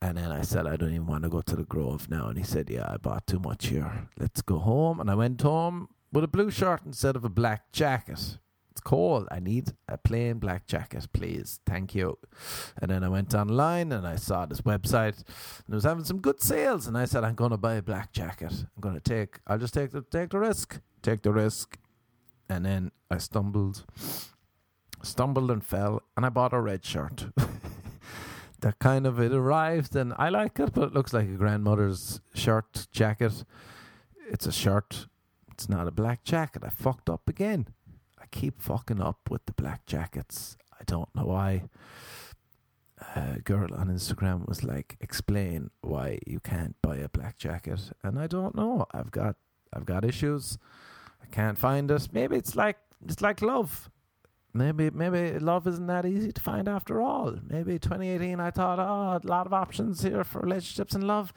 And 0.00 0.16
then 0.16 0.32
I 0.32 0.42
said, 0.42 0.66
I 0.66 0.76
don't 0.76 0.90
even 0.90 1.06
want 1.06 1.24
to 1.24 1.28
go 1.28 1.42
to 1.42 1.56
the 1.56 1.64
Grove 1.64 2.08
now. 2.08 2.28
And 2.28 2.38
he 2.38 2.44
said, 2.44 2.68
Yeah, 2.68 2.86
I 2.88 2.98
bought 2.98 3.26
too 3.26 3.38
much 3.38 3.68
here. 3.68 4.08
Let's 4.18 4.42
go 4.42 4.58
home. 4.58 5.00
And 5.00 5.10
I 5.10 5.14
went 5.14 5.40
home 5.40 5.88
with 6.14 6.24
a 6.24 6.28
blue 6.28 6.50
shirt 6.50 6.82
instead 6.86 7.16
of 7.16 7.24
a 7.24 7.28
black 7.28 7.72
jacket. 7.72 8.38
It's 8.70 8.80
cold. 8.80 9.28
I 9.30 9.40
need 9.40 9.72
a 9.88 9.98
plain 9.98 10.38
black 10.38 10.66
jacket, 10.66 11.08
please. 11.12 11.60
Thank 11.66 11.94
you. 11.94 12.18
And 12.80 12.90
then 12.90 13.02
I 13.04 13.08
went 13.08 13.34
online 13.34 13.92
and 13.92 14.06
I 14.06 14.16
saw 14.16 14.46
this 14.46 14.60
website 14.62 15.16
and 15.16 15.68
it 15.68 15.74
was 15.74 15.84
having 15.84 16.04
some 16.04 16.20
good 16.20 16.40
sales. 16.40 16.86
And 16.86 16.96
I 16.96 17.04
said, 17.04 17.24
I'm 17.24 17.34
going 17.34 17.50
to 17.50 17.56
buy 17.56 17.74
a 17.74 17.82
black 17.82 18.12
jacket. 18.12 18.52
I'm 18.52 18.80
going 18.80 18.94
to 18.94 19.00
take, 19.00 19.40
I'll 19.46 19.58
just 19.58 19.74
take 19.74 19.90
the, 19.90 20.02
take 20.02 20.30
the 20.30 20.38
risk. 20.38 20.80
Take 21.02 21.22
the 21.22 21.32
risk. 21.32 21.78
And 22.48 22.64
then 22.64 22.92
I 23.10 23.18
stumbled, 23.18 23.84
stumbled 25.02 25.50
and 25.50 25.64
fell, 25.64 26.02
and 26.16 26.26
I 26.26 26.28
bought 26.28 26.52
a 26.52 26.60
red 26.60 26.84
shirt. 26.84 27.26
that 28.60 28.78
kind 28.78 29.06
of 29.06 29.20
it 29.20 29.32
arrived 29.32 29.96
and 29.96 30.14
I 30.16 30.28
like 30.30 30.58
it, 30.58 30.72
but 30.74 30.88
it 30.88 30.94
looks 30.94 31.12
like 31.12 31.28
a 31.28 31.32
grandmother's 31.32 32.20
shirt 32.34 32.86
jacket. 32.92 33.44
It's 34.30 34.46
a 34.46 34.52
shirt. 34.52 35.06
It's 35.54 35.68
not 35.68 35.86
a 35.86 35.92
black 35.92 36.24
jacket. 36.24 36.64
I 36.66 36.70
fucked 36.70 37.08
up 37.08 37.28
again. 37.28 37.68
I 38.20 38.26
keep 38.32 38.60
fucking 38.60 39.00
up 39.00 39.30
with 39.30 39.46
the 39.46 39.52
black 39.52 39.86
jackets. 39.86 40.56
I 40.72 40.82
don't 40.84 41.14
know 41.14 41.26
why. 41.26 41.62
A 43.14 43.38
girl 43.38 43.72
on 43.72 43.86
Instagram 43.88 44.48
was 44.48 44.64
like, 44.64 44.96
"Explain 45.00 45.70
why 45.80 46.18
you 46.26 46.40
can't 46.40 46.74
buy 46.82 46.96
a 46.96 47.08
black 47.08 47.38
jacket," 47.38 47.92
and 48.02 48.18
I 48.18 48.26
don't 48.26 48.56
know. 48.56 48.86
I've 48.90 49.12
got, 49.12 49.36
I've 49.72 49.84
got 49.84 50.04
issues. 50.04 50.58
I 51.22 51.26
can't 51.26 51.56
find 51.56 51.88
it. 51.88 52.08
Maybe 52.12 52.34
it's 52.36 52.56
like 52.56 52.78
it's 53.04 53.22
like 53.22 53.40
love 53.40 53.90
maybe 54.52 54.90
maybe 54.90 55.38
love 55.38 55.68
isn't 55.68 55.86
that 55.86 56.04
easy 56.04 56.32
to 56.32 56.40
find 56.40 56.68
after 56.68 57.00
all. 57.00 57.36
Maybe 57.48 57.78
2018, 57.78 58.40
I 58.40 58.50
thought, 58.50 58.80
oh, 58.80 59.20
a 59.22 59.28
lot 59.28 59.46
of 59.46 59.52
options 59.52 60.02
here 60.02 60.24
for 60.24 60.40
relationships 60.40 60.94
and 60.94 61.04
love, 61.04 61.32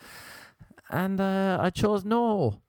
and 0.89 1.22
uh, 1.22 1.59
I 1.61 1.70
chose 1.70 2.03
no, 2.03 2.61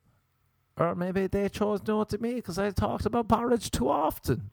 or 0.79 0.95
maybe 0.95 1.27
they 1.27 1.49
chose 1.49 1.81
no 1.87 2.05
to 2.05 2.19
me 2.19 2.35
because 2.35 2.59
I 2.59 2.71
talked 2.71 3.05
about 3.07 3.29
porridge 3.29 3.71
too 3.71 3.89
often. 3.89 4.51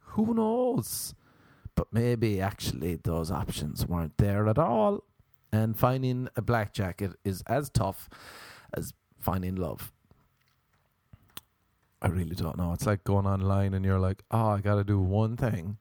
Who 0.00 0.34
knows? 0.34 1.14
But 1.74 1.92
maybe 1.92 2.40
actually 2.40 2.96
those 2.96 3.30
options 3.30 3.86
weren't 3.86 4.18
there 4.18 4.48
at 4.48 4.58
all, 4.58 5.04
and 5.52 5.76
finding 5.76 6.28
a 6.34 6.42
black 6.42 6.72
jacket 6.72 7.12
is 7.24 7.42
as 7.46 7.70
tough 7.70 8.08
as 8.74 8.92
finding 9.20 9.54
love. 9.54 9.92
I 12.02 12.08
really 12.08 12.34
don't 12.34 12.56
know. 12.56 12.72
It's 12.72 12.86
like 12.86 13.04
going 13.04 13.26
online 13.26 13.74
and 13.74 13.84
you're 13.84 13.98
like, 13.98 14.22
oh, 14.30 14.48
I 14.50 14.60
got 14.60 14.76
to 14.76 14.84
do 14.84 15.00
one 15.00 15.36
thing, 15.36 15.78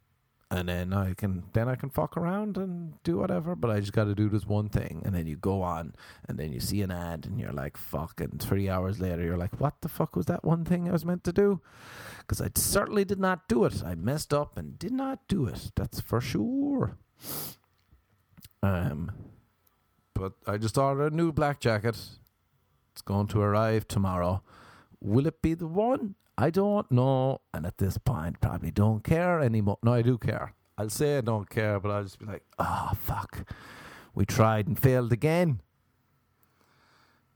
and 0.50 0.70
then 0.70 0.94
I 0.94 1.14
can 1.14 1.44
then 1.54 1.68
I 1.68 1.76
can 1.76 1.90
fuck 1.90 2.16
around 2.16 2.58
and 2.58 2.94
do 3.04 3.18
whatever. 3.18 3.56
But 3.56 3.72
I 3.72 3.80
just 3.80 3.94
got 3.94 4.06
to 4.06 4.16
do 4.16 4.30
this 4.30 4.46
one 4.46 4.70
thing, 4.70 5.02
and 5.06 5.14
then 5.14 5.28
you 5.28 5.36
go 5.36 5.62
on, 5.62 5.94
and 6.28 6.38
then 6.38 6.54
you 6.54 6.60
see 6.60 6.82
an 6.82 6.92
ad, 6.92 7.26
and 7.26 7.40
you're 7.40 7.52
like, 7.52 7.76
fuck. 7.76 8.22
And 8.22 8.42
three 8.42 8.70
hours 8.70 9.00
later, 9.00 9.24
you're 9.24 9.38
like, 9.38 9.60
what 9.60 9.82
the 9.82 9.90
fuck 9.90 10.16
was 10.16 10.26
that 10.28 10.46
one 10.46 10.64
thing 10.64 10.88
I 10.88 10.94
was 10.94 11.06
meant 11.06 11.24
to 11.26 11.34
do? 11.34 11.62
Because 12.20 12.42
I 12.42 12.50
certainly 12.56 13.04
did 13.04 13.20
not 13.20 13.48
do 13.48 13.66
it. 13.66 13.84
I 13.84 13.96
messed 13.96 14.34
up 14.34 14.58
and 14.58 14.80
did 14.80 14.94
not 14.94 15.28
do 15.28 15.46
it. 15.48 15.72
That's 15.76 16.00
for 16.00 16.22
sure. 16.22 16.98
Um, 18.64 19.12
but 20.14 20.34
I 20.46 20.58
just 20.58 20.78
ordered 20.78 21.14
a 21.14 21.16
new 21.16 21.32
black 21.32 21.60
jacket. 21.60 21.98
It's 22.94 23.02
going 23.04 23.28
to 23.28 23.42
arrive 23.42 23.88
tomorrow. 23.88 24.42
Will 25.00 25.28
it 25.28 25.42
be 25.42 25.54
the 25.54 25.68
one? 25.68 26.16
I 26.38 26.50
don't 26.52 26.90
know. 26.92 27.42
And 27.54 27.66
at 27.66 27.78
this 27.78 27.98
point, 27.98 28.40
probably 28.40 28.72
don't 28.72 29.04
care 29.04 29.40
anymore. 29.40 29.80
No, 29.82 29.94
I 29.94 30.02
do 30.04 30.18
care. 30.18 30.54
I'll 30.78 30.90
say 30.90 31.18
I 31.18 31.22
don't 31.22 31.50
care, 31.50 31.80
but 31.80 31.90
I'll 31.90 32.04
just 32.04 32.20
be 32.20 32.26
like, 32.26 32.44
oh, 32.60 32.92
fuck. 32.96 33.52
We 34.14 34.26
tried 34.26 34.68
and 34.68 34.80
failed 34.80 35.12
again. 35.12 35.62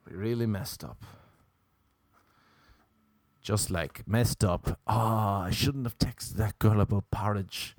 We 0.08 0.16
really 0.16 0.46
messed 0.46 0.84
up. 0.84 1.04
Just 3.42 3.72
like 3.72 4.08
messed 4.08 4.44
up. 4.44 4.80
Oh, 4.86 5.44
I 5.46 5.50
shouldn't 5.52 5.86
have 5.86 5.98
texted 5.98 6.34
that 6.34 6.60
girl 6.60 6.80
about 6.80 7.10
porridge. 7.10 7.76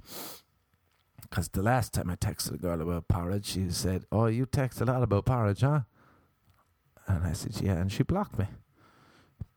Because 1.20 1.48
the 1.48 1.62
last 1.62 1.94
time 1.94 2.10
I 2.10 2.16
texted 2.16 2.54
a 2.54 2.58
girl 2.58 2.80
about 2.80 3.06
porridge, 3.06 3.46
she 3.46 3.70
said, 3.70 4.04
Oh, 4.10 4.26
you 4.26 4.44
text 4.44 4.80
a 4.80 4.84
lot 4.84 5.04
about 5.04 5.24
porridge, 5.26 5.60
huh? 5.60 5.82
And 7.06 7.24
I 7.24 7.32
said, 7.32 7.60
Yeah. 7.60 7.74
And 7.74 7.92
she 7.92 8.02
blocked 8.02 8.38
me 8.38 8.46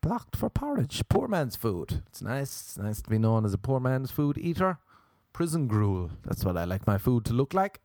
blocked 0.05 0.35
for 0.35 0.51
porridge. 0.51 1.01
Poor 1.09 1.27
man's 1.27 1.55
food. 1.55 2.03
It's 2.05 2.21
nice. 2.21 2.61
It's 2.61 2.77
nice 2.77 3.01
to 3.01 3.09
be 3.09 3.17
known 3.17 3.43
as 3.43 3.55
a 3.55 3.57
poor 3.57 3.79
man's 3.79 4.11
food 4.11 4.37
eater. 4.37 4.77
Prison 5.33 5.65
gruel. 5.67 6.11
That's 6.23 6.45
what 6.45 6.57
I 6.57 6.63
like 6.63 6.85
my 6.85 6.99
food 6.99 7.25
to 7.25 7.33
look 7.33 7.55
like. 7.55 7.81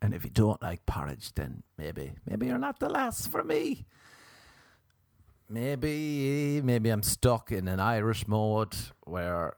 And 0.00 0.14
if 0.14 0.24
you 0.24 0.30
don't 0.30 0.62
like 0.62 0.86
porridge, 0.86 1.34
then 1.34 1.62
maybe, 1.76 2.12
maybe 2.26 2.46
you're 2.46 2.56
not 2.56 2.80
the 2.80 2.88
last 2.88 3.30
for 3.30 3.44
me. 3.44 3.84
Maybe, 5.50 6.62
maybe 6.64 6.88
I'm 6.88 7.02
stuck 7.02 7.52
in 7.52 7.68
an 7.68 7.78
Irish 7.78 8.26
mode 8.26 8.74
where 9.04 9.56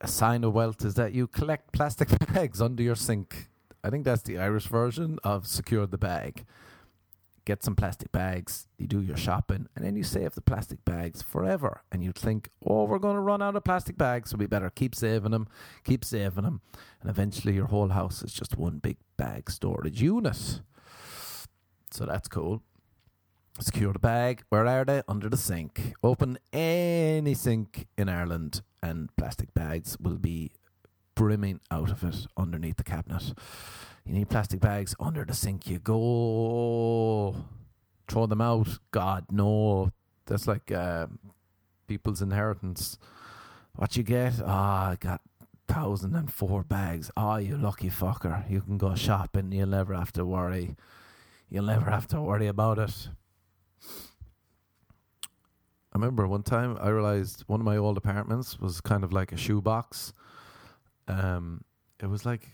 a 0.00 0.06
sign 0.06 0.44
of 0.44 0.52
wealth 0.52 0.84
is 0.84 0.94
that 0.94 1.12
you 1.12 1.26
collect 1.26 1.72
plastic 1.72 2.08
bags 2.32 2.62
under 2.62 2.84
your 2.84 2.94
sink. 2.94 3.48
I 3.82 3.90
think 3.90 4.04
that's 4.04 4.22
the 4.22 4.38
Irish 4.38 4.68
version 4.68 5.18
of 5.24 5.48
secure 5.48 5.88
the 5.88 5.98
bag 5.98 6.44
get 7.44 7.62
some 7.62 7.74
plastic 7.74 8.12
bags, 8.12 8.66
you 8.78 8.86
do 8.86 9.00
your 9.00 9.16
shopping, 9.16 9.66
and 9.74 9.84
then 9.84 9.96
you 9.96 10.02
save 10.02 10.34
the 10.34 10.40
plastic 10.40 10.84
bags 10.84 11.22
forever. 11.22 11.82
And 11.90 12.02
you 12.02 12.12
think, 12.12 12.48
oh, 12.64 12.84
we're 12.84 12.98
going 12.98 13.16
to 13.16 13.20
run 13.20 13.42
out 13.42 13.56
of 13.56 13.64
plastic 13.64 13.96
bags, 13.96 14.30
so 14.30 14.36
we 14.36 14.46
better 14.46 14.70
keep 14.70 14.94
saving 14.94 15.30
them, 15.32 15.48
keep 15.84 16.04
saving 16.04 16.44
them. 16.44 16.60
And 17.00 17.10
eventually 17.10 17.54
your 17.54 17.66
whole 17.66 17.88
house 17.88 18.22
is 18.22 18.32
just 18.32 18.56
one 18.56 18.78
big 18.78 18.98
bag 19.16 19.50
storage 19.50 20.00
unit. 20.00 20.60
So 21.90 22.06
that's 22.06 22.28
cool. 22.28 22.62
Secure 23.58 23.92
the 23.92 23.98
bag. 23.98 24.42
Where 24.48 24.66
are 24.66 24.84
they? 24.84 25.02
Under 25.08 25.28
the 25.28 25.36
sink. 25.36 25.94
Open 26.02 26.38
any 26.52 27.34
sink 27.34 27.86
in 27.98 28.08
Ireland, 28.08 28.62
and 28.82 29.14
plastic 29.16 29.52
bags 29.54 29.96
will 30.00 30.18
be 30.18 30.52
brimming 31.14 31.60
out 31.70 31.90
of 31.90 32.02
it 32.02 32.26
underneath 32.36 32.76
the 32.76 32.84
cabinet. 32.84 33.34
You 34.10 34.16
need 34.16 34.28
plastic 34.28 34.58
bags 34.58 34.96
under 34.98 35.24
the 35.24 35.34
sink. 35.34 35.68
You 35.68 35.78
go 35.78 37.36
throw 38.08 38.26
them 38.26 38.40
out. 38.40 38.80
God 38.90 39.26
no, 39.30 39.92
that's 40.26 40.48
like 40.48 40.72
uh, 40.72 41.06
people's 41.86 42.20
inheritance. 42.20 42.98
What 43.76 43.96
you 43.96 44.02
get? 44.02 44.42
Ah, 44.44 44.88
oh, 44.88 44.90
I 44.90 44.96
got 44.96 45.20
thousand 45.68 46.16
and 46.16 46.28
four 46.28 46.64
bags. 46.64 47.12
Ah, 47.16 47.34
oh, 47.34 47.36
you 47.36 47.56
lucky 47.56 47.88
fucker. 47.88 48.50
You 48.50 48.62
can 48.62 48.78
go 48.78 48.96
shopping. 48.96 49.52
You'll 49.52 49.68
never 49.68 49.94
have 49.94 50.10
to 50.14 50.24
worry. 50.24 50.74
You'll 51.48 51.66
never 51.66 51.88
have 51.88 52.08
to 52.08 52.20
worry 52.20 52.48
about 52.48 52.80
it. 52.80 53.10
I 55.92 55.94
remember 55.94 56.26
one 56.26 56.42
time 56.42 56.76
I 56.80 56.88
realized 56.88 57.44
one 57.46 57.60
of 57.60 57.64
my 57.64 57.76
old 57.76 57.96
apartments 57.96 58.58
was 58.58 58.80
kind 58.80 59.04
of 59.04 59.12
like 59.12 59.30
a 59.30 59.36
shoebox. 59.36 60.12
Um, 61.06 61.62
it 62.02 62.08
was 62.08 62.26
like 62.26 62.48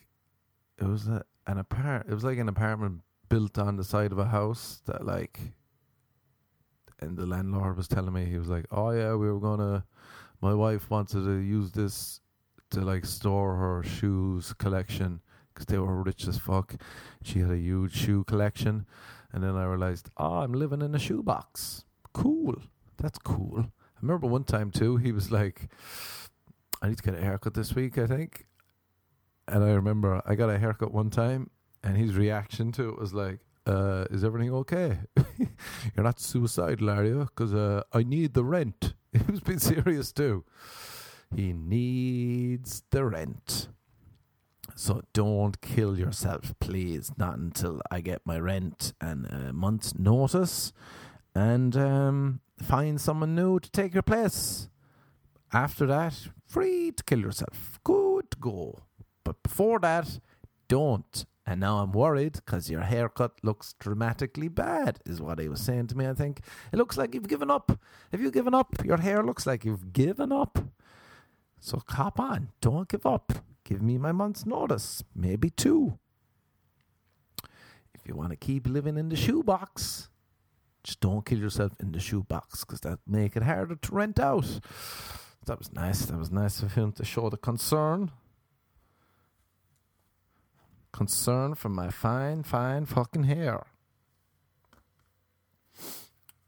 it 0.78 0.84
was 0.84 1.08
a, 1.08 1.24
an 1.46 1.58
apart. 1.58 2.06
It 2.08 2.14
was 2.14 2.24
like 2.24 2.38
an 2.38 2.48
apartment 2.48 3.00
built 3.28 3.58
on 3.58 3.76
the 3.76 3.84
side 3.84 4.12
of 4.12 4.18
a 4.18 4.26
house 4.26 4.80
that 4.86 5.04
like. 5.04 5.40
And 6.98 7.16
the 7.18 7.26
landlord 7.26 7.76
was 7.76 7.88
telling 7.88 8.14
me 8.14 8.24
he 8.24 8.38
was 8.38 8.48
like, 8.48 8.66
"Oh 8.70 8.90
yeah, 8.90 9.14
we 9.14 9.30
were 9.30 9.40
gonna. 9.40 9.84
My 10.40 10.54
wife 10.54 10.90
wanted 10.90 11.24
to 11.24 11.36
use 11.36 11.72
this 11.72 12.20
to 12.70 12.80
like 12.80 13.04
store 13.04 13.56
her 13.56 13.82
shoes 13.82 14.52
collection 14.54 15.20
because 15.52 15.66
they 15.66 15.78
were 15.78 16.02
rich 16.02 16.26
as 16.28 16.38
fuck. 16.38 16.74
She 17.22 17.40
had 17.40 17.50
a 17.50 17.58
huge 17.58 17.94
shoe 17.94 18.24
collection, 18.24 18.86
and 19.32 19.42
then 19.42 19.56
I 19.56 19.64
realized, 19.64 20.10
oh, 20.16 20.40
I'm 20.40 20.52
living 20.52 20.82
in 20.82 20.94
a 20.94 20.98
shoebox. 20.98 21.84
Cool, 22.12 22.56
that's 22.98 23.18
cool. 23.18 23.60
I 23.60 23.98
remember 24.02 24.26
one 24.26 24.44
time 24.44 24.70
too. 24.70 24.96
He 24.98 25.12
was 25.12 25.30
like, 25.30 25.68
I 26.82 26.88
need 26.88 26.98
to 26.98 27.02
get 27.02 27.14
a 27.14 27.22
haircut 27.22 27.54
this 27.54 27.74
week. 27.74 27.96
I 27.98 28.06
think, 28.06 28.45
and 29.48 29.64
I 29.64 29.70
remember 29.72 30.22
I 30.26 30.34
got 30.34 30.50
a 30.50 30.58
haircut 30.58 30.92
one 30.92 31.10
time, 31.10 31.50
and 31.82 31.96
his 31.96 32.14
reaction 32.14 32.72
to 32.72 32.90
it 32.90 32.98
was 32.98 33.14
like, 33.14 33.40
uh, 33.66 34.04
"Is 34.10 34.24
everything 34.24 34.52
okay? 34.52 34.98
You're 35.96 36.04
not 36.04 36.20
suicidal, 36.20 36.90
are 36.90 37.04
you? 37.04 37.28
Because 37.34 37.54
uh, 37.54 37.82
I 37.92 38.02
need 38.02 38.34
the 38.34 38.44
rent." 38.44 38.94
He 39.16 39.32
was 39.32 39.40
being 39.40 39.58
serious 39.58 40.12
too. 40.12 40.44
He 41.34 41.54
needs 41.54 42.82
the 42.90 43.02
rent. 43.06 43.68
So 44.74 45.00
don't 45.14 45.58
kill 45.62 45.98
yourself, 45.98 46.54
please. 46.60 47.10
Not 47.16 47.38
until 47.38 47.80
I 47.90 48.02
get 48.02 48.20
my 48.26 48.38
rent 48.38 48.92
and 49.00 49.24
a 49.26 49.52
month's 49.54 49.98
notice, 49.98 50.74
and 51.34 51.74
um, 51.78 52.40
find 52.62 53.00
someone 53.00 53.34
new 53.34 53.58
to 53.58 53.70
take 53.70 53.94
your 53.94 54.02
place. 54.02 54.68
After 55.52 55.86
that, 55.86 56.28
free 56.46 56.92
to 56.92 57.04
kill 57.04 57.20
yourself. 57.20 57.80
Good 57.84 58.38
go. 58.38 58.82
But 59.26 59.42
before 59.42 59.80
that, 59.80 60.20
don't. 60.68 61.26
And 61.44 61.58
now 61.58 61.78
I'm 61.78 61.90
worried 61.90 62.34
because 62.34 62.70
your 62.70 62.82
haircut 62.82 63.32
looks 63.42 63.74
dramatically 63.80 64.46
bad, 64.46 65.00
is 65.04 65.20
what 65.20 65.40
he 65.40 65.48
was 65.48 65.60
saying 65.60 65.88
to 65.88 65.96
me. 65.96 66.06
I 66.06 66.14
think 66.14 66.42
it 66.72 66.76
looks 66.76 66.96
like 66.96 67.12
you've 67.12 67.26
given 67.26 67.50
up. 67.50 67.76
Have 68.12 68.20
you 68.20 68.30
given 68.30 68.54
up? 68.54 68.84
Your 68.84 68.98
hair 68.98 69.24
looks 69.24 69.44
like 69.44 69.64
you've 69.64 69.92
given 69.92 70.30
up. 70.30 70.60
So 71.58 71.78
cop 71.78 72.20
on. 72.20 72.50
Don't 72.60 72.88
give 72.88 73.04
up. 73.04 73.32
Give 73.64 73.82
me 73.82 73.98
my 73.98 74.12
month's 74.12 74.46
notice, 74.46 75.02
maybe 75.12 75.50
two. 75.50 75.98
If 77.96 78.06
you 78.06 78.14
want 78.14 78.30
to 78.30 78.36
keep 78.36 78.68
living 78.68 78.96
in 78.96 79.08
the 79.08 79.16
shoebox, 79.16 80.08
just 80.84 81.00
don't 81.00 81.26
kill 81.26 81.40
yourself 81.40 81.72
in 81.80 81.90
the 81.90 81.98
shoebox 81.98 82.64
because 82.64 82.80
that 82.82 83.00
make 83.08 83.34
it 83.34 83.42
harder 83.42 83.74
to 83.74 83.92
rent 83.92 84.20
out. 84.20 84.60
That 85.46 85.58
was 85.58 85.72
nice. 85.72 86.06
That 86.06 86.16
was 86.16 86.30
nice 86.30 86.62
of 86.62 86.74
him 86.74 86.92
to 86.92 87.04
show 87.04 87.28
the 87.28 87.36
concern 87.36 88.12
concern 90.96 91.54
for 91.54 91.68
my 91.68 91.90
fine, 91.90 92.42
fine 92.42 92.86
fucking 92.86 93.24
hair. 93.24 93.66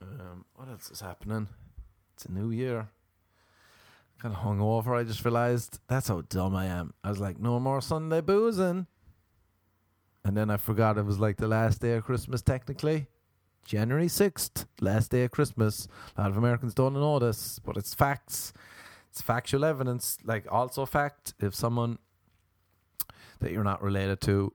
Um, 0.01 0.47
what 0.55 0.69
else 0.69 0.91
is 0.91 1.01
happening? 1.01 1.49
It's 2.15 2.25
a 2.25 2.33
new 2.33 2.51
year. 2.51 2.89
Kind 4.21 4.35
of 4.35 4.41
hungover. 4.41 4.99
I 4.99 5.05
just 5.05 5.25
realized 5.25 5.81
that's 5.87 6.09
how 6.09 6.23
dumb 6.23 6.57
I 6.57 6.67
am. 6.67 6.95
I 7.05 7.11
was 7.11 7.21
like, 7.21 7.39
no 7.39 7.61
more 7.61 7.81
Sunday 7.81 8.23
boozing. 8.23 8.87
And 10.25 10.37
then 10.37 10.51
I 10.51 10.57
forgot 10.57 10.99
it 10.99 11.05
was 11.05 11.21
like 11.21 11.37
the 11.37 11.47
last 11.47 11.81
day 11.81 11.93
of 11.93 12.05
Christmas, 12.05 12.43
technically. 12.43 13.07
January 13.65 14.07
6th, 14.07 14.65
last 14.81 15.11
day 15.11 15.25
of 15.25 15.31
Christmas. 15.31 15.89
A 16.17 16.23
lot 16.23 16.31
of 16.31 16.39
Americans 16.39 16.73
don't 16.73 16.95
know 16.95 17.19
this, 17.19 17.59
but 17.59 17.77
it's 17.77 17.93
facts. 17.93 18.53
It's 19.11 19.21
factual 19.21 19.65
evidence. 19.65 20.17
Like, 20.25 20.51
also, 20.51 20.87
fact 20.87 21.35
if 21.39 21.55
someone 21.55 21.99
that 23.41 23.53
you're 23.53 23.65
not 23.65 23.83
related 23.83 24.21
to 24.23 24.53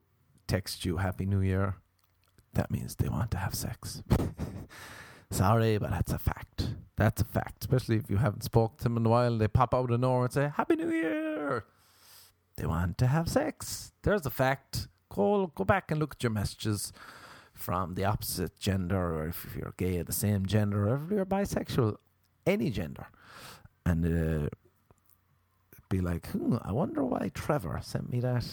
text 0.47 0.85
you 0.85 0.97
Happy 0.97 1.25
New 1.25 1.41
Year, 1.41 1.75
that 2.53 2.71
means 2.71 2.95
they 2.95 3.09
want 3.09 3.31
to 3.31 3.37
have 3.37 3.55
sex. 3.55 4.03
Sorry, 5.31 5.77
but 5.77 5.89
that's 5.89 6.11
a 6.11 6.19
fact. 6.19 6.75
That's 6.95 7.21
a 7.21 7.25
fact. 7.25 7.63
Especially 7.63 7.97
if 7.97 8.09
you 8.09 8.17
haven't 8.17 8.43
spoken 8.43 8.77
to 8.77 8.83
them 8.83 8.97
in 8.97 9.05
a 9.05 9.09
while 9.09 9.37
they 9.37 9.47
pop 9.47 9.73
out 9.73 9.89
of 9.89 9.99
nowhere 9.99 10.25
and 10.25 10.33
say, 10.33 10.51
Happy 10.55 10.75
New 10.75 10.91
Year. 10.91 11.65
They 12.55 12.67
want 12.67 12.99
to 12.99 13.07
have 13.07 13.27
sex. 13.29 13.93
There's 14.03 14.25
a 14.25 14.29
fact. 14.29 14.87
Go, 15.09 15.51
go 15.55 15.63
back 15.63 15.89
and 15.89 15.99
look 15.99 16.15
at 16.15 16.23
your 16.23 16.31
messages 16.31 16.93
from 17.53 17.95
the 17.95 18.05
opposite 18.05 18.59
gender, 18.59 19.15
or 19.15 19.27
if 19.27 19.47
you're 19.55 19.73
gay, 19.77 20.01
the 20.01 20.11
same 20.13 20.45
gender, 20.45 20.89
or 20.89 20.95
if 21.03 21.11
you're 21.11 21.25
bisexual, 21.25 21.95
any 22.45 22.69
gender. 22.69 23.07
And 23.85 24.05
uh, 24.05 24.49
be 25.93 26.01
like, 26.01 26.25
hmm, 26.31 26.57
I 26.63 26.71
wonder 26.71 27.03
why 27.03 27.29
Trevor 27.35 27.79
sent 27.83 28.11
me 28.11 28.19
that 28.21 28.45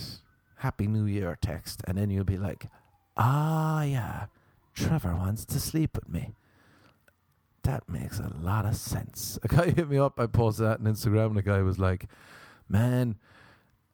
Happy 0.57 0.87
New 0.87 1.07
Year 1.07 1.39
text. 1.41 1.83
And 1.87 1.97
then 1.97 2.11
you'll 2.11 2.25
be 2.25 2.37
like, 2.37 2.67
ah, 3.17 3.83
yeah, 3.83 4.27
Trevor 4.75 5.15
wants 5.15 5.47
to 5.47 5.59
sleep 5.59 5.97
with 5.97 6.09
me. 6.09 6.35
That 7.63 7.89
makes 7.89 8.19
a 8.19 8.31
lot 8.43 8.67
of 8.67 8.77
sense. 8.77 9.39
A 9.43 9.49
guy 9.49 9.71
hit 9.77 9.89
me 9.89 9.99
up. 9.99 10.21
I 10.21 10.27
posted 10.27 10.67
that 10.67 10.81
on 10.81 10.87
Instagram, 10.87 11.29
and 11.29 11.37
the 11.37 11.43
guy 11.43 11.63
was 11.63 11.79
like, 11.79 12.09
man, 12.69 13.17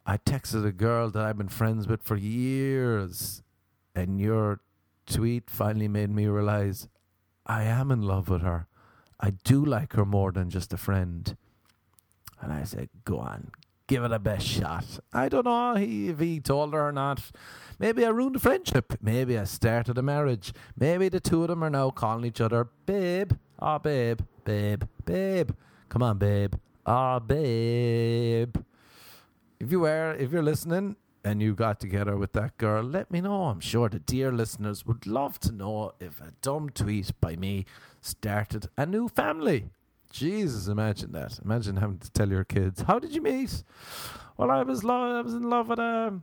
I 0.04 0.16
texted 0.16 0.66
a 0.66 0.72
girl 0.72 1.08
that 1.10 1.22
I've 1.22 1.38
been 1.38 1.48
friends 1.48 1.86
with 1.86 2.02
for 2.02 2.16
years, 2.16 3.44
and 3.94 4.20
your 4.20 4.58
tweet 5.06 5.48
finally 5.48 5.86
made 5.86 6.10
me 6.10 6.26
realize 6.26 6.88
I 7.46 7.62
am 7.62 7.92
in 7.92 8.02
love 8.02 8.28
with 8.28 8.42
her. 8.42 8.66
I 9.20 9.30
do 9.44 9.64
like 9.64 9.92
her 9.92 10.04
more 10.04 10.32
than 10.32 10.50
just 10.50 10.72
a 10.72 10.76
friend. 10.76 11.36
And 12.40 12.52
I 12.52 12.64
said, 12.64 12.88
Go 13.04 13.18
on, 13.18 13.50
give 13.86 14.04
it 14.04 14.12
a 14.12 14.18
best 14.18 14.46
shot. 14.46 14.84
I 15.12 15.28
don't 15.28 15.44
know 15.44 15.76
if 15.76 16.18
he 16.18 16.40
told 16.40 16.74
her 16.74 16.88
or 16.88 16.92
not. 16.92 17.30
Maybe 17.78 18.04
I 18.04 18.08
ruined 18.08 18.36
a 18.36 18.38
friendship. 18.38 18.94
Maybe 19.02 19.38
I 19.38 19.44
started 19.44 19.98
a 19.98 20.02
marriage. 20.02 20.52
Maybe 20.78 21.08
the 21.08 21.20
two 21.20 21.42
of 21.42 21.48
them 21.48 21.62
are 21.62 21.70
now 21.70 21.90
calling 21.90 22.24
each 22.24 22.40
other 22.40 22.68
babe. 22.86 23.32
Ah, 23.60 23.76
oh, 23.76 23.78
babe, 23.78 24.20
babe, 24.44 24.84
babe. 25.04 25.50
Come 25.88 26.02
on, 26.02 26.18
babe. 26.18 26.54
Ah, 26.84 27.16
oh, 27.16 27.20
babe. 27.20 28.56
If 29.58 29.72
you 29.72 29.80
were, 29.80 30.14
if 30.18 30.32
you're 30.32 30.42
listening 30.42 30.96
and 31.24 31.42
you 31.42 31.54
got 31.54 31.80
together 31.80 32.16
with 32.16 32.32
that 32.34 32.56
girl, 32.58 32.82
let 32.82 33.10
me 33.10 33.20
know. 33.20 33.44
I'm 33.44 33.60
sure 33.60 33.88
the 33.88 33.98
dear 33.98 34.30
listeners 34.30 34.86
would 34.86 35.06
love 35.06 35.40
to 35.40 35.52
know 35.52 35.92
if 35.98 36.20
a 36.20 36.32
dumb 36.42 36.70
tweet 36.70 37.12
by 37.20 37.36
me 37.36 37.64
started 38.00 38.68
a 38.76 38.86
new 38.86 39.08
family. 39.08 39.70
Jesus, 40.16 40.68
imagine 40.68 41.12
that. 41.12 41.38
Imagine 41.44 41.76
having 41.76 41.98
to 41.98 42.10
tell 42.10 42.28
your 42.28 42.44
kids, 42.44 42.80
"How 42.82 42.98
did 42.98 43.14
you 43.14 43.20
meet?" 43.20 43.62
Well, 44.36 44.50
I 44.50 44.62
was 44.62 44.82
lo- 44.82 45.18
I 45.18 45.20
was 45.20 45.34
in 45.34 45.48
love 45.48 45.68
with 45.68 45.78
um, 45.78 46.22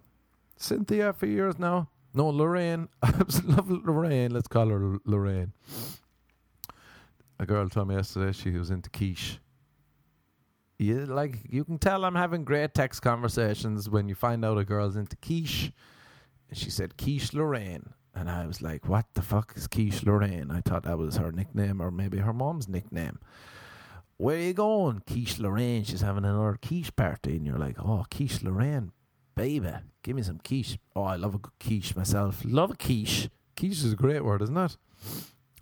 Cynthia 0.58 1.14
for 1.14 1.26
years 1.28 1.60
now. 1.60 1.90
No, 2.14 2.30
Lorraine. 2.30 2.90
I 3.04 3.12
was 3.26 3.40
in 3.40 3.56
love 3.56 3.70
with 3.70 3.86
Lorraine. 3.86 4.32
Let's 4.32 4.48
call 4.48 4.70
her 4.70 4.84
L- 4.94 5.00
Lorraine. 5.06 5.54
A 7.40 7.46
girl 7.46 7.70
told 7.70 7.88
me 7.88 7.96
yesterday 7.96 8.32
she 8.32 8.52
was 8.52 8.70
into 8.72 8.90
quiche. 8.90 9.40
You 10.80 11.06
like 11.06 11.40
you 11.50 11.64
can 11.64 11.78
tell 11.78 12.04
I'm 12.04 12.16
having 12.16 12.44
great 12.44 12.74
text 12.74 13.02
conversations 13.02 13.90
when 13.90 14.08
you 14.10 14.16
find 14.16 14.44
out 14.44 14.58
a 14.58 14.66
girl's 14.66 14.96
into 14.96 15.16
quiche. 15.18 15.72
And 16.50 16.58
she 16.58 16.70
said 16.70 16.98
quiche 16.98 17.34
Lorraine. 17.34 17.94
And 18.16 18.30
I 18.30 18.46
was 18.46 18.62
like, 18.62 18.88
what 18.88 19.06
the 19.16 19.24
fuck 19.24 19.54
is 19.56 19.68
quiche 19.68 20.04
Lorraine? 20.04 20.52
I 20.52 20.62
thought 20.62 20.84
that 20.84 20.98
was 21.00 21.18
her 21.18 21.32
nickname 21.32 21.82
or 21.82 21.90
maybe 21.90 22.20
her 22.20 22.34
mom's 22.34 22.68
nickname 22.68 23.20
where 24.24 24.38
are 24.38 24.40
you 24.40 24.54
going? 24.54 25.02
Quiche 25.06 25.38
Lorraine, 25.38 25.84
she's 25.84 26.00
having 26.00 26.24
another 26.24 26.58
quiche 26.62 26.96
party. 26.96 27.36
And 27.36 27.46
you're 27.46 27.58
like, 27.58 27.76
oh, 27.78 28.06
quiche 28.10 28.42
Lorraine, 28.42 28.94
baby, 29.36 29.74
give 30.02 30.16
me 30.16 30.22
some 30.22 30.40
quiche. 30.40 30.78
Oh, 30.96 31.04
I 31.04 31.18
love 31.18 31.36
a 31.36 31.40
good 31.40 31.52
quiche 31.60 31.94
myself. 31.94 32.42
Love 32.46 32.72
a 32.72 32.76
quiche. 32.76 33.28
Quiche 33.58 33.84
is 33.84 33.92
a 33.92 33.98
great 33.98 34.24
word, 34.24 34.42
isn't 34.42 34.56
it? 34.56 34.78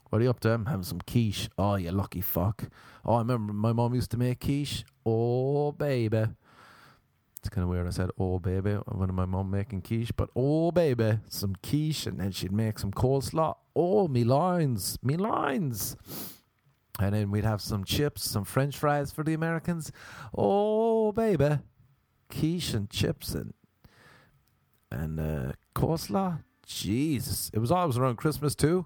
What 0.09 0.19
are 0.19 0.23
you 0.23 0.29
up 0.29 0.41
to? 0.41 0.51
I'm 0.53 0.67
having 0.67 0.83
some 0.83 1.01
quiche. 1.01 1.49
Oh, 1.57 1.73
you 1.73 1.89
lucky 1.91 2.21
fuck. 2.21 2.65
Oh, 3.03 3.15
I 3.15 3.19
remember 3.19 3.51
my 3.51 3.73
mom 3.73 3.95
used 3.95 4.11
to 4.11 4.17
make 4.17 4.39
quiche. 4.39 4.85
Oh, 5.07 5.71
baby. 5.71 6.25
It's 7.39 7.49
kind 7.49 7.63
of 7.63 7.69
weird. 7.69 7.87
I 7.87 7.89
said, 7.89 8.11
oh, 8.19 8.37
baby, 8.37 8.73
when 8.73 9.15
my 9.15 9.25
mom 9.25 9.49
making 9.49 9.81
quiche, 9.81 10.11
but 10.15 10.29
oh, 10.35 10.71
baby, 10.71 11.17
some 11.29 11.55
quiche, 11.63 12.05
and 12.05 12.19
then 12.19 12.31
she'd 12.31 12.51
make 12.51 12.77
some 12.77 12.91
coleslaw. 12.91 13.55
Oh, 13.75 14.07
me 14.07 14.23
lines, 14.23 14.99
me 15.01 15.17
lines. 15.17 15.97
And 16.99 17.15
then 17.15 17.31
we'd 17.31 17.45
have 17.45 17.61
some 17.61 17.83
chips, 17.83 18.23
some 18.23 18.43
french 18.43 18.77
fries 18.77 19.11
for 19.11 19.23
the 19.23 19.33
Americans. 19.33 19.91
Oh, 20.37 21.11
baby. 21.11 21.59
Quiche 22.29 22.73
and 22.73 22.89
chips 22.89 23.33
and 23.33 23.53
and 24.91 25.19
uh, 25.19 25.51
coleslaw. 25.73 26.43
Jesus. 26.65 27.49
It 27.53 27.59
was 27.59 27.71
always 27.71 27.97
around 27.97 28.17
Christmas 28.17 28.55
too. 28.55 28.85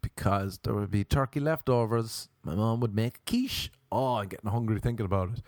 Because 0.00 0.58
there 0.62 0.74
would 0.74 0.90
be 0.90 1.04
turkey 1.04 1.40
leftovers. 1.40 2.28
My 2.42 2.54
mom 2.54 2.80
would 2.80 2.94
make 2.94 3.24
quiche. 3.24 3.70
Oh, 3.90 4.16
I'm 4.16 4.28
getting 4.28 4.50
hungry 4.50 4.80
thinking 4.80 5.06
about 5.06 5.30
it. 5.30 5.42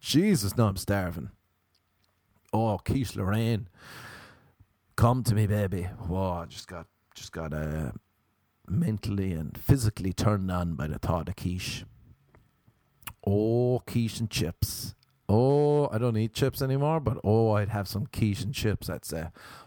Jesus, 0.00 0.56
now 0.56 0.68
I'm 0.68 0.76
starving. 0.76 1.30
Oh, 2.52 2.78
quiche 2.78 3.16
Lorraine. 3.16 3.68
Come 4.96 5.22
to 5.24 5.34
me, 5.34 5.46
baby. 5.46 5.82
Whoa, 5.82 6.42
I 6.42 6.44
just 6.46 6.68
got 6.68 6.86
just 7.14 7.32
got 7.32 7.52
a 7.52 7.56
uh, 7.56 7.92
mentally 8.70 9.32
and 9.32 9.58
physically 9.58 10.12
turned 10.12 10.50
on 10.50 10.74
by 10.74 10.86
the 10.86 10.98
thought 10.98 11.28
of 11.28 11.36
quiche. 11.36 11.84
Oh, 13.26 13.82
quiche 13.86 14.20
and 14.20 14.30
chips. 14.30 14.94
Oh, 15.28 15.88
I 15.92 15.98
don't 15.98 16.16
eat 16.16 16.32
chips 16.32 16.60
anymore, 16.60 16.98
but 16.98 17.18
oh, 17.22 17.52
I'd 17.52 17.68
have 17.68 17.86
some 17.86 18.06
quiche 18.06 18.42
and 18.42 18.54
chips. 18.54 18.90
I'd 18.90 19.04
say, 19.04 19.26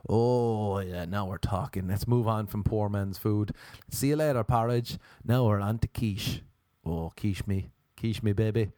oh, 0.10 0.80
yeah, 0.80 1.06
now 1.06 1.26
we're 1.26 1.38
talking. 1.38 1.88
Let's 1.88 2.08
move 2.08 2.28
on 2.28 2.48
from 2.48 2.64
poor 2.64 2.90
man's 2.90 3.18
food. 3.18 3.54
See 3.90 4.10
you 4.10 4.16
later, 4.18 4.44
porridge. 4.44 4.98
Now 5.24 5.46
we're 5.46 5.62
on 5.62 5.80
to 5.80 5.88
quiche. 5.88 6.42
Oh, 6.86 7.12
quiche 7.16 7.48
me. 7.48 7.70
Quiche 7.96 8.24
me, 8.24 8.34
baby. 8.34 8.72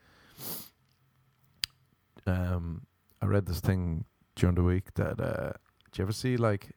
Um, 2.28 2.86
I 3.22 3.26
read 3.26 3.46
this 3.46 3.62
thing 3.62 4.06
during 4.36 4.56
the 4.56 4.64
week 4.64 4.94
that, 4.96 5.20
uh, 5.20 5.54
do 5.92 6.02
you 6.02 6.04
ever 6.04 6.12
see, 6.12 6.38
like, 6.38 6.70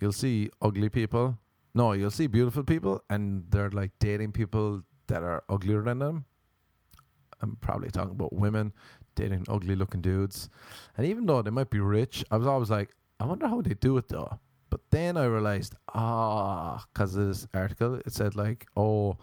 you'll 0.00 0.12
see 0.12 0.50
ugly 0.60 0.88
people 0.88 1.38
no, 1.76 1.92
you'll 1.92 2.10
see 2.10 2.26
beautiful 2.26 2.64
people 2.64 3.04
and 3.10 3.44
they're 3.50 3.70
like 3.70 3.90
dating 3.98 4.32
people 4.32 4.82
that 5.08 5.22
are 5.22 5.44
uglier 5.50 5.82
than 5.82 5.98
them. 5.98 6.24
I'm 7.42 7.56
probably 7.56 7.90
talking 7.90 8.12
about 8.12 8.32
women 8.32 8.72
dating 9.14 9.44
ugly 9.46 9.76
looking 9.76 10.00
dudes. 10.00 10.48
And 10.96 11.06
even 11.06 11.26
though 11.26 11.42
they 11.42 11.50
might 11.50 11.68
be 11.68 11.80
rich, 11.80 12.24
I 12.30 12.38
was 12.38 12.46
always 12.46 12.70
like, 12.70 12.96
I 13.20 13.26
wonder 13.26 13.46
how 13.46 13.60
they 13.60 13.74
do 13.74 13.98
it 13.98 14.08
though. 14.08 14.40
But 14.70 14.80
then 14.90 15.18
I 15.18 15.26
realized, 15.26 15.74
ah, 15.94 16.82
because 16.92 17.14
of 17.14 17.28
this 17.28 17.46
article, 17.52 17.96
it 18.06 18.12
said 18.12 18.34
like, 18.34 18.66
oh, 18.74 19.18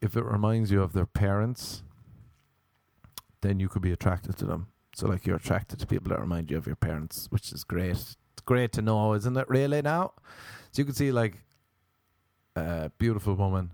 if 0.00 0.16
it 0.16 0.24
reminds 0.24 0.72
you 0.72 0.82
of 0.82 0.92
their 0.92 1.06
parents, 1.06 1.84
then 3.40 3.60
you 3.60 3.68
could 3.68 3.82
be 3.82 3.92
attracted 3.92 4.36
to 4.38 4.46
them. 4.46 4.66
So 4.96 5.06
like 5.06 5.26
you're 5.26 5.36
attracted 5.36 5.78
to 5.78 5.86
people 5.86 6.10
that 6.10 6.20
remind 6.20 6.50
you 6.50 6.56
of 6.56 6.66
your 6.66 6.76
parents, 6.76 7.28
which 7.30 7.52
is 7.52 7.62
great. 7.62 7.92
It's 7.92 8.16
great 8.44 8.72
to 8.72 8.82
know, 8.82 9.14
isn't 9.14 9.36
it? 9.36 9.48
Really 9.48 9.80
now, 9.80 10.14
so 10.72 10.80
you 10.80 10.84
can 10.86 10.94
see 10.94 11.12
like 11.12 11.38
uh, 12.56 12.88
beautiful 12.98 13.34
woman. 13.34 13.72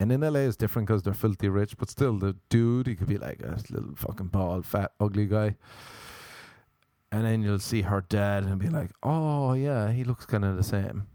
And 0.00 0.12
in 0.12 0.20
LA, 0.20 0.40
it's 0.40 0.56
different 0.56 0.86
because 0.86 1.02
they're 1.02 1.12
filthy 1.14 1.48
rich, 1.48 1.76
but 1.76 1.90
still, 1.90 2.18
the 2.18 2.36
dude, 2.48 2.86
he 2.86 2.94
could 2.94 3.08
be 3.08 3.18
like 3.18 3.42
a 3.42 3.58
little 3.70 3.94
fucking 3.96 4.28
bald, 4.28 4.64
fat, 4.64 4.92
ugly 5.00 5.26
guy. 5.26 5.56
and 7.10 7.24
then 7.24 7.42
you'll 7.42 7.58
see 7.58 7.82
her 7.82 8.02
dad 8.02 8.44
and 8.44 8.58
be 8.58 8.68
like, 8.68 8.90
"Oh 9.02 9.54
yeah, 9.54 9.90
he 9.92 10.04
looks 10.04 10.26
kind 10.26 10.44
of 10.44 10.56
the 10.56 10.62
same," 10.62 11.06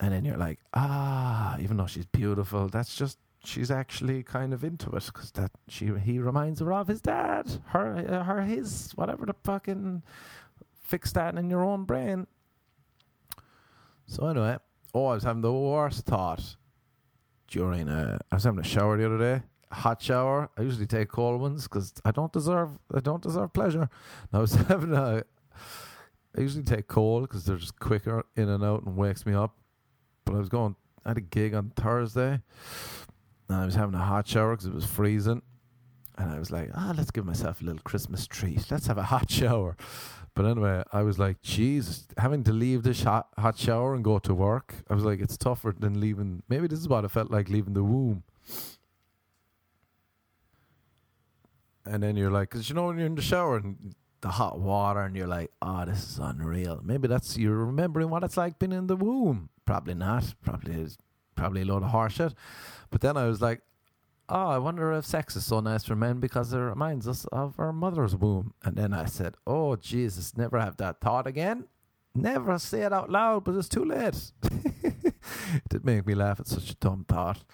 and 0.00 0.12
then 0.12 0.24
you're 0.24 0.36
like, 0.36 0.60
"Ah, 0.74 1.56
even 1.60 1.76
though 1.76 1.86
she's 1.86 2.06
beautiful, 2.06 2.68
that's 2.68 2.94
just 2.94 3.18
she's 3.44 3.70
actually 3.70 4.22
kind 4.22 4.54
of 4.54 4.62
into 4.62 4.90
it 4.96 5.04
because 5.06 5.32
that 5.32 5.50
she 5.68 5.86
he 5.98 6.18
reminds 6.20 6.60
her 6.60 6.72
of 6.72 6.86
his 6.88 7.00
dad, 7.00 7.60
her 7.68 7.96
uh, 8.08 8.24
her 8.24 8.42
his 8.42 8.92
whatever 8.92 9.26
the 9.26 9.34
fucking 9.44 10.02
fix 10.80 11.12
that 11.12 11.34
in 11.36 11.50
your 11.50 11.64
own 11.64 11.84
brain." 11.84 12.26
So 14.06 14.26
anyway, 14.28 14.58
oh, 14.94 15.06
I 15.06 15.14
was 15.14 15.24
having 15.24 15.42
the 15.42 15.52
worst 15.52 16.04
thought 16.06 16.56
during 17.48 17.88
a. 17.88 18.18
I 18.30 18.36
was 18.36 18.44
having 18.44 18.60
a 18.60 18.64
shower 18.64 18.96
the 18.96 19.06
other 19.06 19.18
day, 19.18 19.42
hot 19.70 20.02
shower. 20.02 20.50
I 20.56 20.62
usually 20.62 20.86
take 20.86 21.08
cold 21.08 21.40
ones 21.40 21.64
because 21.64 21.92
I 22.04 22.10
don't 22.10 22.32
deserve. 22.32 22.78
I 22.94 23.00
don't 23.00 23.22
deserve 23.22 23.52
pleasure. 23.52 23.82
And 23.82 24.30
I 24.32 24.38
was 24.38 24.54
having 24.68 24.92
a. 24.94 25.24
I 26.36 26.40
usually 26.40 26.64
take 26.64 26.88
cold 26.88 27.24
because 27.24 27.44
they're 27.44 27.56
just 27.56 27.78
quicker 27.78 28.24
in 28.36 28.48
and 28.48 28.64
out 28.64 28.84
and 28.84 28.96
wakes 28.96 29.26
me 29.26 29.34
up. 29.34 29.56
But 30.24 30.34
I 30.34 30.38
was 30.38 30.48
going. 30.48 30.76
I 31.04 31.10
had 31.10 31.18
a 31.18 31.22
gig 31.22 31.52
on 31.54 31.72
Thursday, 31.76 32.40
and 33.48 33.60
I 33.60 33.64
was 33.64 33.74
having 33.74 33.94
a 33.94 34.04
hot 34.04 34.26
shower 34.26 34.52
because 34.52 34.66
it 34.66 34.74
was 34.74 34.86
freezing. 34.86 35.42
And 36.18 36.30
I 36.30 36.38
was 36.38 36.50
like, 36.50 36.70
ah, 36.74 36.92
let's 36.96 37.10
give 37.10 37.24
myself 37.24 37.62
a 37.62 37.64
little 37.64 37.80
Christmas 37.82 38.26
treat. 38.26 38.70
Let's 38.70 38.86
have 38.86 38.98
a 38.98 39.02
hot 39.02 39.30
shower. 39.30 39.76
But 40.34 40.46
anyway, 40.46 40.82
I 40.92 41.02
was 41.02 41.18
like, 41.18 41.42
Jesus, 41.42 42.06
having 42.16 42.42
to 42.44 42.52
leave 42.52 42.82
this 42.82 43.02
hot, 43.02 43.28
hot 43.38 43.58
shower 43.58 43.94
and 43.94 44.02
go 44.02 44.18
to 44.20 44.34
work, 44.34 44.74
I 44.88 44.94
was 44.94 45.04
like, 45.04 45.20
it's 45.20 45.36
tougher 45.36 45.74
than 45.78 46.00
leaving. 46.00 46.42
Maybe 46.48 46.66
this 46.68 46.78
is 46.78 46.88
what 46.88 47.04
it 47.04 47.10
felt 47.10 47.30
like 47.30 47.50
leaving 47.50 47.74
the 47.74 47.84
womb. 47.84 48.22
And 51.84 52.02
then 52.02 52.16
you're 52.16 52.30
like, 52.30 52.50
because 52.50 52.68
you 52.68 52.74
know, 52.74 52.86
when 52.86 52.96
you're 52.96 53.06
in 53.06 53.14
the 53.14 53.22
shower 53.22 53.56
and 53.56 53.94
the 54.22 54.28
hot 54.28 54.58
water, 54.58 55.00
and 55.00 55.16
you're 55.16 55.26
like, 55.26 55.50
oh, 55.60 55.84
this 55.84 56.12
is 56.12 56.18
unreal. 56.18 56.80
Maybe 56.82 57.08
that's 57.08 57.36
you're 57.36 57.66
remembering 57.66 58.08
what 58.08 58.22
it's 58.24 58.36
like 58.36 58.58
being 58.58 58.72
in 58.72 58.86
the 58.86 58.96
womb. 58.96 59.50
Probably 59.66 59.94
not. 59.94 60.34
Probably 60.42 60.80
is 60.80 60.96
probably 61.34 61.62
a 61.62 61.64
load 61.64 61.82
of 61.82 61.90
horseshit. 61.90 62.34
But 62.90 63.00
then 63.00 63.16
I 63.16 63.26
was 63.26 63.42
like, 63.42 63.60
oh, 64.32 64.48
I 64.48 64.58
wonder 64.58 64.92
if 64.94 65.04
sex 65.04 65.36
is 65.36 65.44
so 65.44 65.60
nice 65.60 65.84
for 65.84 65.94
men 65.94 66.18
because 66.18 66.52
it 66.54 66.58
reminds 66.58 67.06
us 67.06 67.26
of 67.26 67.54
our 67.60 67.72
mother's 67.72 68.16
womb. 68.16 68.54
And 68.64 68.76
then 68.76 68.94
I 68.94 69.04
said, 69.04 69.34
oh, 69.46 69.76
Jesus, 69.76 70.36
never 70.36 70.58
have 70.58 70.78
that 70.78 71.00
thought 71.00 71.26
again. 71.26 71.66
Never 72.14 72.58
say 72.58 72.80
it 72.80 72.92
out 72.94 73.10
loud, 73.10 73.44
but 73.44 73.54
it's 73.54 73.68
too 73.68 73.84
late. 73.84 74.32
it 74.82 75.68
did 75.68 75.84
make 75.84 76.06
me 76.06 76.14
laugh 76.14 76.40
at 76.40 76.46
such 76.46 76.70
a 76.70 76.74
dumb 76.76 77.04
thought. 77.06 77.44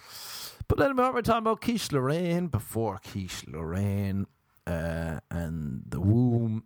But 0.68 0.78
then 0.78 0.96
we 0.96 1.02
were 1.10 1.22
talking 1.22 1.38
about 1.38 1.60
Quiche 1.60 1.90
Lorraine 1.92 2.46
before 2.46 3.00
Quiche 3.04 3.44
Lorraine 3.48 4.26
uh, 4.66 5.18
and 5.30 5.82
the 5.88 6.00
womb. 6.00 6.64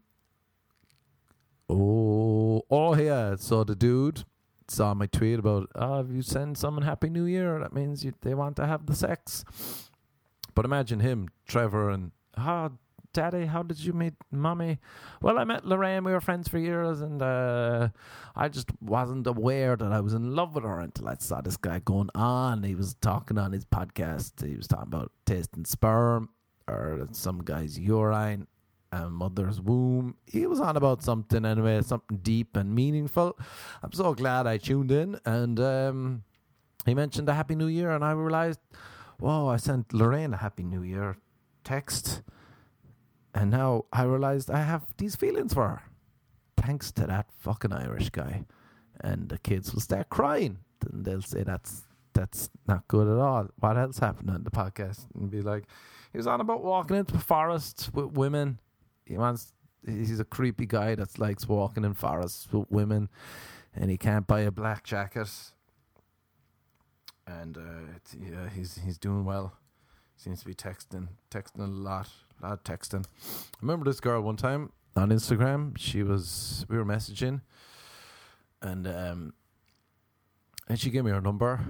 Oh, 1.71 2.63
oh 2.71 2.95
yeah. 2.97 3.37
So 3.37 3.65
the 3.65 3.77
dude 3.77 4.25
saw 4.69 4.93
my 4.93 5.07
tweet 5.07 5.39
about, 5.39 5.71
oh, 5.75 6.01
if 6.01 6.11
you 6.11 6.21
send 6.21 6.59
someone 6.59 6.83
Happy 6.83 7.09
New 7.09 7.25
Year, 7.25 7.59
that 7.61 7.73
means 7.73 8.05
you, 8.05 8.13
they 8.21 8.35
want 8.35 8.57
to 8.57 8.67
have 8.67 8.85
the 8.85 8.95
sex. 8.95 9.45
But 10.55 10.65
imagine 10.65 11.01
him, 11.01 11.29
Trevor, 11.47 11.91
and 11.91 12.13
oh, 12.37 12.73
Daddy, 13.13 13.47
how 13.47 13.63
did 13.63 13.79
you 13.79 13.93
meet 13.93 14.15
Mommy? 14.31 14.79
Well, 15.21 15.39
I 15.39 15.45
met 15.45 15.67
Lorraine. 15.67 16.05
We 16.05 16.13
were 16.13 16.21
friends 16.21 16.49
for 16.49 16.59
years, 16.59 17.03
and 17.03 17.21
uh, 17.21 17.89
I 18.35 18.49
just 18.49 18.71
wasn't 18.81 19.27
aware 19.27 19.77
that 19.77 19.93
I 19.93 20.01
was 20.01 20.15
in 20.15 20.35
love 20.35 20.55
with 20.55 20.65
her 20.65 20.81
until 20.81 21.09
I 21.09 21.17
saw 21.19 21.41
this 21.43 21.59
guy 21.59 21.81
going 21.81 22.09
on. 22.15 22.63
He 22.63 22.75
was 22.75 22.95
talking 22.95 23.37
on 23.39 23.53
his 23.53 23.67
podcast. 23.67 24.47
He 24.47 24.57
was 24.57 24.67
talking 24.67 24.89
about 24.89 25.13
tasting 25.27 25.67
sperm 25.67 26.31
or 26.69 27.07
some 27.13 27.43
guy's 27.43 27.79
urine 27.79 28.47
and 28.93 29.13
mother's 29.13 29.61
womb. 29.61 30.17
He 30.27 30.47
was 30.47 30.61
on 30.61 30.77
about 30.77 31.03
something 31.03 31.45
anyway, 31.45 31.83
something 31.83 32.19
deep 32.19 32.57
and 32.57 32.75
meaningful. 32.75 33.39
I'm 33.83 33.93
so 33.93 34.15
glad 34.15 34.47
I 34.47 34.59
tuned 34.59 34.93
in, 34.93 35.19
and 35.25 35.59
um, 35.61 36.25
he 36.87 36.95
mentioned 36.95 37.29
a 37.29 37.35
Happy 37.35 37.55
New 37.55 37.69
Year, 37.69 37.91
and 37.91 38.05
I 38.05 38.13
realized 38.13 38.61
whoa, 39.23 39.49
I 39.49 39.57
sent 39.57 39.95
Lorraine 39.95 40.35
a 40.35 40.37
Happy 40.37 40.65
New 40.65 40.83
Year 40.83 41.17
text. 41.63 42.23
And 43.35 43.51
now 43.51 43.85
I 43.93 44.03
realized 44.03 44.51
I 44.51 44.63
have 44.63 44.83
these 44.99 45.17
feelings 45.17 45.55
for 45.55 45.69
her. 45.69 45.83
Thanks 46.57 46.91
to 46.93 47.07
that 47.07 47.27
fucking 47.39 47.73
Irish 47.73 48.11
guy. 48.11 48.45
And 49.01 49.29
the 49.29 49.39
kids 49.39 49.73
will 49.73 49.81
start 49.81 50.11
crying. 50.11 50.59
And 50.91 51.05
they'll 51.05 51.23
say 51.23 51.45
that's 51.45 51.85
that's 52.15 52.51
not 52.67 52.87
good 52.89 53.09
at 53.09 53.19
all. 53.19 53.49
What 53.59 53.79
else 53.79 53.99
happened 53.99 54.29
on 54.31 54.45
the 54.45 54.51
podcast? 54.51 55.07
And 55.15 55.31
be 55.31 55.41
like, 55.41 55.65
he 56.11 56.19
was 56.19 56.27
on 56.27 56.41
about 56.41 56.63
walking 56.63 56.97
into 56.97 57.15
the 57.15 57.21
forest 57.21 57.91
with 57.95 58.13
women. 58.13 58.59
He 59.07 59.17
wants 59.17 59.53
he's 59.87 60.21
a 60.21 60.25
creepy 60.25 60.67
guy 60.67 60.95
that 60.97 61.19
likes 61.19 61.49
walking 61.49 61.85
in 61.85 61.95
forests 61.95 62.49
with 62.53 62.71
women 62.71 63.09
and 63.75 63.91
he 63.91 63.97
can't 63.97 64.27
buy 64.27 64.41
a 64.41 64.51
black 64.51 64.85
jacket 64.85 65.29
and 67.41 67.57
uh, 67.57 67.99
yeah, 68.19 68.49
he's 68.55 68.79
he's 68.85 68.99
doing 68.99 69.25
well. 69.25 69.55
Seems 70.17 70.41
to 70.41 70.47
be 70.47 70.55
texting, 70.55 71.09
texting 71.31 71.61
a 71.61 71.67
lot, 71.67 72.09
a 72.43 72.49
lot 72.49 72.65
texting. 72.65 73.05
I 73.05 73.59
remember 73.61 73.85
this 73.85 74.01
girl 74.01 74.21
one 74.23 74.37
time 74.37 74.73
on 74.95 75.11
Instagram. 75.11 75.77
She 75.79 76.03
was 76.03 76.67
we 76.69 76.77
were 76.77 76.85
messaging, 76.85 77.41
and 78.61 78.87
um, 78.87 79.35
and 80.69 80.79
she 80.79 80.91
gave 80.91 81.05
me 81.05 81.11
her 81.11 81.21
number, 81.21 81.61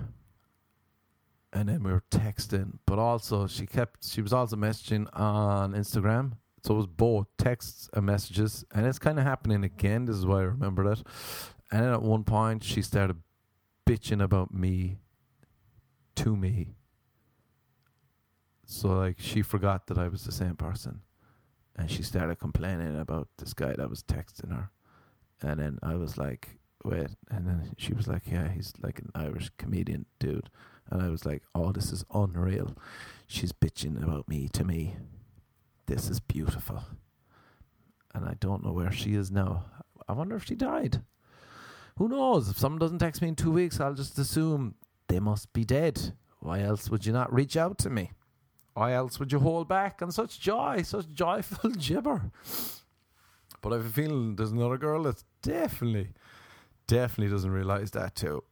and 1.53 1.69
then 1.69 1.83
we 1.83 1.93
were 1.93 2.05
texting. 2.11 2.79
But 2.87 2.99
also, 2.99 3.47
she 3.47 3.67
kept 3.67 4.05
she 4.05 4.23
was 4.23 4.33
also 4.33 4.57
messaging 4.57 5.09
on 5.19 5.73
Instagram. 5.73 6.33
So 6.65 6.75
it 6.75 6.77
was 6.77 6.87
both 6.87 7.27
texts 7.39 7.91
and 7.93 8.07
messages, 8.07 8.65
and 8.73 8.87
it's 8.87 8.99
kind 8.99 9.19
of 9.19 9.25
happening 9.25 9.65
again. 9.65 10.05
This 10.05 10.17
is 10.17 10.25
why 10.25 10.41
I 10.41 10.45
remember 10.45 10.85
that. 10.89 11.03
And 11.73 11.83
then 11.83 11.93
at 11.93 12.03
one 12.03 12.23
point, 12.23 12.63
she 12.63 12.83
started 12.83 13.17
bitching 13.87 14.23
about 14.23 14.55
me 14.55 14.99
to 16.23 16.37
me. 16.37 16.69
So 18.65 18.89
like 18.89 19.17
she 19.19 19.43
forgot 19.43 19.87
that 19.89 19.99
I 19.99 20.09
was 20.09 20.25
the 20.25 20.33
same 20.33 20.57
person. 20.57 21.01
And 21.77 21.91
she 21.91 22.03
started 22.03 22.39
complaining 22.39 22.99
about 22.99 23.29
this 23.39 23.55
guy 23.55 23.75
that 23.77 23.89
was 23.89 24.03
texting 24.03 24.53
her. 24.55 24.71
And 25.41 25.59
then 25.59 25.79
I 25.83 25.95
was 25.97 26.19
like, 26.19 26.59
wait. 26.85 27.09
And 27.31 27.47
then 27.47 27.73
she 27.79 27.95
was 27.95 28.07
like, 28.07 28.23
yeah, 28.31 28.49
he's 28.49 28.73
like 28.81 28.99
an 28.99 29.11
Irish 29.15 29.51
comedian 29.57 30.07
dude. 30.19 30.51
And 30.91 31.03
I 31.03 31.09
was 31.09 31.25
like, 31.25 31.43
oh, 31.55 31.73
this 31.73 31.93
is 31.93 32.05
unreal. 32.13 32.77
She's 33.27 33.53
bitching 33.53 34.03
about 34.03 34.29
me 34.29 34.49
to 34.53 34.65
me. 34.65 34.97
This 35.87 36.11
is 36.11 36.21
beautiful. 36.21 36.85
And 38.15 38.27
I 38.27 38.35
don't 38.39 38.65
know 38.65 38.73
where 38.73 38.93
she 38.93 39.15
is 39.15 39.31
now. 39.31 39.65
I 40.07 40.13
wonder 40.13 40.37
if 40.37 40.45
she 40.45 40.55
died. 40.55 41.03
Who 41.97 42.09
knows? 42.09 42.49
If 42.51 42.59
someone 42.59 42.79
doesn't 42.79 42.99
text 42.99 43.23
me 43.23 43.29
in 43.29 43.37
two 43.37 43.51
weeks, 43.51 43.81
I'll 43.81 43.95
just 43.95 44.19
assume 44.19 44.75
they 45.13 45.21
must 45.21 45.53
be 45.53 45.65
dead. 45.65 46.15
Why 46.41 46.61
else 46.61 46.89
would 46.89 47.05
you 47.05 47.13
not 47.13 47.33
reach 47.33 47.57
out 47.57 47.77
to 47.79 47.91
me? 47.91 48.13
Why 48.73 48.95
else 48.95 49.21
would 49.21 49.31
you 49.31 49.39
hold 49.39 49.69
back 49.69 50.01
on 50.01 50.11
such 50.11 50.41
joy, 50.41 50.83
such 50.83 51.13
joyful 51.13 51.71
gibber? 51.79 52.31
But 53.61 53.73
I 53.73 53.77
have 53.77 53.87
a 53.87 53.91
feeling 53.91 54.37
there's 54.37 54.53
another 54.53 54.79
girl 54.79 55.03
that 55.03 55.23
definitely, 55.43 56.15
definitely 56.87 57.31
doesn't 57.31 57.51
realize 57.51 57.91
that 57.91 58.15
too. 58.15 58.43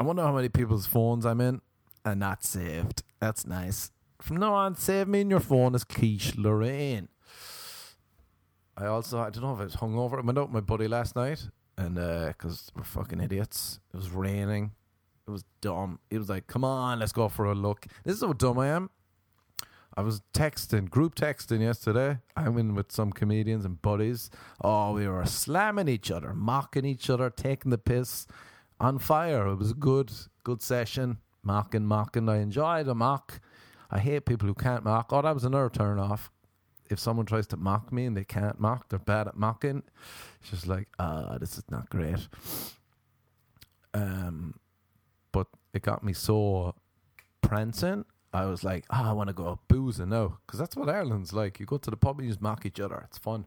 I 0.00 0.04
wonder 0.04 0.22
how 0.22 0.34
many 0.34 0.48
people's 0.48 0.86
phones 0.86 1.24
I'm 1.24 1.40
in 1.40 1.60
and 2.04 2.18
not 2.18 2.42
saved. 2.42 3.04
That's 3.20 3.46
nice. 3.46 3.92
From 4.20 4.38
now 4.38 4.54
on, 4.54 4.74
save 4.74 5.06
me 5.06 5.20
in 5.20 5.30
your 5.30 5.40
phone 5.40 5.76
as 5.76 5.84
Quiche 5.84 6.36
Lorraine. 6.36 7.08
I 8.76 8.86
also, 8.86 9.20
I 9.20 9.30
don't 9.30 9.44
know 9.44 9.54
if 9.54 9.60
I 9.60 9.64
was 9.64 9.76
hungover. 9.76 10.18
I 10.18 10.22
went 10.22 10.38
out 10.38 10.48
with 10.48 10.54
my 10.54 10.60
buddy 10.60 10.88
last 10.88 11.14
night 11.14 11.46
and 11.78 11.94
because 11.94 12.68
uh, 12.68 12.72
we're 12.76 12.84
fucking 12.84 13.20
idiots. 13.20 13.78
It 13.94 13.96
was 13.96 14.10
raining. 14.10 14.72
It 15.26 15.30
was 15.30 15.44
dumb. 15.60 16.00
It 16.10 16.18
was 16.18 16.28
like, 16.28 16.46
come 16.46 16.64
on, 16.64 16.98
let's 16.98 17.12
go 17.12 17.28
for 17.28 17.46
a 17.46 17.54
look. 17.54 17.86
This 18.04 18.16
is 18.16 18.22
how 18.22 18.32
dumb 18.32 18.58
I 18.58 18.68
am. 18.68 18.90
I 19.94 20.00
was 20.00 20.22
texting, 20.32 20.88
group 20.88 21.14
texting 21.14 21.60
yesterday. 21.60 22.18
I'm 22.34 22.56
in 22.56 22.74
with 22.74 22.90
some 22.90 23.12
comedians 23.12 23.64
and 23.64 23.80
buddies. 23.82 24.30
Oh, 24.62 24.94
we 24.94 25.06
were 25.06 25.26
slamming 25.26 25.88
each 25.88 26.10
other, 26.10 26.32
mocking 26.32 26.86
each 26.86 27.10
other, 27.10 27.28
taking 27.28 27.70
the 27.70 27.78
piss, 27.78 28.26
on 28.80 28.98
fire. 28.98 29.46
It 29.46 29.56
was 29.56 29.70
a 29.70 29.74
good, 29.74 30.10
good 30.44 30.60
session. 30.60 31.18
Mocking, 31.42 31.86
mocking. 31.86 32.28
I 32.28 32.38
enjoyed 32.38 32.88
a 32.88 32.94
mock. 32.94 33.40
I 33.90 33.98
hate 33.98 34.26
people 34.26 34.48
who 34.48 34.54
can't 34.54 34.84
mock. 34.84 35.12
Oh, 35.12 35.22
that 35.22 35.34
was 35.34 35.44
another 35.44 35.70
turn 35.70 35.98
off. 35.98 36.30
If 36.90 36.98
someone 36.98 37.26
tries 37.26 37.46
to 37.48 37.56
mock 37.56 37.92
me 37.92 38.06
and 38.06 38.16
they 38.16 38.24
can't 38.24 38.58
mock, 38.60 38.88
they're 38.88 38.98
bad 38.98 39.28
at 39.28 39.36
mocking. 39.36 39.82
It's 40.40 40.50
just 40.50 40.66
like, 40.66 40.88
ah, 40.98 41.38
this 41.38 41.56
is 41.56 41.64
not 41.70 41.88
great. 41.90 42.28
Um, 43.94 44.54
but 45.32 45.48
it 45.72 45.82
got 45.82 46.04
me 46.04 46.12
so 46.12 46.74
prancing. 47.40 48.04
I 48.34 48.46
was 48.46 48.64
like, 48.64 48.84
oh, 48.90 49.10
I 49.10 49.12
want 49.12 49.28
to 49.28 49.34
go 49.34 49.58
boozing 49.68 50.08
now. 50.08 50.38
Because 50.46 50.58
that's 50.58 50.76
what 50.76 50.88
Ireland's 50.88 51.32
like. 51.32 51.60
You 51.60 51.66
go 51.66 51.76
to 51.78 51.90
the 51.90 51.96
pub 51.96 52.18
and 52.18 52.26
you 52.26 52.30
just 52.32 52.40
mock 52.40 52.64
each 52.64 52.80
other. 52.80 53.02
It's 53.08 53.18
fun. 53.18 53.46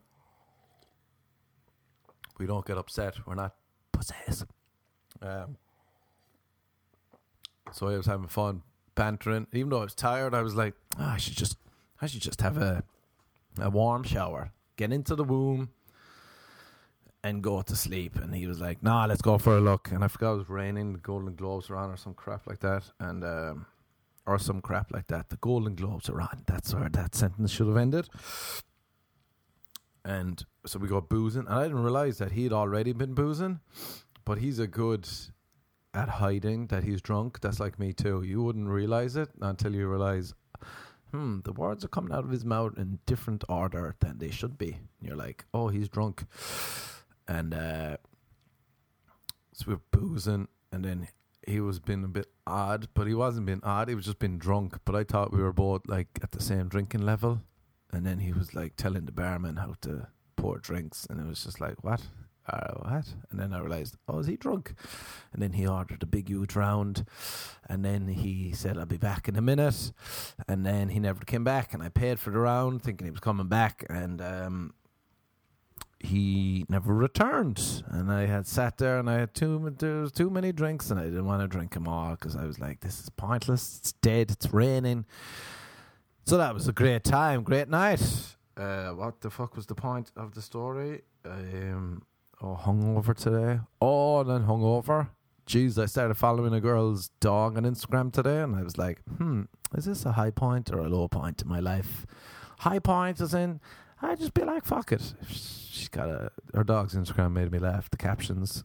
We 2.38 2.46
don't 2.46 2.66
get 2.66 2.78
upset. 2.78 3.16
We're 3.26 3.36
not 3.36 3.56
pussies. 3.92 4.46
Um, 5.22 5.58
so 7.72 7.88
I 7.88 7.98
was 7.98 8.06
having 8.06 8.28
fun 8.28 8.62
bantering. 8.94 9.48
Even 9.54 9.70
though 9.70 9.80
I 9.80 9.86
was 9.86 9.96
tired, 9.96 10.34
I 10.36 10.42
was 10.42 10.56
like, 10.56 10.76
oh, 11.00 11.04
I 11.04 11.18
should 11.18 11.36
just, 11.36 11.58
I 12.02 12.08
should 12.08 12.22
just 12.22 12.42
have 12.42 12.58
a, 12.58 12.84
a 13.60 13.70
warm 13.70 14.04
shower. 14.04 14.52
Get 14.78 14.92
into 14.92 15.16
the 15.16 15.24
womb. 15.24 15.70
And 17.26 17.42
go 17.42 17.64
to 17.64 17.76
sleep. 17.76 18.16
And 18.18 18.34
he 18.36 18.46
was 18.46 18.62
like, 18.62 18.84
"Nah, 18.84 19.06
let's 19.06 19.24
go 19.24 19.40
for 19.40 19.58
a 19.58 19.60
look." 19.60 19.92
And 19.92 20.04
I 20.04 20.08
forgot 20.08 20.34
it 20.34 20.38
was 20.38 20.50
raining. 20.50 20.94
The 20.94 21.00
Golden 21.00 21.36
Globes 21.36 21.70
were 21.70 21.76
on, 21.76 21.90
or 21.90 21.98
some 21.98 22.14
crap 22.14 22.46
like 22.46 22.60
that, 22.60 22.84
and 23.00 23.24
um, 23.24 23.66
or 24.28 24.38
some 24.38 24.62
crap 24.62 24.92
like 24.92 25.08
that. 25.08 25.30
The 25.30 25.38
Golden 25.38 25.74
Globes 25.74 26.08
are 26.08 26.22
on. 26.22 26.44
That's 26.46 26.74
where 26.74 26.88
that 26.90 27.16
sentence 27.16 27.52
should 27.52 27.68
have 27.68 27.78
ended. 27.78 28.08
And 30.06 30.46
so 30.68 30.78
we 30.78 30.88
got 30.88 31.10
boozing, 31.10 31.48
and 31.48 31.56
I 31.56 31.64
didn't 31.64 31.82
realize 31.82 32.20
that 32.20 32.34
he'd 32.34 32.54
already 32.54 32.94
been 32.94 33.16
boozing, 33.16 33.60
but 34.24 34.38
he's 34.38 34.60
a 34.60 34.68
good 34.68 35.10
at 35.96 36.10
hiding 36.10 36.68
that 36.68 36.84
he's 36.84 37.02
drunk. 37.02 37.42
That's 37.42 37.60
like 37.60 37.80
me 37.80 37.92
too. 37.92 38.22
You 38.22 38.44
wouldn't 38.44 38.70
realize 38.70 39.16
it 39.16 39.30
until 39.42 39.74
you 39.74 39.88
realize, 39.88 40.36
hmm, 41.10 41.40
the 41.44 41.54
words 41.54 41.84
are 41.84 41.88
coming 41.88 42.14
out 42.14 42.24
of 42.24 42.30
his 42.30 42.46
mouth 42.46 42.78
in 42.78 43.00
different 43.08 43.44
order 43.50 43.96
than 44.00 44.20
they 44.20 44.30
should 44.30 44.60
be. 44.60 44.74
And 44.74 45.08
you're 45.10 45.18
like, 45.18 45.46
oh, 45.56 45.70
he's 45.70 45.90
drunk, 45.90 46.26
and 47.28 47.54
uh, 47.54 47.98
so 49.54 49.66
we're 49.68 49.80
boozing, 49.92 50.48
and 50.72 50.84
then 50.84 51.08
he 51.48 51.60
was 51.60 51.80
being 51.80 52.04
a 52.04 52.08
bit 52.08 52.28
odd, 52.48 52.88
but 52.94 53.08
he 53.08 53.14
wasn't 53.14 53.46
being 53.46 53.64
odd. 53.64 53.90
He 53.90 53.96
was 53.96 54.06
just 54.06 54.20
being 54.20 54.38
drunk. 54.38 54.78
But 54.84 54.96
I 54.96 55.04
thought 55.04 55.32
we 55.34 55.42
were 55.42 55.54
both 55.54 55.84
like 55.88 56.20
at 56.22 56.32
the 56.32 56.42
same 56.42 56.68
drinking 56.68 57.06
level, 57.06 57.42
and 57.92 58.06
then 58.06 58.20
he 58.20 58.34
was 58.34 58.54
like 58.54 58.76
telling 58.76 59.06
the 59.06 59.12
barman 59.12 59.58
how 59.58 59.76
to 59.82 60.08
pour 60.36 60.58
drinks, 60.58 61.06
and 61.10 61.20
it 61.20 61.28
was 61.28 61.44
just 61.44 61.62
like, 61.62 61.84
what? 61.84 62.02
Uh, 62.48 62.74
what? 62.76 63.06
And 63.32 63.40
then 63.40 63.54
I 63.54 63.60
realized, 63.60 63.96
oh, 64.08 64.20
is 64.20 64.28
he 64.28 64.36
drunk? 64.36 64.76
And 65.34 65.42
then 65.42 65.54
he 65.54 65.66
ordered 65.66 66.04
a 66.04 66.06
big 66.06 66.30
huge 66.30 66.56
round, 66.56 67.06
and 67.68 67.84
then 67.84 68.08
he 68.08 68.52
said, 68.54 68.78
I'll 68.78 68.86
be 68.86 68.98
back 68.98 69.28
in 69.28 69.36
a 69.36 69.42
minute, 69.42 69.92
and 70.48 70.66
then 70.66 70.90
he 70.90 71.00
never 71.00 71.24
came 71.26 71.44
back, 71.44 71.74
and 71.74 71.82
I 71.82 71.90
paid 71.90 72.20
for 72.20 72.30
the 72.30 72.40
round, 72.40 72.84
thinking 72.84 73.06
he 73.06 73.12
was 73.12 73.20
coming 73.20 73.48
back, 73.48 73.86
and 73.90 74.22
um, 74.22 74.74
he 76.00 76.66
never 76.70 76.94
returned. 76.94 77.84
And 77.88 78.12
I 78.12 78.26
had 78.26 78.48
sat 78.48 78.78
there, 78.78 79.00
and 79.00 79.10
I 79.10 79.20
had 79.20 79.34
too 79.34 79.74
there 79.80 80.02
was 80.02 80.12
too 80.12 80.30
many 80.30 80.52
drinks, 80.52 80.92
and 80.92 81.00
I 81.00 81.04
didn't 81.06 81.26
want 81.26 81.42
to 81.42 81.48
drink 81.48 81.74
them 81.74 81.88
all 81.88 82.12
because 82.12 82.36
I 82.36 82.46
was 82.46 82.60
like, 82.60 82.82
this 82.82 83.00
is 83.00 83.10
pointless. 83.10 83.78
It's 83.80 83.92
dead. 83.94 84.32
It's 84.32 84.54
raining. 84.54 85.06
So 86.26 86.38
that 86.38 86.54
was 86.54 86.68
a 86.68 86.74
great 86.74 87.04
time, 87.04 87.44
great 87.44 87.70
night. 87.70 88.02
Uh, 88.58 88.90
what 88.92 89.22
the 89.22 89.30
fuck 89.30 89.56
was 89.56 89.68
the 89.68 89.76
point 89.76 90.12
of 90.16 90.34
the 90.34 90.42
story? 90.42 91.02
Um, 91.26 92.04
oh, 92.42 92.58
hungover 92.60 93.16
today. 93.16 93.60
Oh, 93.82 94.22
and 94.22 94.30
then 94.30 94.44
hungover. 94.44 95.10
Jeez, 95.48 95.78
I 95.78 95.86
started 95.86 96.16
following 96.16 96.54
a 96.54 96.62
girl's 96.62 97.10
dog 97.20 97.58
on 97.58 97.64
Instagram 97.64 98.12
today, 98.12 98.42
and 98.42 98.56
I 98.56 98.64
was 98.64 98.78
like, 98.78 99.02
hmm, 99.18 99.44
is 99.76 99.86
this 99.86 100.06
a 100.06 100.14
high 100.14 100.32
point 100.32 100.72
or 100.72 100.80
a 100.80 100.90
low 100.90 101.08
point 101.08 101.44
in 101.44 101.48
my 101.48 101.60
life? 101.60 102.08
High 102.60 102.80
point 102.80 103.22
is 103.22 103.34
in, 103.36 103.60
I 104.02 104.16
just 104.16 104.34
be 104.34 104.44
like, 104.44 104.66
fuck 104.66 104.92
it. 104.92 105.14
She's 105.30 105.88
got 105.90 106.10
a, 106.10 106.32
her 106.54 106.64
dog's 106.64 106.96
Instagram 106.96 107.34
made 107.34 107.52
me 107.52 107.60
laugh. 107.60 107.90
The 107.90 107.98
captions, 107.98 108.64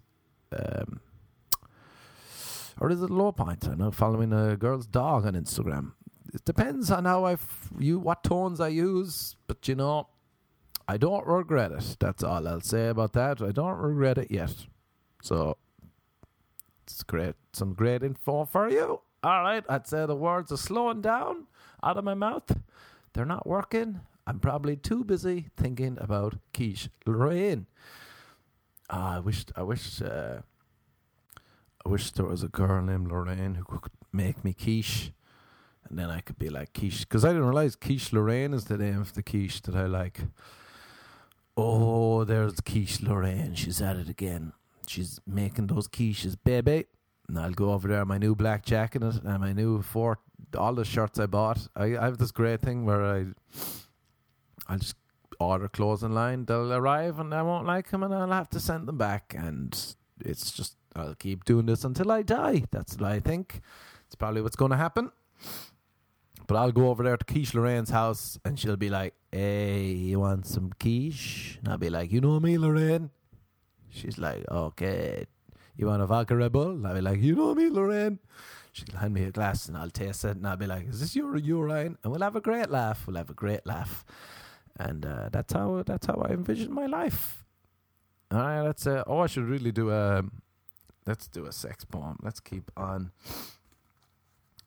um, 0.53 1.01
or 2.81 2.91
is 2.91 3.03
it 3.03 3.11
low 3.11 3.33
point? 3.33 3.69
I 3.69 3.75
know 3.75 3.91
following 3.91 4.33
a 4.33 4.57
girl's 4.57 4.87
dog 4.87 5.27
on 5.27 5.35
Instagram. 5.35 5.93
It 6.33 6.45
depends 6.45 6.91
on 6.91 7.05
how 7.05 7.25
I, 7.25 7.33
f- 7.33 7.71
you, 7.79 7.99
what 7.99 8.23
tones 8.25 8.61
I 8.61 8.69
use, 8.69 9.37
but 9.47 9.67
you 9.69 9.75
know, 9.75 10.09
I 10.87 10.97
don't 10.97 11.27
regret 11.27 11.73
it. 11.73 11.97
That's 12.01 12.23
all 12.23 12.47
I'll 12.47 12.61
say 12.61 12.89
about 12.89 13.13
that. 13.13 13.41
I 13.43 13.53
don't 13.53 13.79
regret 13.79 14.19
it 14.19 14.31
yet. 14.31 14.55
So 15.23 15.57
it's 16.85 17.03
great. 17.03 17.35
Some 17.53 17.75
great 17.75 18.03
info 18.03 18.45
for 18.45 18.69
you. 18.69 19.01
All 19.23 19.43
right. 19.43 19.65
I'd 19.69 19.87
say 19.87 20.07
the 20.07 20.17
words 20.17 20.51
are 20.51 20.57
slowing 20.57 21.01
down 21.01 21.47
out 21.83 21.97
of 21.97 22.05
my 22.05 22.15
mouth. 22.15 22.51
They're 23.13 23.25
not 23.25 23.47
working. 23.47 24.01
I'm 24.27 24.39
probably 24.39 24.77
too 24.77 25.05
busy 25.05 25.47
thinking 25.57 25.99
about 26.01 26.37
quiche 26.53 26.89
Lorraine. 27.07 27.67
Ah, 28.89 29.17
I 29.17 29.21
wish. 29.21 29.45
I 29.57 29.63
wish. 29.63 30.03
Uh, 30.03 30.43
I 31.85 31.89
wish 31.89 32.11
there 32.11 32.27
was 32.27 32.43
a 32.43 32.49
girl 32.49 32.83
named 32.83 33.11
Lorraine 33.11 33.55
who 33.55 33.65
could 33.65 33.93
make 34.13 34.45
me 34.45 34.53
quiche, 34.53 35.13
and 35.89 35.99
then 35.99 36.11
I 36.11 36.21
could 36.21 36.39
be 36.39 36.51
like 36.51 36.73
quiche. 36.73 37.01
Because 37.01 37.25
I 37.25 37.29
didn't 37.29 37.47
realize 37.47 37.75
quiche 37.75 38.13
Lorraine 38.13 38.53
is 38.53 38.67
the 38.67 38.77
name 38.77 39.01
of 39.01 39.15
the 39.15 39.23
quiche 39.23 39.63
that 39.63 39.75
I 39.75 39.87
like. 39.87 40.21
Oh, 41.57 42.25
there's 42.25 42.61
quiche 42.61 43.01
Lorraine. 43.01 43.55
She's 43.55 43.81
at 43.81 43.97
it 43.97 44.09
again. 44.09 44.53
She's 44.87 45.21
making 45.27 45.69
those 45.69 45.89
quiches, 45.89 46.37
baby. 46.43 46.87
And 47.29 47.39
I'll 47.39 47.53
go 47.53 47.73
over 47.73 47.87
there, 47.87 48.05
my 48.05 48.19
new 48.19 48.35
black 48.35 48.65
jacket 48.65 49.03
and 49.03 49.41
my 49.41 49.53
new 49.53 49.83
four, 49.83 50.19
all 50.57 50.75
the 50.75 50.85
shirts 50.85 51.19
I 51.19 51.27
bought. 51.27 51.69
I, 51.77 51.97
I 51.97 52.05
have 52.07 52.19
this 52.19 52.33
great 52.33 52.61
thing 52.61 52.85
where 52.85 53.05
I, 53.05 53.27
I'll 54.69 54.79
just 54.79 54.97
order 55.39 55.69
clothes 55.69 56.05
online. 56.05 56.45
They'll 56.45 56.73
arrive 56.73 57.19
and 57.19 57.35
I 57.35 57.43
won't 57.43 57.67
like 57.67 57.91
them 57.91 58.03
and 58.03 58.15
I'll 58.15 58.31
have 58.31 58.51
to 58.51 58.61
send 58.61 58.87
them 58.87 58.99
back. 58.99 59.35
And 59.37 59.77
it's 60.21 60.51
just, 60.53 60.77
I'll 60.95 61.15
keep 61.15 61.45
doing 61.45 61.67
this 61.67 61.85
until 61.85 62.13
I 62.13 62.23
die. 62.23 62.65
That's 62.71 62.97
what 62.97 63.11
I 63.11 63.21
think. 63.21 63.61
It's 64.07 64.15
probably 64.15 64.43
what's 64.43 64.57
going 64.57 64.73
to 64.73 64.77
happen. 64.77 65.11
But 66.47 66.57
I'll 66.57 66.73
go 66.73 66.89
over 66.91 67.05
there 67.05 67.17
to 67.17 67.25
Quiche 67.25 67.55
Lorraine's 67.55 67.91
house 67.91 68.39
and 68.45 68.59
she'll 68.59 68.77
be 68.77 68.91
like, 68.91 69.15
Hey, 69.31 69.85
you 69.85 70.19
want 70.19 70.47
some 70.47 70.73
quiche? 70.81 71.59
And 71.61 71.69
I'll 71.69 71.79
be 71.79 71.91
like, 71.91 72.11
You 72.11 72.21
know 72.21 72.41
me, 72.41 72.59
Lorraine? 72.59 73.11
She's 73.89 74.19
like, 74.19 74.45
Okay. 74.51 75.27
You 75.77 75.87
want 75.87 76.03
a 76.03 76.07
vodka 76.07 76.37
Red 76.37 76.53
Bull? 76.53 76.71
And 76.71 76.87
I'll 76.87 76.95
be 76.95 77.01
like, 77.01 77.21
You 77.21 77.37
know 77.37 77.55
me, 77.55 77.69
Lorraine? 77.69 78.19
She'll 78.73 78.99
hand 78.99 79.15
me 79.15 79.25
a 79.25 79.31
glass 79.31 79.69
and 79.69 79.77
I'll 79.77 79.91
taste 79.91 80.25
it 80.25 80.37
and 80.37 80.47
I'll 80.47 80.57
be 80.57 80.67
like, 80.67 80.89
Is 80.89 81.01
this 81.01 81.15
your 81.15 81.37
urine? 81.37 81.97
And 82.03 82.13
we'll 82.13 82.23
have 82.23 82.37
a 82.37 82.41
great 82.41 82.69
laugh. 82.69 83.07
We'll 83.07 83.17
have 83.17 83.31
a 83.31 83.35
great 83.35 83.65
laugh. 83.65 84.05
And 84.81 85.05
uh, 85.05 85.29
that's 85.31 85.53
how 85.53 85.83
that's 85.85 86.07
how 86.07 86.15
I 86.27 86.33
envision 86.33 86.73
my 86.73 86.87
life. 86.87 87.45
All 88.31 88.39
right, 88.39 88.63
let's 88.63 88.87
uh, 88.87 89.05
oh 89.07 89.19
I 89.19 89.27
should 89.27 89.45
really 89.45 89.73
do 89.73 89.91
a 89.91 90.23
let's 91.07 91.29
do 91.29 91.45
a 91.45 91.53
sex 91.53 91.85
poem. 91.85 92.19
Let's 92.23 92.41
keep 92.41 92.71
on 92.79 93.13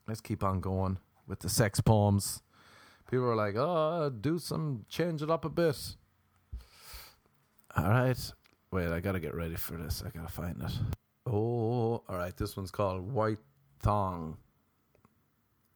let's 0.08 0.22
keep 0.22 0.44
on 0.44 0.60
going 0.60 1.00
with 1.28 1.40
the 1.40 1.50
sex 1.50 1.82
poems. 1.82 2.44
People 3.10 3.26
are 3.26 3.36
like, 3.36 3.56
oh, 3.56 4.12
do 4.22 4.38
some, 4.38 4.86
change 4.88 5.22
it 5.22 5.32
up 5.32 5.46
a 5.46 5.50
bit. 5.50 5.78
All 7.76 7.90
right. 7.90 8.34
Wait, 8.72 8.88
I 8.88 9.00
gotta 9.00 9.20
get 9.20 9.34
ready 9.34 9.56
for 9.56 9.78
this. 9.78 10.04
I 10.06 10.10
gotta 10.10 10.32
find 10.32 10.62
it. 10.62 10.72
Oh, 11.26 12.04
all 12.08 12.18
right. 12.18 12.36
This 12.36 12.56
one's 12.56 12.72
called 12.72 13.12
White 13.12 13.40
Thong. 13.82 14.38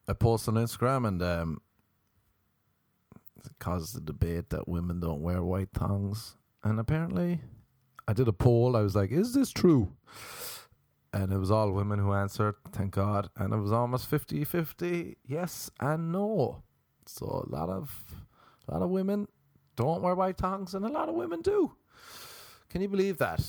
I 0.06 0.12
post 0.12 0.48
on 0.48 0.54
Instagram 0.54 1.06
and 1.08 1.22
um, 1.22 1.60
caused 3.58 3.94
the 3.94 4.00
debate 4.00 4.50
that 4.50 4.68
women 4.68 5.00
don't 5.00 5.22
wear 5.22 5.42
white 5.42 5.70
thongs. 5.74 6.36
And 6.64 6.80
apparently, 6.80 7.40
I 8.06 8.12
did 8.12 8.28
a 8.28 8.32
poll. 8.32 8.76
I 8.76 8.82
was 8.82 8.94
like, 8.96 9.10
is 9.10 9.34
this 9.34 9.50
true? 9.50 9.92
and 11.12 11.32
it 11.32 11.38
was 11.38 11.50
all 11.50 11.72
women 11.72 11.98
who 11.98 12.12
answered, 12.12 12.54
thank 12.72 12.92
God. 12.92 13.30
And 13.36 13.52
it 13.52 13.56
was 13.56 13.72
almost 13.72 14.08
50 14.08 14.44
50 14.44 15.16
yes 15.26 15.70
and 15.80 16.12
no. 16.12 16.62
So 17.06 17.46
a 17.46 17.54
lot 17.54 17.70
of 17.70 18.04
a 18.68 18.72
lot 18.72 18.82
of 18.82 18.90
women 18.90 19.26
don't 19.76 20.02
wear 20.02 20.14
white 20.14 20.36
tongs, 20.36 20.74
and 20.74 20.84
a 20.84 20.88
lot 20.88 21.08
of 21.08 21.14
women 21.14 21.40
do. 21.40 21.72
Can 22.68 22.82
you 22.82 22.88
believe 22.88 23.16
that? 23.18 23.40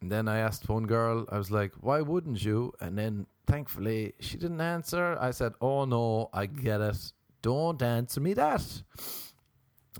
And 0.00 0.10
then 0.10 0.28
I 0.28 0.38
asked 0.38 0.68
one 0.68 0.86
girl, 0.86 1.26
I 1.30 1.36
was 1.36 1.50
like, 1.50 1.72
why 1.80 2.00
wouldn't 2.00 2.42
you? 2.42 2.72
And 2.80 2.96
then 2.96 3.26
thankfully 3.46 4.14
she 4.20 4.38
didn't 4.38 4.60
answer. 4.60 5.18
I 5.20 5.32
said, 5.32 5.52
oh 5.60 5.84
no, 5.84 6.30
I 6.32 6.46
get 6.46 6.80
it. 6.80 7.12
Don't 7.44 7.82
answer 7.82 8.22
me 8.22 8.32
that. 8.32 8.64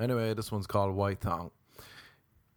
Anyway, 0.01 0.33
this 0.33 0.51
one's 0.51 0.67
called 0.67 0.95
White 0.95 1.21
Thong. 1.21 1.51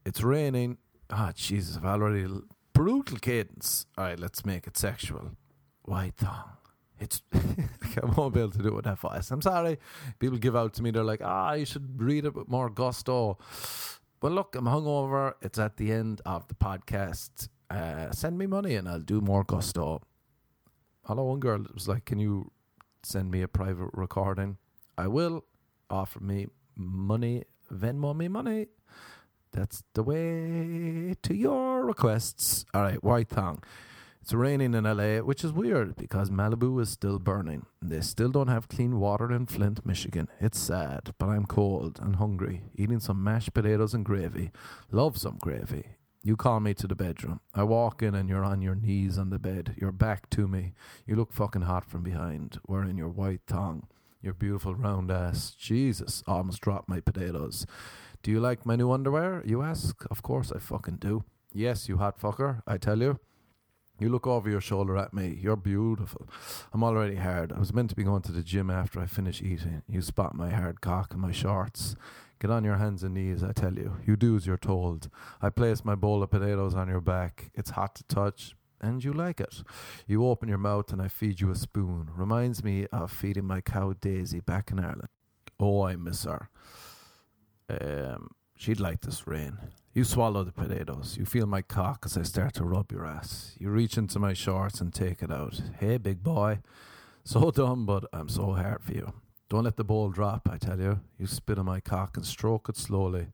It's 0.05 0.23
raining. 0.23 0.77
Ah, 1.09 1.27
oh, 1.27 1.31
Jesus, 1.35 1.75
I've 1.75 1.83
already 1.83 2.25
brutal 2.71 3.17
cadence. 3.17 3.85
All 3.97 4.05
right, 4.05 4.17
let's 4.17 4.45
make 4.45 4.65
it 4.65 4.77
sexual. 4.77 5.31
White 5.81 6.15
thong. 6.15 6.51
It's 7.01 7.21
I 7.33 8.05
won't 8.15 8.33
be 8.33 8.39
able 8.39 8.51
to 8.51 8.59
do 8.59 8.69
it 8.69 8.75
with 8.75 8.85
that 8.85 8.99
voice. 8.99 9.29
I'm 9.29 9.41
sorry. 9.41 9.77
People 10.19 10.37
give 10.37 10.55
out 10.55 10.73
to 10.75 10.81
me. 10.81 10.91
They're 10.91 11.03
like, 11.03 11.21
ah, 11.21 11.51
you 11.51 11.65
should 11.65 12.01
read 12.01 12.23
it 12.23 12.33
with 12.33 12.47
more 12.47 12.69
gusto. 12.69 13.37
But 14.21 14.31
look, 14.31 14.55
I'm 14.55 14.67
hungover. 14.67 15.33
It's 15.41 15.59
at 15.59 15.75
the 15.75 15.91
end 15.91 16.21
of 16.25 16.47
the 16.47 16.55
podcast. 16.55 17.49
Uh, 17.69 18.09
send 18.11 18.37
me 18.37 18.47
money 18.47 18.75
and 18.75 18.87
I'll 18.87 19.01
do 19.01 19.19
more 19.19 19.43
gusto. 19.43 20.01
Hello, 21.03 21.25
one 21.25 21.41
girl 21.41 21.65
was 21.73 21.89
like, 21.89 22.05
can 22.05 22.19
you 22.19 22.53
send 23.03 23.29
me 23.31 23.41
a 23.41 23.49
private 23.49 23.89
recording? 23.91 24.59
I 24.97 25.07
will. 25.07 25.45
Offer 25.89 26.19
me 26.19 26.47
money. 26.75 27.43
Venmo 27.71 28.15
me 28.15 28.27
money. 28.27 28.67
That's 29.51 29.83
the 29.93 30.03
way 30.03 31.15
to 31.21 31.35
your 31.35 31.85
requests. 31.85 32.65
All 32.73 32.81
right, 32.81 33.03
White 33.03 33.29
Thong. 33.29 33.63
It's 34.21 34.33
raining 34.33 34.73
in 34.73 34.83
LA, 34.83 35.19
which 35.19 35.45
is 35.45 35.53
weird 35.53 35.95
because 35.95 36.29
Malibu 36.29 36.81
is 36.81 36.89
still 36.89 37.17
burning. 37.17 37.65
They 37.81 38.01
still 38.01 38.29
don't 38.29 38.49
have 38.49 38.67
clean 38.67 38.99
water 38.99 39.31
in 39.31 39.45
Flint, 39.45 39.85
Michigan. 39.85 40.27
It's 40.41 40.59
sad, 40.59 41.13
but 41.17 41.27
I'm 41.29 41.45
cold 41.45 41.99
and 42.01 42.17
hungry, 42.17 42.63
eating 42.75 42.99
some 42.99 43.23
mashed 43.23 43.53
potatoes 43.53 43.93
and 43.93 44.03
gravy. 44.03 44.51
Love 44.91 45.17
some 45.17 45.37
gravy. 45.39 45.85
You 46.23 46.35
call 46.35 46.59
me 46.59 46.73
to 46.73 46.87
the 46.87 46.95
bedroom. 46.95 47.39
I 47.55 47.63
walk 47.63 48.03
in 48.03 48.15
and 48.15 48.27
you're 48.27 48.43
on 48.43 48.61
your 48.61 48.75
knees 48.75 49.17
on 49.17 49.29
the 49.29 49.39
bed. 49.39 49.75
You're 49.77 49.93
back 49.93 50.29
to 50.31 50.45
me. 50.45 50.73
You 51.05 51.15
look 51.15 51.31
fucking 51.31 51.61
hot 51.61 51.85
from 51.85 52.03
behind, 52.03 52.59
wearing 52.67 52.97
your 52.97 53.07
white 53.07 53.43
thong. 53.47 53.87
Your 54.21 54.33
beautiful 54.33 54.75
round 54.75 55.11
ass. 55.11 55.51
Jesus, 55.51 56.23
almost 56.27 56.61
dropped 56.61 56.89
my 56.89 56.99
potatoes. 56.99 57.65
Do 58.23 58.31
you 58.31 58.39
like 58.39 58.65
my 58.65 58.75
new 58.75 58.91
underwear? 58.91 59.43
You 59.45 59.61
ask. 59.61 60.05
Of 60.09 60.21
course 60.23 60.51
I 60.51 60.59
fucking 60.59 60.97
do. 60.97 61.23
Yes, 61.53 61.87
you 61.87 61.97
hot 61.97 62.19
fucker, 62.19 62.61
I 62.67 62.77
tell 62.77 62.99
you. 63.01 63.19
You 63.99 64.09
look 64.09 64.27
over 64.27 64.49
your 64.49 64.61
shoulder 64.61 64.95
at 64.97 65.13
me. 65.13 65.39
You're 65.41 65.55
beautiful. 65.55 66.27
I'm 66.71 66.83
already 66.83 67.15
hard. 67.15 67.51
I 67.51 67.59
was 67.59 67.73
meant 67.73 67.89
to 67.89 67.95
be 67.95 68.03
going 68.03 68.21
to 68.23 68.31
the 68.31 68.43
gym 68.43 68.69
after 68.69 68.99
I 68.99 69.07
finish 69.07 69.41
eating. 69.41 69.81
You 69.87 70.01
spot 70.01 70.35
my 70.35 70.51
hard 70.51 70.81
cock 70.81 71.13
and 71.13 71.21
my 71.21 71.31
shorts. 71.31 71.95
Get 72.39 72.51
on 72.51 72.63
your 72.63 72.75
hands 72.75 73.01
and 73.01 73.15
knees, 73.15 73.43
I 73.43 73.53
tell 73.53 73.73
you. 73.73 73.97
You 74.05 74.15
do 74.15 74.35
as 74.35 74.45
you're 74.45 74.57
told. 74.57 75.09
I 75.41 75.49
place 75.49 75.83
my 75.83 75.95
bowl 75.95 76.21
of 76.21 76.29
potatoes 76.29 76.75
on 76.75 76.87
your 76.87 77.01
back. 77.01 77.49
It's 77.55 77.71
hot 77.71 77.95
to 77.95 78.03
touch, 78.03 78.55
and 78.81 79.03
you 79.03 79.13
like 79.13 79.39
it. 79.39 79.63
You 80.05 80.25
open 80.25 80.49
your 80.49 80.57
mouth 80.57 80.91
and 80.91 81.01
I 81.01 81.07
feed 81.07 81.41
you 81.41 81.51
a 81.51 81.55
spoon. 81.55 82.09
Reminds 82.15 82.63
me 82.63 82.87
of 82.91 83.11
feeding 83.11 83.45
my 83.45 83.61
cow 83.61 83.93
Daisy 83.99 84.39
back 84.39 84.71
in 84.71 84.79
Ireland. 84.79 85.09
Oh, 85.59 85.83
I 85.83 85.95
miss 85.95 86.25
her. 86.25 86.49
Um, 87.69 88.31
she'd 88.55 88.79
like 88.79 89.01
this 89.01 89.27
rain. 89.27 89.57
You 89.93 90.03
swallow 90.03 90.43
the 90.43 90.51
potatoes. 90.51 91.15
You 91.17 91.25
feel 91.25 91.47
my 91.47 91.63
cock 91.63 92.03
as 92.05 92.17
I 92.17 92.21
start 92.21 92.53
to 92.55 92.63
rub 92.63 92.91
your 92.91 93.05
ass. 93.05 93.55
You 93.59 93.69
reach 93.69 93.97
into 93.97 94.19
my 94.19 94.33
shorts 94.33 94.79
and 94.79 94.93
take 94.93 95.23
it 95.23 95.31
out. 95.31 95.59
Hey, 95.79 95.97
big 95.97 96.21
boy. 96.21 96.59
So 97.23 97.51
dumb, 97.55 97.85
but 97.85 98.05
I'm 98.13 98.29
so 98.29 98.53
hard 98.53 98.83
for 98.83 98.93
you. 98.93 99.13
Don't 99.49 99.63
let 99.63 99.77
the 99.77 99.83
bowl 99.83 100.09
drop, 100.09 100.47
I 100.51 100.57
tell 100.57 100.79
you. 100.79 100.99
You 101.17 101.25
spit 101.25 101.57
on 101.57 101.65
my 101.65 101.79
cock 101.79 102.15
and 102.15 102.25
stroke 102.25 102.69
it 102.69 102.77
slowly. 102.77 103.27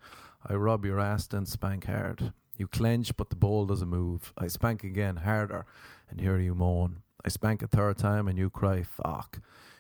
I 0.46 0.54
rub 0.54 0.86
your 0.86 1.00
ass, 1.00 1.28
then 1.28 1.46
spank 1.46 1.86
hard. 1.86 2.34
You 2.58 2.68
clench, 2.68 3.16
but 3.18 3.30
the 3.30 3.36
ball 3.36 3.66
doesn't 3.66 3.90
move. 3.90 4.32
I 4.38 4.48
spank 4.48 4.84
again, 4.84 5.18
harder, 5.18 5.66
and 6.10 6.22
hear 6.22 6.38
you 6.40 6.54
moan. 6.54 7.02
I 7.26 7.30
spank 7.30 7.62
a 7.62 7.68
third 7.68 7.98
time, 7.98 8.28
and 8.28 8.38
you 8.38 8.50
cry, 8.50 8.84
fuck. 8.84 9.40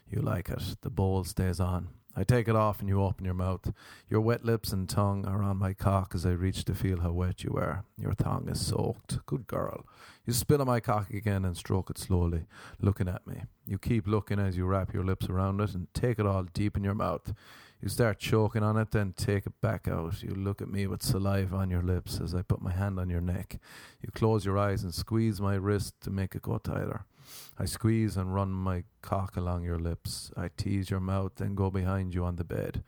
You 0.09 0.21
like 0.21 0.49
it. 0.49 0.77
The 0.81 0.89
ball 0.89 1.23
stays 1.23 1.59
on. 1.59 1.89
I 2.15 2.23
take 2.23 2.47
it 2.47 2.55
off 2.55 2.79
and 2.79 2.87
you 2.87 3.01
open 3.01 3.25
your 3.25 3.33
mouth. 3.33 3.73
Your 4.07 4.21
wet 4.21 4.45
lips 4.45 4.71
and 4.71 4.87
tongue 4.87 5.25
are 5.25 5.41
on 5.41 5.57
my 5.57 5.73
cock 5.73 6.11
as 6.13 6.25
I 6.27 6.31
reach 6.31 6.63
to 6.65 6.75
feel 6.75 6.99
how 6.99 7.11
wet 7.11 7.43
you 7.43 7.55
are. 7.55 7.85
Your 7.97 8.13
tongue 8.13 8.47
is 8.49 8.63
soaked. 8.63 9.25
Good 9.25 9.47
girl. 9.47 9.85
You 10.25 10.33
spit 10.33 10.61
on 10.61 10.67
my 10.67 10.79
cock 10.79 11.09
again 11.09 11.43
and 11.43 11.57
stroke 11.57 11.89
it 11.89 11.97
slowly, 11.97 12.45
looking 12.79 13.07
at 13.07 13.25
me. 13.25 13.41
You 13.65 13.79
keep 13.79 14.07
looking 14.07 14.39
as 14.39 14.55
you 14.55 14.65
wrap 14.65 14.93
your 14.93 15.03
lips 15.03 15.27
around 15.27 15.59
it 15.61 15.73
and 15.73 15.87
take 15.95 16.19
it 16.19 16.27
all 16.27 16.43
deep 16.43 16.77
in 16.77 16.83
your 16.83 16.93
mouth. 16.93 17.33
You 17.83 17.89
start 17.89 18.17
choking 18.17 18.63
on 18.63 18.77
it, 18.77 18.91
then 18.91 19.11
take 19.11 19.45
it 19.45 19.59
back 19.61 19.89
out. 19.89 20.23
You 20.23 20.33
look 20.33 20.61
at 20.61 20.69
me 20.69 20.87
with 20.87 21.03
saliva 21.03 21.57
on 21.57 21.69
your 21.69 21.81
lips 21.81 22.21
as 22.21 22.33
I 22.33 22.41
put 22.41 22.61
my 22.61 22.71
hand 22.71 22.97
on 22.97 23.09
your 23.09 23.19
neck. 23.19 23.59
You 24.01 24.07
close 24.15 24.45
your 24.45 24.57
eyes 24.57 24.83
and 24.83 24.93
squeeze 24.93 25.41
my 25.41 25.55
wrist 25.55 25.95
to 26.03 26.09
make 26.09 26.33
it 26.33 26.43
go 26.43 26.59
tighter. 26.59 27.03
I 27.59 27.65
squeeze 27.65 28.15
and 28.15 28.33
run 28.33 28.51
my 28.51 28.85
cock 29.01 29.35
along 29.35 29.65
your 29.65 29.79
lips. 29.79 30.31
I 30.37 30.49
tease 30.55 30.89
your 30.89 31.01
mouth, 31.01 31.33
then 31.35 31.55
go 31.55 31.69
behind 31.69 32.15
you 32.15 32.23
on 32.23 32.37
the 32.37 32.45
bed. 32.45 32.85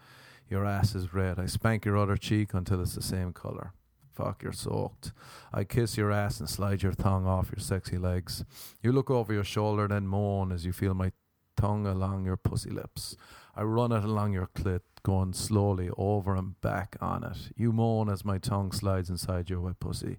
Your 0.50 0.66
ass 0.66 0.96
is 0.96 1.14
red. 1.14 1.40
I 1.40 1.48
spank 1.48 1.84
your 1.84 1.98
other 1.98 2.16
cheek 2.16 2.54
until 2.54 2.82
it's 2.82 2.96
the 2.96 3.02
same 3.02 3.34
color. 3.34 3.74
Fuck, 4.14 4.44
you're 4.44 4.54
soaked. 4.54 5.12
I 5.54 5.66
kiss 5.66 5.98
your 5.98 6.14
ass 6.14 6.40
and 6.40 6.50
slide 6.50 6.84
your 6.84 6.94
tongue 6.94 7.28
off 7.28 7.52
your 7.54 7.62
sexy 7.62 7.98
legs. 7.98 8.46
You 8.82 8.94
look 8.94 9.12
over 9.12 9.34
your 9.34 9.44
shoulder, 9.44 9.90
then 9.90 10.08
moan 10.08 10.54
as 10.54 10.66
you 10.66 10.72
feel 10.72 10.94
my 10.94 11.12
tongue 11.58 11.86
along 11.86 12.24
your 12.24 12.38
pussy 12.38 12.70
lips. 12.70 13.18
I 13.56 13.64
run 13.64 13.92
it 13.92 14.04
along 14.04 14.34
your 14.34 14.48
clit, 14.48 14.82
going 15.04 15.34
slowly 15.34 15.90
over 15.98 16.36
and 16.36 16.60
back 16.62 16.98
on 17.00 17.24
it. 17.24 17.52
You 17.56 17.72
moan 17.72 18.10
as 18.10 18.26
my 18.26 18.38
tongue 18.38 18.72
slides 18.72 19.10
inside 19.10 19.50
your 19.50 19.62
wet 19.62 19.80
pussy, 19.80 20.18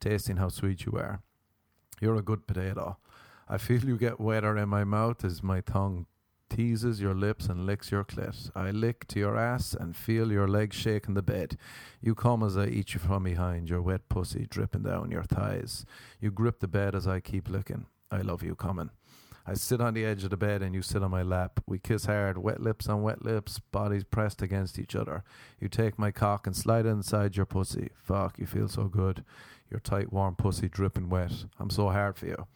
tasting 0.00 0.38
how 0.38 0.48
sweet 0.48 0.86
you 0.86 0.92
are. 0.92 1.20
You're 2.00 2.16
a 2.16 2.22
good 2.22 2.46
potato. 2.46 2.96
I 3.48 3.58
feel 3.58 3.84
you 3.84 3.98
get 3.98 4.20
wetter 4.20 4.56
in 4.56 4.68
my 4.68 4.84
mouth 4.84 5.24
as 5.24 5.42
my 5.42 5.60
tongue 5.60 6.06
teases 6.48 7.00
your 7.00 7.14
lips 7.14 7.46
and 7.46 7.66
licks 7.66 7.90
your 7.90 8.04
clit. 8.04 8.50
I 8.54 8.70
lick 8.70 9.06
to 9.08 9.18
your 9.18 9.36
ass 9.36 9.74
and 9.78 9.94
feel 9.94 10.32
your 10.32 10.48
legs 10.48 10.76
shake 10.76 11.08
in 11.08 11.14
the 11.14 11.22
bed. 11.22 11.58
You 12.00 12.14
come 12.14 12.42
as 12.42 12.56
I 12.56 12.66
eat 12.66 12.94
you 12.94 13.00
from 13.00 13.24
behind, 13.24 13.68
your 13.68 13.82
wet 13.82 14.08
pussy 14.08 14.46
dripping 14.48 14.82
down 14.82 15.10
your 15.10 15.24
thighs. 15.24 15.84
You 16.20 16.30
grip 16.30 16.60
the 16.60 16.68
bed 16.68 16.94
as 16.94 17.06
I 17.06 17.20
keep 17.20 17.50
licking. 17.50 17.86
I 18.10 18.22
love 18.22 18.42
you 18.42 18.54
coming. 18.54 18.90
I 19.48 19.54
sit 19.54 19.80
on 19.80 19.94
the 19.94 20.04
edge 20.04 20.24
of 20.24 20.30
the 20.30 20.36
bed 20.36 20.60
and 20.60 20.74
you 20.74 20.82
sit 20.82 21.02
on 21.02 21.10
my 21.10 21.22
lap. 21.22 21.60
We 21.66 21.78
kiss 21.78 22.04
hard, 22.04 22.36
wet 22.36 22.60
lips 22.60 22.86
on 22.86 23.00
wet 23.00 23.24
lips, 23.24 23.58
bodies 23.72 24.04
pressed 24.04 24.42
against 24.42 24.78
each 24.78 24.94
other. 24.94 25.24
You 25.58 25.70
take 25.70 25.98
my 25.98 26.10
cock 26.10 26.46
and 26.46 26.54
slide 26.54 26.84
it 26.84 26.90
inside 26.90 27.34
your 27.34 27.46
pussy. 27.46 27.88
Fuck, 27.96 28.38
you 28.38 28.44
feel 28.44 28.68
so 28.68 28.84
good. 28.84 29.24
Your 29.70 29.80
tight, 29.80 30.12
warm 30.12 30.36
pussy 30.36 30.68
dripping 30.68 31.08
wet. 31.08 31.32
I'm 31.58 31.70
so 31.70 31.88
hard 31.88 32.18
for 32.18 32.26
you. 32.26 32.46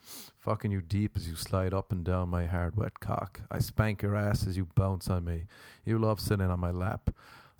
Fucking 0.40 0.70
you 0.70 0.82
deep 0.82 1.16
as 1.16 1.26
you 1.26 1.34
slide 1.34 1.72
up 1.72 1.93
and 1.93 2.05
down 2.05 2.28
my 2.28 2.45
hard, 2.45 2.76
wet 2.76 3.01
cock. 3.01 3.40
I 3.51 3.61
spank 3.61 4.03
your 4.03 4.14
ass 4.14 4.47
as 4.47 4.59
you 4.59 4.68
bounce 4.74 5.09
on 5.09 5.24
me. 5.24 5.45
You 5.86 5.99
love 5.99 6.20
sitting 6.20 6.51
on 6.51 6.61
my 6.61 6.72
lap. 6.72 7.09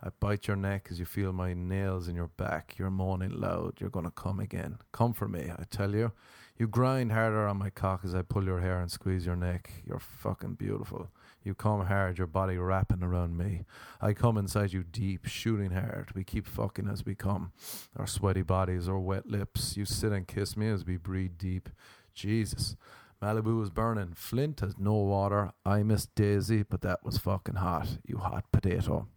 I 0.03 0.11
bite 0.21 0.47
your 0.47 0.57
neck 0.57 0.89
as 0.91 0.99
you 0.99 1.07
feel 1.07 1.33
my 1.33 1.55
nails 1.55 2.07
in 2.07 2.17
your 2.17 2.29
back. 2.37 2.75
You're 2.77 2.91
moaning 2.91 3.41
loud. 3.41 3.81
You're 3.81 3.89
going 3.89 4.05
to 4.05 4.11
come 4.11 4.41
again. 4.41 4.77
Come 4.93 5.15
for 5.15 5.27
me, 5.27 5.51
I 5.51 5.65
tell 5.71 5.95
you. 5.95 6.13
You 6.57 6.69
grind 6.69 7.13
harder 7.13 7.49
on 7.49 7.57
my 7.57 7.71
cock 7.71 8.03
as 8.05 8.15
I 8.15 8.23
pull 8.23 8.45
your 8.45 8.61
hair 8.61 8.81
and 8.81 8.91
squeeze 8.91 9.27
your 9.27 9.37
neck. 9.37 9.71
You're 9.87 9.99
fucking 9.99 10.55
beautiful. 10.55 11.09
You 11.43 11.55
come 11.55 11.87
hard, 11.87 12.19
your 12.19 12.27
body 12.29 12.57
wrapping 12.57 13.03
around 13.03 13.37
me. 13.37 13.65
I 14.01 14.13
come 14.13 14.39
inside 14.39 14.73
you 14.73 14.85
deep, 14.85 15.27
shooting 15.27 15.73
hard. 15.73 16.11
We 16.15 16.23
keep 16.23 16.47
fucking 16.47 16.89
as 16.89 17.05
we 17.05 17.15
come. 17.15 17.53
Our 17.97 18.07
sweaty 18.07 18.43
bodies, 18.43 18.89
our 18.89 18.99
wet 18.99 19.27
lips. 19.27 19.77
You 19.77 19.85
sit 19.85 20.13
and 20.13 20.29
kiss 20.29 20.57
me 20.57 20.69
as 20.69 20.85
we 20.85 20.97
breathe 20.97 21.39
deep. 21.39 21.69
Jesus. 22.15 22.77
Malibu 23.21 23.63
is 23.63 23.71
burning. 23.71 24.13
Flint 24.15 24.61
has 24.61 24.79
no 24.79 24.95
water. 24.95 25.53
I 25.65 25.83
miss 25.83 26.07
Daisy, 26.07 26.63
but 26.63 26.83
that 26.83 27.05
was 27.05 27.19
fucking 27.19 27.57
hot. 27.57 27.99
You 28.07 28.19
hot 28.19 28.45
potato. 28.53 29.09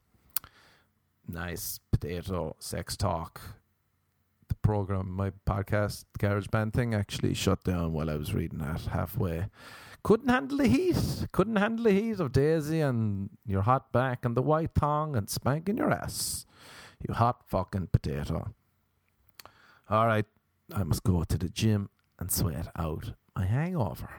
Nice 1.27 1.79
potato 1.91 2.55
sex 2.59 2.95
talk. 2.95 3.41
Program, 4.65 5.11
my 5.11 5.29
podcast, 5.45 6.05
the 6.13 6.27
Garage 6.27 6.47
Band 6.47 6.73
thing, 6.73 6.95
actually 6.95 7.35
shut 7.35 7.63
down 7.63 7.93
while 7.93 8.09
I 8.09 8.15
was 8.15 8.33
reading 8.33 8.57
that 8.57 8.81
halfway. 8.81 9.45
Couldn't 10.01 10.29
handle 10.29 10.57
the 10.57 10.67
heat. 10.67 11.27
Couldn't 11.31 11.57
handle 11.57 11.85
the 11.85 11.91
heat 11.91 12.19
of 12.19 12.31
Daisy 12.31 12.81
and 12.81 13.29
your 13.45 13.61
hot 13.61 13.91
back 13.91 14.25
and 14.25 14.35
the 14.35 14.41
white 14.41 14.71
thong 14.73 15.15
and 15.15 15.29
spanking 15.29 15.77
your 15.77 15.91
ass. 15.91 16.47
You 17.07 17.13
hot 17.13 17.43
fucking 17.45 17.89
potato. 17.93 18.55
All 19.87 20.07
right, 20.07 20.25
I 20.73 20.83
must 20.83 21.03
go 21.03 21.23
to 21.23 21.37
the 21.37 21.49
gym 21.49 21.91
and 22.17 22.31
sweat 22.31 22.67
out 22.75 23.13
my 23.35 23.45
hangover. 23.45 24.09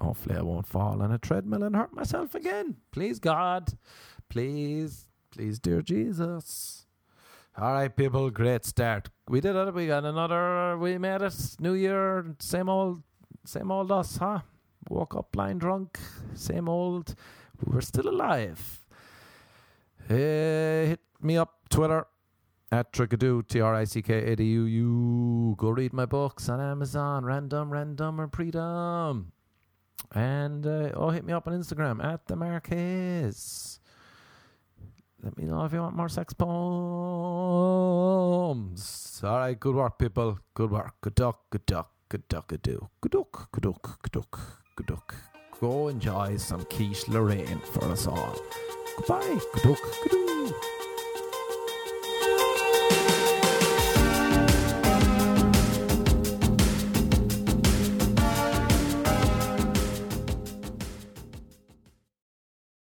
Hopefully, 0.00 0.38
I 0.38 0.42
won't 0.42 0.66
fall 0.66 1.02
on 1.02 1.12
a 1.12 1.18
treadmill 1.18 1.64
and 1.64 1.76
hurt 1.76 1.92
myself 1.92 2.34
again. 2.34 2.76
Please, 2.92 3.18
God. 3.18 3.74
Please, 4.30 5.06
please, 5.30 5.58
dear 5.58 5.82
Jesus. 5.82 6.86
All 7.54 7.74
right, 7.74 7.94
people, 7.94 8.30
great 8.30 8.64
start. 8.64 9.10
We 9.28 9.42
did 9.42 9.54
it. 9.54 9.74
We 9.74 9.86
got 9.86 10.06
another. 10.06 10.78
We 10.78 10.96
made 10.96 11.20
it. 11.20 11.34
New 11.60 11.74
Year, 11.74 12.34
same 12.38 12.70
old, 12.70 13.02
same 13.44 13.70
old 13.70 13.92
us, 13.92 14.16
huh? 14.16 14.40
Woke 14.88 15.14
up 15.14 15.32
blind 15.32 15.60
drunk, 15.60 15.98
same 16.34 16.66
old. 16.66 17.14
We're 17.62 17.82
still 17.82 18.08
alive. 18.08 18.80
Uh, 20.08 20.14
hit 20.14 21.00
me 21.20 21.36
up 21.36 21.68
Twitter 21.68 22.06
at 22.72 22.90
Trickadoo, 22.90 23.46
T 23.46 23.60
R 23.60 23.74
I 23.74 23.84
C 23.84 24.00
K 24.00 24.32
A 24.32 24.34
D 24.34 24.44
U 24.44 24.64
U. 24.64 25.54
Go 25.58 25.68
read 25.68 25.92
my 25.92 26.06
books 26.06 26.48
on 26.48 26.58
Amazon, 26.58 27.26
Random, 27.26 27.70
Random, 27.70 28.18
or 28.18 28.28
Predom. 28.28 29.26
And 30.14 30.66
uh, 30.66 30.90
oh, 30.94 31.10
hit 31.10 31.24
me 31.24 31.34
up 31.34 31.46
on 31.46 31.52
Instagram 31.52 32.02
at 32.02 32.26
the 32.26 32.34
Marquez. 32.34 33.78
Let 35.22 35.38
me 35.38 35.44
know 35.44 35.64
if 35.64 35.72
you 35.72 35.80
want 35.80 35.94
more 35.94 36.08
sex 36.08 36.34
poems. 36.34 36.50
All 39.22 39.38
right, 39.38 39.58
good 39.58 39.76
work, 39.76 39.96
people. 39.98 40.40
Good 40.52 40.72
work. 40.72 40.94
Good 41.00 41.14
duck, 41.14 41.48
good 41.50 41.64
duck, 41.64 41.92
good 42.08 42.26
duck, 42.28 42.48
good 42.48 42.62
do. 42.62 42.88
Good 43.00 43.12
duck, 43.12 43.52
good 43.52 43.62
duck, 43.62 44.02
good 44.02 44.12
duck, 44.12 44.40
good 44.74 44.86
duck. 44.86 45.14
Go 45.60 45.86
enjoy 45.86 46.38
some 46.38 46.64
quiche 46.64 47.06
Lorraine 47.06 47.60
for 47.72 47.84
us 47.84 48.08
all. 48.08 48.36
Goodbye. 48.96 49.38
Good 49.54 49.62
duck, 49.62 49.78
good 50.02 50.10
duck. 50.10 50.31